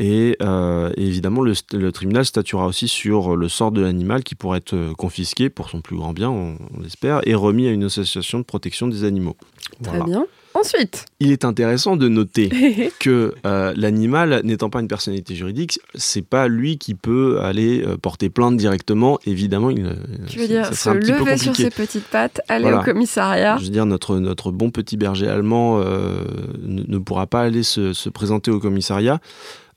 Et, 0.00 0.36
euh, 0.42 0.90
et 0.96 1.04
évidemment, 1.06 1.42
le, 1.42 1.54
le 1.72 1.90
tribunal 1.90 2.24
statuera 2.24 2.66
aussi 2.66 2.86
sur 2.86 3.34
le 3.36 3.48
sort 3.48 3.72
de 3.72 3.80
l'animal 3.80 4.22
qui 4.22 4.36
pourrait 4.36 4.58
être 4.58 4.92
confisqué 4.96 5.50
pour 5.50 5.68
son 5.70 5.80
plus 5.80 5.96
grand 5.96 6.12
bien, 6.12 6.30
on, 6.30 6.56
on 6.76 6.80
l'espère, 6.80 7.20
et 7.26 7.34
remis 7.34 7.66
à 7.66 7.72
une 7.72 7.82
association 7.82 8.38
de 8.38 8.44
protection 8.44 8.86
des 8.86 9.02
animaux. 9.02 9.36
Très 9.82 9.90
Voilà. 9.98 10.04
bien. 10.04 10.26
Ensuite, 10.58 11.04
Il 11.20 11.30
est 11.30 11.44
intéressant 11.44 11.96
de 11.96 12.08
noter 12.08 12.48
que 13.00 13.34
euh, 13.46 13.72
l'animal, 13.76 14.40
n'étant 14.44 14.70
pas 14.70 14.80
une 14.80 14.88
personnalité 14.88 15.34
juridique, 15.34 15.78
c'est 15.94 16.22
pas 16.26 16.48
lui 16.48 16.78
qui 16.78 16.94
peut 16.94 17.40
aller 17.40 17.82
euh, 17.84 17.96
porter 17.96 18.28
plainte 18.30 18.56
directement. 18.56 19.18
Évidemment, 19.26 19.70
il, 19.70 19.86
euh, 19.86 19.92
tu 20.26 20.38
veux 20.38 20.48
dire 20.48 20.66
ça 20.66 20.92
se 20.92 20.96
lever 20.96 21.36
sur 21.36 21.54
ses 21.54 21.70
petites 21.70 22.06
pattes, 22.06 22.40
aller 22.48 22.62
Voilà. 22.62 22.80
au 22.80 22.84
commissariat. 22.84 23.56
Je 23.58 23.64
veux 23.64 23.70
dire, 23.70 23.86
notre, 23.86 24.18
notre 24.18 24.50
bon 24.50 24.70
petit 24.70 24.96
berger 24.96 25.28
allemand 25.28 25.80
euh, 25.80 26.24
ne, 26.62 26.82
ne 26.86 26.98
pourra 26.98 27.26
pas 27.26 27.42
aller 27.42 27.62
se, 27.62 27.92
se 27.92 28.08
présenter 28.08 28.50
au 28.50 28.58
commissariat. 28.58 29.20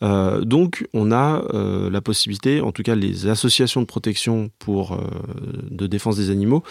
Euh, 0.03 0.41
donc, 0.41 0.87
on 0.93 1.11
a 1.11 1.43
euh, 1.53 1.89
la 1.89 2.01
possibilité, 2.01 2.61
en 2.61 2.71
tout 2.71 2.83
cas 2.83 2.95
les 2.95 3.27
associations 3.27 3.81
de 3.81 3.85
protection 3.85 4.49
pour, 4.59 4.93
euh, 4.93 4.97
de 5.69 5.87
défense 5.87 6.17
des 6.17 6.29
animaux, 6.31 6.63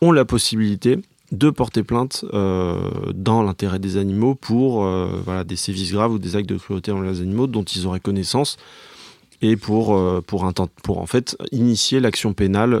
ont 0.00 0.10
la 0.10 0.24
possibilité 0.24 0.98
de 1.32 1.50
porter 1.50 1.82
plainte 1.82 2.24
euh, 2.34 2.78
dans 3.14 3.42
l'intérêt 3.42 3.78
des 3.78 3.96
animaux 3.96 4.34
pour 4.34 4.84
euh, 4.84 5.20
voilà, 5.24 5.44
des 5.44 5.56
sévices 5.56 5.92
graves 5.92 6.12
ou 6.12 6.18
des 6.18 6.36
actes 6.36 6.48
de 6.48 6.58
cruauté 6.58 6.92
envers 6.92 7.10
les 7.10 7.20
animaux 7.22 7.46
dont 7.46 7.62
ils 7.64 7.86
auraient 7.86 8.00
connaissance 8.00 8.58
et 9.40 9.56
pour, 9.56 9.96
euh, 9.96 10.22
pour, 10.24 10.44
intent- 10.44 10.68
pour 10.82 10.98
en 10.98 11.06
fait 11.06 11.36
initier 11.50 12.00
l'action 12.00 12.34
pénale 12.34 12.80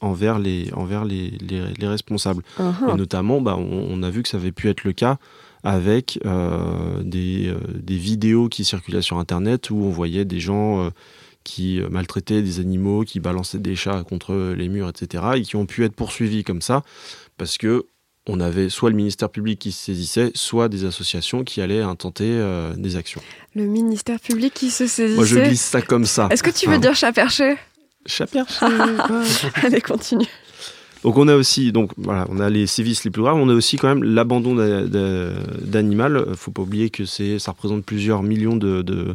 envers, 0.00 0.38
les, 0.38 0.72
envers 0.74 1.04
les, 1.04 1.30
les, 1.40 1.60
les 1.76 1.88
responsables. 1.88 2.42
Uh-huh. 2.58 2.92
Et 2.92 2.96
notamment, 2.96 3.40
bah, 3.40 3.56
on, 3.58 3.86
on 3.90 4.02
a 4.02 4.10
vu 4.10 4.22
que 4.22 4.28
ça 4.28 4.36
avait 4.38 4.52
pu 4.52 4.68
être 4.68 4.84
le 4.84 4.92
cas 4.92 5.18
avec 5.64 6.20
des, 7.02 7.52
des 7.74 7.96
vidéos 7.96 8.48
qui 8.48 8.64
circulaient 8.64 9.02
sur 9.02 9.18
Internet 9.18 9.70
où 9.70 9.76
on 9.76 9.90
voyait 9.90 10.24
des 10.24 10.38
gens 10.38 10.90
qui 11.42 11.80
maltraitaient 11.90 12.42
des 12.42 12.60
animaux, 12.60 13.02
qui 13.02 13.20
balançaient 13.20 13.58
des 13.58 13.74
chats 13.74 14.04
contre 14.04 14.54
les 14.56 14.68
murs, 14.68 14.88
etc. 14.88 15.24
et 15.36 15.42
qui 15.42 15.56
ont 15.56 15.66
pu 15.66 15.84
être 15.84 15.94
poursuivis 15.94 16.44
comme 16.44 16.62
ça 16.62 16.84
parce 17.38 17.56
que 17.56 17.86
on 18.26 18.40
avait 18.40 18.68
soit 18.68 18.90
le 18.90 18.96
ministère 18.96 19.30
public 19.30 19.58
qui 19.58 19.72
se 19.72 19.86
saisissait, 19.86 20.30
soit 20.34 20.68
des 20.68 20.84
associations 20.84 21.44
qui 21.44 21.62
allaient 21.62 21.80
intenter 21.80 22.26
euh, 22.28 22.74
des 22.76 22.96
actions. 22.96 23.22
Le 23.54 23.64
ministère 23.64 24.20
public 24.20 24.52
qui 24.52 24.70
se 24.70 24.86
saisissait. 24.86 25.14
Moi, 25.16 25.24
je 25.24 25.36
glisse 25.38 25.62
ça 25.62 25.80
comme 25.80 26.04
ça. 26.04 26.28
Est-ce 26.30 26.42
que 26.42 26.50
tu 26.50 26.66
veux 26.66 26.72
Enfin, 26.72 26.80
dire 26.80 26.94
chat 26.94 27.12
perché 27.12 27.54
chat 28.06 28.26
perché. 28.26 28.66
Allez, 29.62 29.80
continue. 29.80 30.26
Donc 31.04 31.16
on 31.16 31.28
a 31.28 31.36
aussi, 31.36 31.70
donc 31.72 31.92
voilà, 31.96 32.26
on 32.28 32.40
a 32.40 32.50
les 32.50 32.66
sévices 32.66 33.04
les 33.04 33.10
plus 33.10 33.22
graves, 33.22 33.36
on 33.36 33.48
a 33.48 33.54
aussi 33.54 33.76
quand 33.76 33.88
même 33.88 34.02
l'abandon 34.02 34.54
d'a- 34.56 34.82
d'a- 34.84 35.32
d'animal. 35.62 36.34
Faut 36.34 36.50
pas 36.50 36.62
oublier 36.62 36.90
que 36.90 37.04
c'est, 37.04 37.38
ça 37.38 37.52
représente 37.52 37.84
plusieurs 37.84 38.22
millions 38.24 38.56
de, 38.56 38.82
de, 38.82 39.14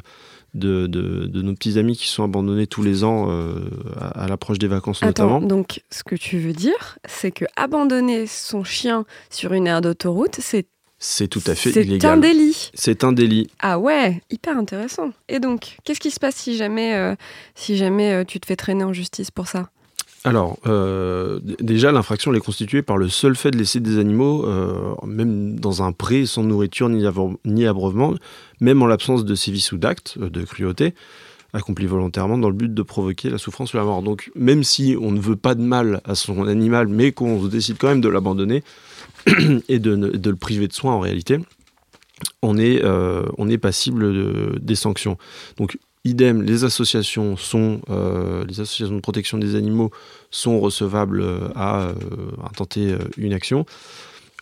de, 0.54 0.88
de- 0.88 1.26
de 1.26 1.42
nos 1.42 1.54
petits 1.54 1.80
amis 1.80 1.96
qui 1.98 2.08
sont 2.08 2.24
abandonnés 2.24 2.68
tous 2.68 2.84
les 2.84 3.04
ans 3.04 3.28
euh, 3.30 3.56
à, 4.00 4.24
à 4.24 4.28
l'approche 4.28 4.60
des 4.60 4.68
vacances 4.68 5.02
Attends, 5.02 5.26
notamment. 5.26 5.42
donc 5.48 5.82
ce 5.90 6.04
que 6.04 6.16
tu 6.16 6.38
veux 6.40 6.54
dire, 6.54 6.98
c'est 7.08 7.32
que 7.32 7.46
abandonner 7.56 8.28
son 8.28 8.64
chien 8.64 9.06
sur 9.30 9.54
une 9.54 9.68
aire 9.68 9.82
d'autoroute, 9.82 10.36
c'est 10.40 10.68
C'est 11.00 11.28
tout 11.28 11.42
à 11.48 11.56
fait 11.56 11.72
c'est 11.72 12.06
un 12.06 12.18
délit. 12.18 12.72
C'est 12.76 13.04
un 13.04 13.12
délit. 13.12 13.50
Ah 13.60 13.78
ouais, 13.80 14.22
hyper 14.30 14.58
intéressant. 14.58 15.10
Et 15.28 15.40
donc, 15.40 15.78
qu'est-ce 15.84 16.00
qui 16.00 16.12
se 16.12 16.20
passe 16.20 16.36
si 16.36 16.56
jamais, 16.56 16.94
euh, 16.96 17.16
si 17.56 17.76
jamais 17.76 18.14
euh, 18.14 18.24
tu 18.24 18.40
te 18.40 18.46
fais 18.46 18.56
traîner 18.56 18.84
en 18.84 18.94
justice 18.94 19.32
pour 19.32 19.48
ça? 19.48 19.70
Alors, 20.26 20.58
euh, 20.68 21.40
déjà, 21.60 21.92
l'infraction 21.92 22.34
est 22.34 22.40
constituée 22.40 22.82
par 22.82 22.98
le 22.98 23.10
seul 23.10 23.36
fait 23.36 23.52
de 23.52 23.58
laisser 23.58 23.82
des 23.82 24.00
animaux, 24.00 24.46
euh, 24.46 24.96
même 25.06 25.60
dans 25.60 25.84
un 25.84 25.92
pré, 25.92 26.26
sans 26.26 26.44
nourriture 26.44 26.88
ni, 26.88 27.04
ni 27.44 27.66
abreuvement, 27.66 28.14
même 28.62 28.82
en 28.82 28.86
l'absence 28.88 29.26
de 29.26 29.36
sévices 29.36 29.74
ou 29.74 29.78
d'actes 29.78 30.18
euh, 30.22 30.30
de 30.30 30.44
cruauté, 30.44 30.94
accomplis 31.52 31.88
volontairement 31.88 32.38
dans 32.38 32.48
le 32.50 32.56
but 32.56 32.74
de 32.74 32.82
provoquer 32.84 33.30
la 33.30 33.38
souffrance 33.38 33.74
ou 33.74 33.78
la 33.78 33.84
mort. 33.84 34.02
Donc, 34.02 34.32
même 34.36 34.64
si 34.64 34.96
on 35.00 35.12
ne 35.12 35.20
veut 35.20 35.36
pas 35.36 35.56
de 35.56 35.62
mal 35.62 36.00
à 36.06 36.16
son 36.16 36.48
animal, 36.48 36.88
mais 36.88 37.12
qu'on 37.12 37.46
décide 37.46 37.78
quand 37.78 37.90
même 37.90 38.02
de 38.02 38.10
l'abandonner 38.10 38.64
et 39.68 39.80
de, 39.80 39.94
le 40.30 40.36
priver 40.38 40.70
de 40.70 40.74
soins 40.74 40.94
en 40.94 41.00
réalité, 41.02 41.38
on 42.42 42.58
est, 42.58 42.82
on 43.38 43.50
est 43.50 43.58
passible 43.58 44.14
de- 44.14 44.60
des 44.60 44.76
sanctions. 44.76 45.18
Donc, 45.58 45.78
idem, 46.06 46.42
les 46.42 46.64
associations 46.64 47.38
sont, 47.38 47.82
euh, 47.90 48.46
les 48.46 48.60
associations 48.60 48.96
de 48.96 49.02
protection 49.02 49.38
des 49.38 49.56
animaux 49.56 49.92
sont 50.32 50.60
recevables 50.60 51.22
euh, 51.22 51.48
à, 51.56 51.88
euh, 51.88 51.94
à 52.44 52.50
tenter 52.50 52.96
une 53.18 53.34
action. 53.34 53.66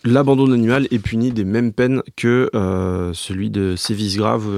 L'abandon 0.04 0.46
de 0.46 0.50
l'animal 0.50 0.88
est 0.90 0.98
puni 0.98 1.30
des 1.30 1.44
mêmes 1.44 1.72
peines 1.72 2.02
que 2.16 2.50
euh, 2.56 3.12
celui 3.14 3.50
de 3.50 3.76
sévices 3.76 4.16
graves 4.16 4.48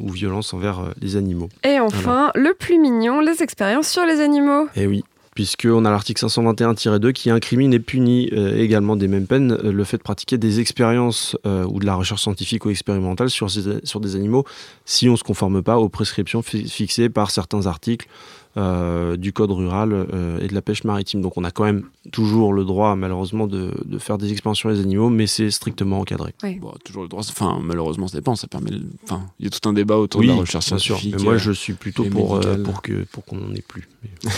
ou 0.00 0.10
violences 0.10 0.54
envers 0.54 0.94
les 1.02 1.16
animaux. 1.16 1.50
Et 1.62 1.78
enfin, 1.78 2.30
le 2.34 2.54
plus 2.54 2.78
mignon, 2.78 3.20
les 3.20 3.42
expériences 3.42 3.88
sur 3.88 4.06
les 4.06 4.20
animaux. 4.20 4.66
Et 4.74 4.86
oui, 4.86 5.04
puisqu'on 5.34 5.84
a 5.84 5.90
l'article 5.90 6.24
521-2 6.26 7.12
qui 7.12 7.30
incrimine 7.30 7.74
et 7.74 7.80
punit 7.80 8.30
euh, 8.32 8.56
également 8.56 8.96
des 8.96 9.08
mêmes 9.08 9.26
peines 9.26 9.52
euh, 9.52 9.72
le 9.72 9.84
fait 9.84 9.98
de 9.98 10.02
pratiquer 10.02 10.38
des 10.38 10.60
expériences 10.60 11.36
euh, 11.46 11.64
ou 11.64 11.80
de 11.80 11.86
la 11.86 11.94
recherche 11.94 12.22
scientifique 12.22 12.64
ou 12.64 12.70
expérimentale 12.70 13.30
sur, 13.30 13.48
des 13.48 14.16
animaux 14.16 14.44
si 14.84 15.08
on 15.08 15.12
ne 15.12 15.16
se 15.16 15.24
conforme 15.24 15.62
pas 15.62 15.78
aux 15.78 15.88
prescriptions 15.88 16.42
fi- 16.42 16.68
fixées 16.68 17.08
par 17.08 17.30
certains 17.30 17.66
articles 17.66 18.06
euh, 18.56 19.16
du 19.16 19.32
code 19.32 19.50
rural 19.50 19.92
euh, 19.92 20.38
et 20.40 20.46
de 20.48 20.54
la 20.54 20.62
pêche 20.62 20.84
maritime. 20.84 21.20
Donc 21.22 21.36
on 21.36 21.44
a 21.44 21.50
quand 21.50 21.64
même 21.64 21.84
toujours 22.12 22.52
le 22.52 22.64
droit 22.64 22.94
malheureusement 22.96 23.46
de, 23.46 23.72
de 23.84 23.98
faire 23.98 24.18
des 24.18 24.30
expériences 24.32 24.58
sur 24.58 24.68
les 24.70 24.80
animaux, 24.80 25.10
mais 25.10 25.26
c'est 25.26 25.50
strictement 25.50 26.00
encadré. 26.00 26.32
Bon, 26.60 26.72
toujours 26.84 27.02
le 27.02 27.08
droit. 27.08 27.22
Enfin, 27.28 27.58
malheureusement, 27.62 28.06
ça 28.08 28.18
dépend. 28.18 28.34
Ça 28.36 28.46
permet. 28.46 28.70
le- 28.70 28.82
Enfin, 29.04 29.22
il 29.40 29.44
y 29.44 29.48
a 29.48 29.50
tout 29.50 29.68
un 29.68 29.72
débat 29.72 29.96
autour 29.98 30.20
oui, 30.20 30.26
de 30.28 30.32
la 30.32 30.38
recherche 30.38 30.68
bien 30.68 30.78
sûr. 30.78 30.96
scientifique. 30.96 31.16
Mais 31.18 31.24
moi 31.24 31.34
euh, 31.34 31.38
je 31.38 31.52
suis 31.52 31.72
plutôt 31.72 32.04
pour, 32.04 32.36
euh, 32.36 32.62
pour 32.62 32.82
que 32.82 33.04
pour 33.12 33.24
qu'on 33.24 33.36
n'en 33.36 33.54
ait 33.54 33.62
plus. 33.66 33.88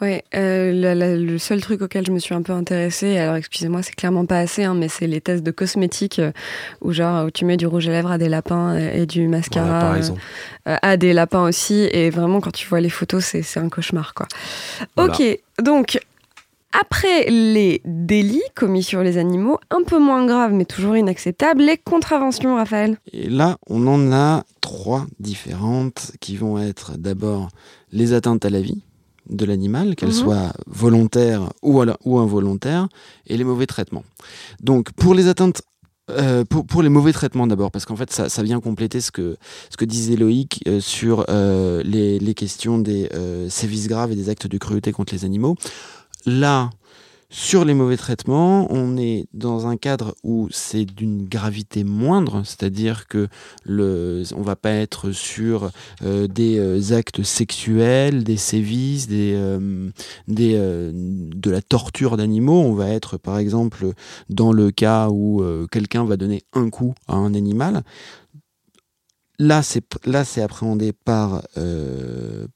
Ouais, 0.00 0.24
euh, 0.34 0.72
la- 0.72 0.94
la- 0.94 1.16
le 1.16 1.38
seul 1.38 1.60
truc 1.60 1.82
auquel 1.82 2.06
je 2.06 2.12
me 2.12 2.18
suis 2.20 2.34
un 2.34 2.42
peu 2.42 2.52
intéressée, 2.52 3.16
alors 3.18 3.34
excusez-moi, 3.34 3.82
c'est 3.82 3.94
clairement 3.94 4.26
pas 4.26 4.38
assez, 4.38 4.62
hein, 4.64 4.74
mais 4.74 4.88
c'est 4.88 5.06
les 5.08 5.20
tests 5.20 5.42
de 5.42 5.50
cosmétiques 5.50 6.20
euh, 6.20 6.30
où 6.82 6.92
genre 6.92 7.26
où 7.26 7.30
tu 7.30 7.44
mets 7.44 7.56
du 7.56 7.66
rouge 7.66 7.88
à 7.88 7.90
lèvres 7.90 8.10
à 8.12 8.18
des 8.18 8.28
lapins 8.28 8.78
et, 8.78 9.00
et 9.02 9.06
du 9.06 9.26
mascara 9.26 9.66
Voilà, 9.66 9.80
par 9.80 9.92
euh, 9.92 9.96
exemple. 9.96 10.20
Euh, 10.68 10.76
à 10.82 10.96
des 10.96 11.12
lapins 11.12 11.42
aussi, 11.48 11.88
et 11.92 12.10
vraiment 12.10 12.40
quand 12.40 12.52
tu 12.52 12.66
vois 12.68 12.80
les 12.80 12.90
photos, 12.90 13.24
c'est 13.24 13.58
un 13.58 13.68
cauchemar 13.68 14.14
quoi. 14.14 14.26
Voilà. 14.96 15.14
Ok, 15.14 15.22
donc 15.62 15.98
après 16.78 17.30
les 17.30 17.80
délits 17.84 18.42
commis 18.54 18.82
sur 18.82 19.02
les 19.02 19.16
animaux, 19.16 19.58
un 19.70 19.82
peu 19.84 19.98
moins 19.98 20.26
graves 20.26 20.52
mais 20.52 20.66
toujours 20.66 20.96
inacceptables, 20.96 21.62
les 21.62 21.78
contraventions, 21.78 22.56
Raphaël? 22.56 22.98
Et 23.12 23.28
là, 23.30 23.56
on 23.68 23.86
en 23.86 24.12
a 24.12 24.44
trois 24.60 25.06
différentes 25.18 26.12
qui 26.20 26.36
vont 26.36 26.58
être 26.58 26.98
d'abord 26.98 27.48
les 27.90 28.12
atteintes 28.12 28.44
à 28.44 28.50
la 28.50 28.60
vie 28.60 28.82
de 29.30 29.44
l'animal, 29.46 29.94
qu'elles 29.96 30.08
Mhm. 30.10 30.14
soient 30.14 30.52
volontaires 30.66 31.50
ou, 31.62 31.82
ou 32.04 32.18
involontaires, 32.18 32.88
et 33.26 33.36
les 33.36 33.44
mauvais 33.44 33.66
traitements. 33.66 34.04
Donc, 34.60 34.92
pour 34.92 35.14
les 35.14 35.28
atteintes 35.28 35.62
euh, 36.10 36.44
pour, 36.44 36.66
pour 36.66 36.82
les 36.82 36.88
mauvais 36.88 37.12
traitements 37.12 37.46
d'abord, 37.46 37.70
parce 37.70 37.84
qu'en 37.84 37.96
fait 37.96 38.10
ça, 38.10 38.28
ça 38.28 38.42
vient 38.42 38.60
compléter 38.60 39.00
ce 39.00 39.10
que, 39.10 39.36
ce 39.70 39.76
que 39.76 39.84
disait 39.84 40.16
Loïc 40.16 40.62
euh, 40.66 40.80
sur 40.80 41.26
euh, 41.28 41.82
les, 41.84 42.18
les 42.18 42.34
questions 42.34 42.78
des 42.78 43.10
euh, 43.14 43.48
sévices 43.48 43.88
graves 43.88 44.12
et 44.12 44.16
des 44.16 44.28
actes 44.28 44.46
de 44.46 44.58
cruauté 44.58 44.92
contre 44.92 45.14
les 45.14 45.24
animaux. 45.24 45.56
Là, 46.26 46.70
sur 47.30 47.66
les 47.66 47.74
mauvais 47.74 47.98
traitements, 47.98 48.72
on 48.72 48.96
est 48.96 49.26
dans 49.34 49.66
un 49.66 49.76
cadre 49.76 50.14
où 50.24 50.48
c'est 50.50 50.86
d'une 50.86 51.28
gravité 51.28 51.84
moindre, 51.84 52.40
c'est-à-dire 52.44 53.06
que 53.06 53.28
le, 53.64 54.22
on 54.34 54.40
va 54.40 54.56
pas 54.56 54.70
être 54.70 55.10
sur 55.10 55.70
euh, 56.02 56.26
des 56.26 56.58
euh, 56.58 56.96
actes 56.96 57.22
sexuels, 57.22 58.24
des 58.24 58.38
sévices, 58.38 59.08
des, 59.08 59.34
euh, 59.36 59.90
de 60.26 61.50
la 61.50 61.60
torture 61.60 62.16
d'animaux. 62.16 62.62
On 62.62 62.72
va 62.72 62.88
être 62.88 63.18
par 63.18 63.36
exemple 63.36 63.92
dans 64.30 64.52
le 64.52 64.70
cas 64.70 65.10
où 65.10 65.44
quelqu'un 65.70 66.04
va 66.04 66.16
donner 66.16 66.44
un 66.54 66.70
coup 66.70 66.94
à 67.08 67.16
un 67.16 67.34
animal. 67.34 67.82
Là, 69.38 69.62
c'est 69.62 69.84
là, 70.06 70.24
c'est 70.24 70.40
appréhendé 70.40 70.94
par, 70.94 71.42
un 71.56 72.46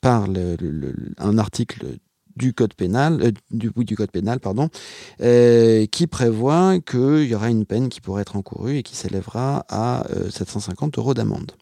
article 1.38 1.98
du 2.36 2.52
code 2.54 2.74
pénal, 2.74 3.20
euh, 3.22 3.30
du, 3.50 3.96
code 3.96 4.10
pénal, 4.10 4.40
pardon, 4.40 4.68
euh, 5.20 5.86
qui 5.86 6.06
prévoit 6.06 6.78
qu'il 6.80 7.24
y 7.24 7.34
aura 7.34 7.50
une 7.50 7.66
peine 7.66 7.88
qui 7.88 8.00
pourrait 8.00 8.22
être 8.22 8.36
encourue 8.36 8.78
et 8.78 8.82
qui 8.82 8.96
s'élèvera 8.96 9.64
à 9.68 10.04
750 10.30 10.98
euros 10.98 11.14
d'amende. 11.14 11.52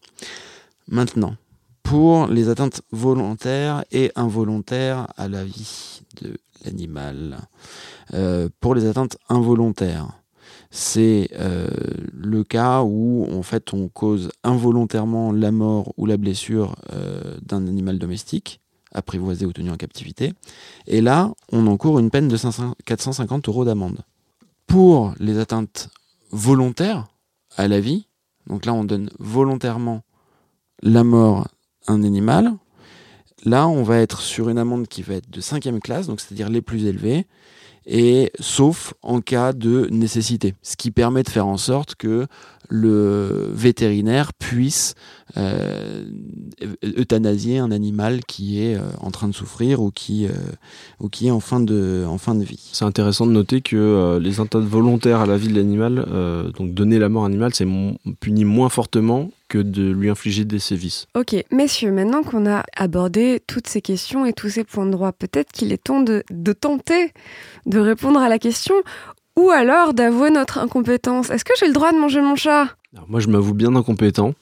Maintenant, 0.87 1.35
pour 1.83 2.27
les 2.27 2.49
atteintes 2.49 2.81
volontaires 2.91 3.83
et 3.91 4.11
involontaires 4.15 5.07
à 5.17 5.27
la 5.27 5.43
vie 5.43 6.01
de 6.21 6.37
l'animal. 6.63 7.37
pour 8.59 8.75
les 8.75 8.85
atteintes 8.85 9.17
involontaires, 9.29 10.21
c'est 10.71 11.29
euh, 11.33 11.67
le 12.13 12.43
cas 12.45 12.81
où 12.81 13.27
en 13.29 13.43
fait 13.43 13.73
on 13.73 13.89
cause 13.89 14.31
involontairement 14.43 15.33
la 15.33 15.51
mort 15.51 15.93
ou 15.97 16.05
la 16.05 16.17
blessure 16.17 16.75
euh, 16.93 17.37
d'un 17.41 17.67
animal 17.67 17.99
domestique 17.99 18.61
apprivoisé 18.91 19.45
ou 19.45 19.53
tenu 19.53 19.71
en 19.71 19.77
captivité. 19.77 20.33
Et 20.87 21.01
là, 21.01 21.31
on 21.51 21.67
encourt 21.67 21.99
une 21.99 22.09
peine 22.09 22.27
de 22.27 22.37
450 22.85 23.47
euros 23.47 23.65
d'amende. 23.65 23.99
Pour 24.67 25.13
les 25.19 25.37
atteintes 25.37 25.89
volontaires 26.31 27.07
à 27.57 27.67
la 27.67 27.79
vie, 27.79 28.07
donc 28.47 28.65
là 28.65 28.73
on 28.73 28.83
donne 28.83 29.09
volontairement 29.19 30.01
la 30.81 31.03
mort 31.03 31.47
à 31.87 31.93
un 31.93 32.03
animal, 32.03 32.53
là 33.45 33.67
on 33.67 33.83
va 33.83 33.99
être 33.99 34.21
sur 34.21 34.49
une 34.49 34.57
amende 34.57 34.87
qui 34.87 35.01
va 35.01 35.15
être 35.15 35.29
de 35.29 35.41
cinquième 35.41 35.79
classe, 35.79 36.07
donc 36.07 36.19
c'est-à-dire 36.19 36.49
les 36.49 36.61
plus 36.61 36.85
élevées, 36.85 37.25
et 37.85 38.31
sauf 38.39 38.93
en 39.01 39.21
cas 39.21 39.53
de 39.53 39.87
nécessité, 39.89 40.53
ce 40.61 40.75
qui 40.77 40.91
permet 40.91 41.23
de 41.23 41.29
faire 41.29 41.47
en 41.47 41.57
sorte 41.57 41.95
que 41.95 42.27
le 42.69 43.49
vétérinaire 43.53 44.33
puisse 44.33 44.95
euh, 45.35 46.05
euthanasier 46.83 47.57
un 47.57 47.71
animal 47.71 48.23
qui 48.25 48.63
est 48.63 48.75
euh, 48.75 48.81
en 49.01 49.11
train 49.11 49.27
de 49.27 49.33
souffrir 49.33 49.81
ou 49.81 49.91
qui, 49.91 50.25
euh, 50.25 51.25
est 51.25 51.31
en 51.31 51.39
fin 51.39 51.59
de, 51.59 52.05
en 52.07 52.17
fin 52.17 52.33
de 52.35 52.43
vie. 52.43 52.69
C'est 52.71 52.85
intéressant 52.85 53.25
de 53.25 53.31
noter 53.31 53.61
que 53.61 54.19
les 54.21 54.39
atteintes 54.39 54.63
volontaires 54.63 55.19
à 55.19 55.25
la 55.25 55.37
vie 55.37 55.49
de 55.49 55.55
l'animal, 55.55 56.05
donc 56.57 56.73
donner 56.73 56.97
la 56.97 57.09
mort 57.09 57.25
à 57.25 57.29
l'animal, 57.29 57.53
c'est 57.53 57.67
puni 58.19 58.45
moins 58.45 58.69
fortement 58.69 59.31
que 59.51 59.57
de 59.57 59.91
lui 59.91 60.09
infliger 60.09 60.45
des 60.45 60.59
sévices. 60.59 61.07
Ok, 61.13 61.35
messieurs, 61.51 61.91
maintenant 61.91 62.23
qu'on 62.23 62.49
a 62.49 62.63
abordé 62.77 63.41
toutes 63.45 63.67
ces 63.67 63.81
questions 63.81 64.25
et 64.25 64.31
tous 64.31 64.49
ces 64.49 64.63
points 64.63 64.85
de 64.85 64.91
droit, 64.91 65.11
peut-être 65.11 65.51
qu'il 65.51 65.73
est 65.73 65.83
temps 65.83 65.99
de, 65.99 66.23
de 66.31 66.53
tenter 66.53 67.11
de 67.65 67.77
répondre 67.77 68.21
à 68.21 68.29
la 68.29 68.39
question 68.39 68.75
ou 69.35 69.49
alors 69.49 69.93
d'avouer 69.93 70.29
notre 70.29 70.57
incompétence. 70.57 71.29
Est-ce 71.29 71.43
que 71.43 71.51
j'ai 71.59 71.67
le 71.67 71.73
droit 71.73 71.91
de 71.91 71.97
manger 71.97 72.21
mon 72.21 72.37
chat? 72.37 72.67
Moi, 73.09 73.19
je 73.19 73.27
m'avoue 73.27 73.53
bien 73.53 73.75
incompétent. 73.75 74.33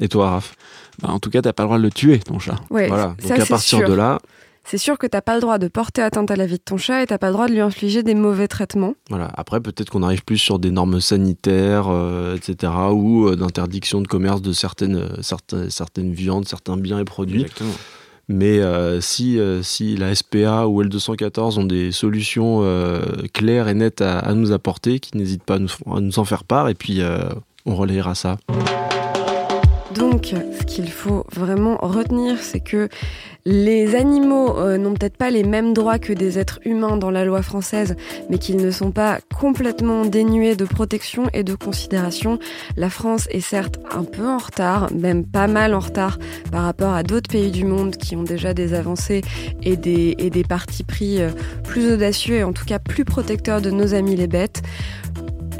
Et 0.00 0.08
toi, 0.08 0.30
Raph? 0.30 0.54
Bah, 1.02 1.10
En 1.10 1.18
tout 1.18 1.28
cas, 1.28 1.42
t'as 1.42 1.52
pas 1.52 1.64
le 1.64 1.66
droit 1.68 1.78
de 1.78 1.82
le 1.82 1.90
tuer, 1.90 2.18
ton 2.20 2.38
chat. 2.38 2.56
voilà. 2.70 3.14
Donc 3.22 3.38
à 3.38 3.44
partir 3.46 3.86
de 3.86 3.92
là, 3.92 4.18
c'est 4.64 4.78
sûr 4.78 4.98
que 4.98 5.06
t'as 5.06 5.20
pas 5.20 5.34
le 5.34 5.40
droit 5.40 5.58
de 5.58 5.68
porter 5.68 6.02
atteinte 6.02 6.30
à 6.30 6.36
la 6.36 6.46
vie 6.46 6.58
de 6.58 6.62
ton 6.64 6.76
chat 6.76 7.02
et 7.02 7.06
t'as 7.06 7.18
pas 7.18 7.28
le 7.28 7.34
droit 7.34 7.46
de 7.46 7.52
lui 7.52 7.60
infliger 7.60 8.02
des 8.02 8.14
mauvais 8.14 8.48
traitements. 8.48 8.94
Voilà. 9.10 9.30
Après, 9.36 9.60
peut-être 9.60 9.90
qu'on 9.90 10.02
arrive 10.02 10.24
plus 10.24 10.38
sur 10.38 10.58
des 10.58 10.70
normes 10.70 11.00
sanitaires, 11.00 11.88
euh, 11.88 12.36
etc., 12.36 12.72
ou 12.92 13.28
euh, 13.28 13.36
d'interdiction 13.36 14.00
de 14.00 14.08
commerce 14.08 14.42
de 14.42 14.52
certaines, 14.52 14.96
euh, 14.96 15.22
certaines, 15.22 15.70
certaines 15.70 16.12
viandes, 16.12 16.46
certains 16.46 16.76
biens 16.76 16.98
et 16.98 17.04
produits. 17.04 17.42
Exactement. 17.42 17.74
Mais 18.28 18.60
euh, 18.60 19.00
si, 19.00 19.38
euh, 19.38 19.62
si 19.62 19.96
la 19.96 20.14
SPA 20.14 20.66
ou 20.66 20.82
L214 20.82 21.58
ont 21.58 21.64
des 21.64 21.92
solutions 21.92 22.60
euh, 22.62 23.02
claires 23.32 23.68
et 23.68 23.74
nettes 23.74 24.00
à, 24.00 24.32
nous 24.34 24.52
apporter, 24.52 24.98
qu'ils 24.98 25.18
n'hésitent 25.18 25.44
pas 25.44 25.56
à 25.56 25.58
nous, 25.58 25.68
à 25.86 26.00
nous, 26.00 26.18
en 26.18 26.24
faire 26.24 26.44
part, 26.44 26.68
et 26.68 26.74
puis 26.74 27.00
on 27.66 27.76
relayera 27.76 28.14
ça. 28.14 28.38
Donc, 29.94 30.34
ce 30.58 30.64
qu'il 30.64 30.90
faut 30.90 31.24
vraiment 31.32 31.76
retenir, 31.76 32.38
c'est 32.38 32.60
que 32.60 32.88
les 33.46 33.94
animaux 33.94 34.58
euh, 34.58 34.78
n'ont 34.78 34.94
peut-être 34.94 35.18
pas 35.18 35.30
les 35.30 35.44
mêmes 35.44 35.74
droits 35.74 35.98
que 35.98 36.12
des 36.12 36.38
êtres 36.38 36.60
humains 36.64 36.96
dans 36.96 37.10
la 37.10 37.24
loi 37.24 37.42
française, 37.42 37.94
mais 38.30 38.38
qu'ils 38.38 38.56
ne 38.56 38.70
sont 38.70 38.90
pas 38.90 39.18
complètement 39.38 40.04
dénués 40.06 40.56
de 40.56 40.64
protection 40.64 41.28
et 41.34 41.44
de 41.44 41.54
considération. 41.54 42.38
La 42.76 42.88
France 42.88 43.28
est 43.30 43.40
certes 43.40 43.78
un 43.94 44.04
peu 44.04 44.26
en 44.26 44.38
retard, 44.38 44.90
même 44.92 45.24
pas 45.24 45.46
mal 45.46 45.74
en 45.74 45.80
retard 45.80 46.18
par 46.50 46.64
rapport 46.64 46.94
à 46.94 47.02
d'autres 47.02 47.30
pays 47.30 47.50
du 47.50 47.64
monde 47.64 47.96
qui 47.96 48.16
ont 48.16 48.22
déjà 48.22 48.54
des 48.54 48.72
avancées 48.72 49.20
et 49.62 49.76
des, 49.76 50.14
et 50.18 50.30
des 50.30 50.44
partis 50.44 50.84
pris 50.84 51.20
euh, 51.20 51.30
plus 51.64 51.92
audacieux 51.92 52.36
et 52.36 52.44
en 52.44 52.52
tout 52.52 52.64
cas 52.64 52.78
plus 52.78 53.04
protecteurs 53.04 53.60
de 53.60 53.70
nos 53.70 53.94
amis 53.94 54.16
les 54.16 54.26
bêtes. 54.26 54.62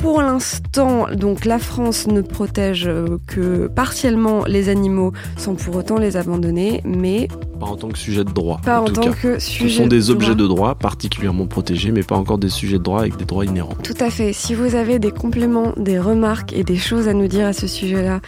Pour 0.04 0.20
l'instant, 0.20 1.06
donc 1.14 1.46
la 1.46 1.58
France 1.58 2.06
ne 2.08 2.20
protège 2.20 2.86
euh, 2.86 3.16
que 3.26 3.68
partiellement 3.68 4.44
les 4.44 4.68
animaux 4.68 5.14
sans 5.38 5.54
pour 5.54 5.76
autant 5.76 5.96
les 5.96 6.18
abandonner, 6.18 6.82
mais 6.84 7.26
pas 7.58 7.64
en 7.64 7.76
tant 7.76 7.88
que 7.88 7.96
sujet 7.96 8.22
de 8.22 8.30
droit. 8.30 8.60
Pas 8.62 8.82
en, 8.82 8.84
tant 8.84 9.12
que 9.12 9.38
sujet. 9.38 9.70
Ce 9.70 9.76
sont 9.78 9.86
des 9.86 10.10
objets 10.10 10.34
de 10.34 10.46
droit 10.46 10.74
particulièrement 10.74 11.46
protégés, 11.46 11.90
mais 11.90 12.02
pas 12.02 12.16
encore 12.16 12.36
des 12.36 12.50
sujets 12.50 12.76
de 12.76 12.82
droit 12.82 13.00
avec 13.00 13.16
des 13.16 13.24
droits 13.24 13.46
inhérents. 13.46 13.78
Tout 13.82 13.96
à 13.98 14.10
fait. 14.10 14.34
Si 14.34 14.54
vous 14.54 14.74
avez 14.74 14.98
des 14.98 15.10
compléments, 15.10 15.72
des 15.78 15.98
remarques 15.98 16.52
et 16.52 16.64
des 16.64 16.76
choses 16.76 17.08
à 17.08 17.14
nous 17.14 17.26
dire 17.26 17.46
à 17.46 17.54
ce 17.54 17.66
sujet-là, 17.66 18.20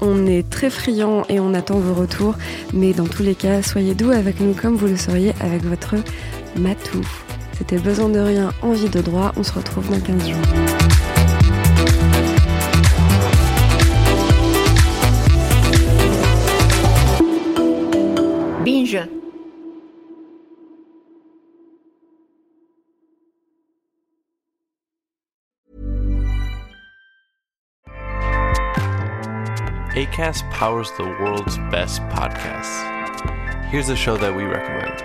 on 0.00 0.26
est 0.26 0.48
très 0.48 0.70
friand 0.70 1.24
et 1.28 1.40
on 1.40 1.52
attend 1.52 1.78
vos 1.78 1.92
retours. 1.92 2.36
Mais 2.72 2.94
dans 2.94 3.06
tous 3.06 3.22
les 3.22 3.34
cas, 3.34 3.60
soyez 3.60 3.94
doux 3.94 4.12
avec 4.12 4.40
nous 4.40 4.54
comme 4.54 4.76
vous 4.76 4.86
le 4.86 4.96
seriez 4.96 5.34
avec 5.40 5.62
votre 5.62 5.96
matou. 6.58 7.02
C'était 7.52 7.76
besoin 7.76 8.08
de 8.08 8.18
rien, 8.18 8.50
envie 8.62 8.88
de 8.88 9.02
droit. 9.02 9.32
On 9.36 9.42
se 9.42 9.52
retrouve 9.52 9.90
dans 9.90 10.00
15 10.00 10.26
jours. 10.26 10.97
Binge. 18.68 18.92
ACAST 29.96 30.50
powers 30.50 30.90
the 30.98 31.04
world's 31.04 31.56
best 31.70 32.02
podcasts. 32.12 32.84
Here's 33.70 33.88
a 33.88 33.96
show 33.96 34.18
that 34.18 34.36
we 34.36 34.42
recommend. 34.42 35.00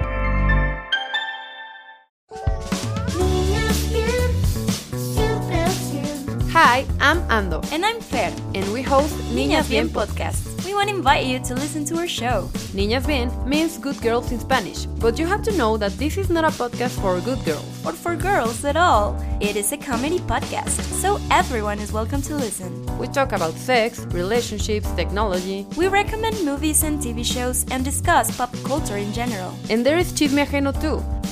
Hi, 6.52 6.86
I'm 7.00 7.22
Ando. 7.30 7.66
And 7.72 7.86
I'm 7.86 8.02
Fer. 8.02 8.34
And 8.54 8.74
we 8.74 8.82
host 8.82 9.16
Niñas 9.34 9.70
Bien 9.70 9.88
Podcast 9.88 10.53
to 10.74 10.96
invite 10.96 11.26
you 11.26 11.40
to 11.40 11.54
listen 11.54 11.86
to 11.86 11.98
our 11.98 12.08
show. 12.08 12.50
Niñas 12.74 13.06
Bien 13.06 13.30
means 13.48 13.78
good 13.78 14.00
girls 14.02 14.32
in 14.32 14.40
Spanish, 14.40 14.86
but 15.00 15.20
you 15.20 15.26
have 15.26 15.44
to 15.44 15.52
know 15.58 15.78
that 15.78 15.92
this 15.98 16.18
is 16.18 16.30
not 16.30 16.44
a 16.44 16.48
podcast 16.48 17.00
for 17.00 17.20
good 17.22 17.44
girls. 17.46 17.86
Or 17.86 17.94
for 17.94 18.16
girls 18.16 18.66
at 18.66 18.76
all. 18.76 19.16
It 19.40 19.56
is 19.56 19.72
a 19.72 19.78
comedy 19.78 20.20
podcast, 20.20 20.82
so 21.02 21.20
everyone 21.30 21.80
is 21.80 21.92
welcome 21.92 22.22
to 22.24 22.36
listen. 22.36 22.72
We 22.98 23.08
talk 23.08 23.32
about 23.32 23.54
sex, 23.54 24.06
relationships, 24.12 24.90
technology. 24.92 25.68
We 25.78 25.88
recommend 25.88 26.44
movies 26.44 26.84
and 26.84 27.00
TV 27.00 27.24
shows 27.24 27.66
and 27.72 27.86
discuss 27.86 28.36
pop 28.36 28.54
culture 28.64 28.98
in 28.98 29.14
general. 29.14 29.54
And 29.70 29.86
there 29.86 29.98
is 29.98 30.12
Chisme 30.14 30.46
Ajeno 30.46 30.74
too 30.82 31.04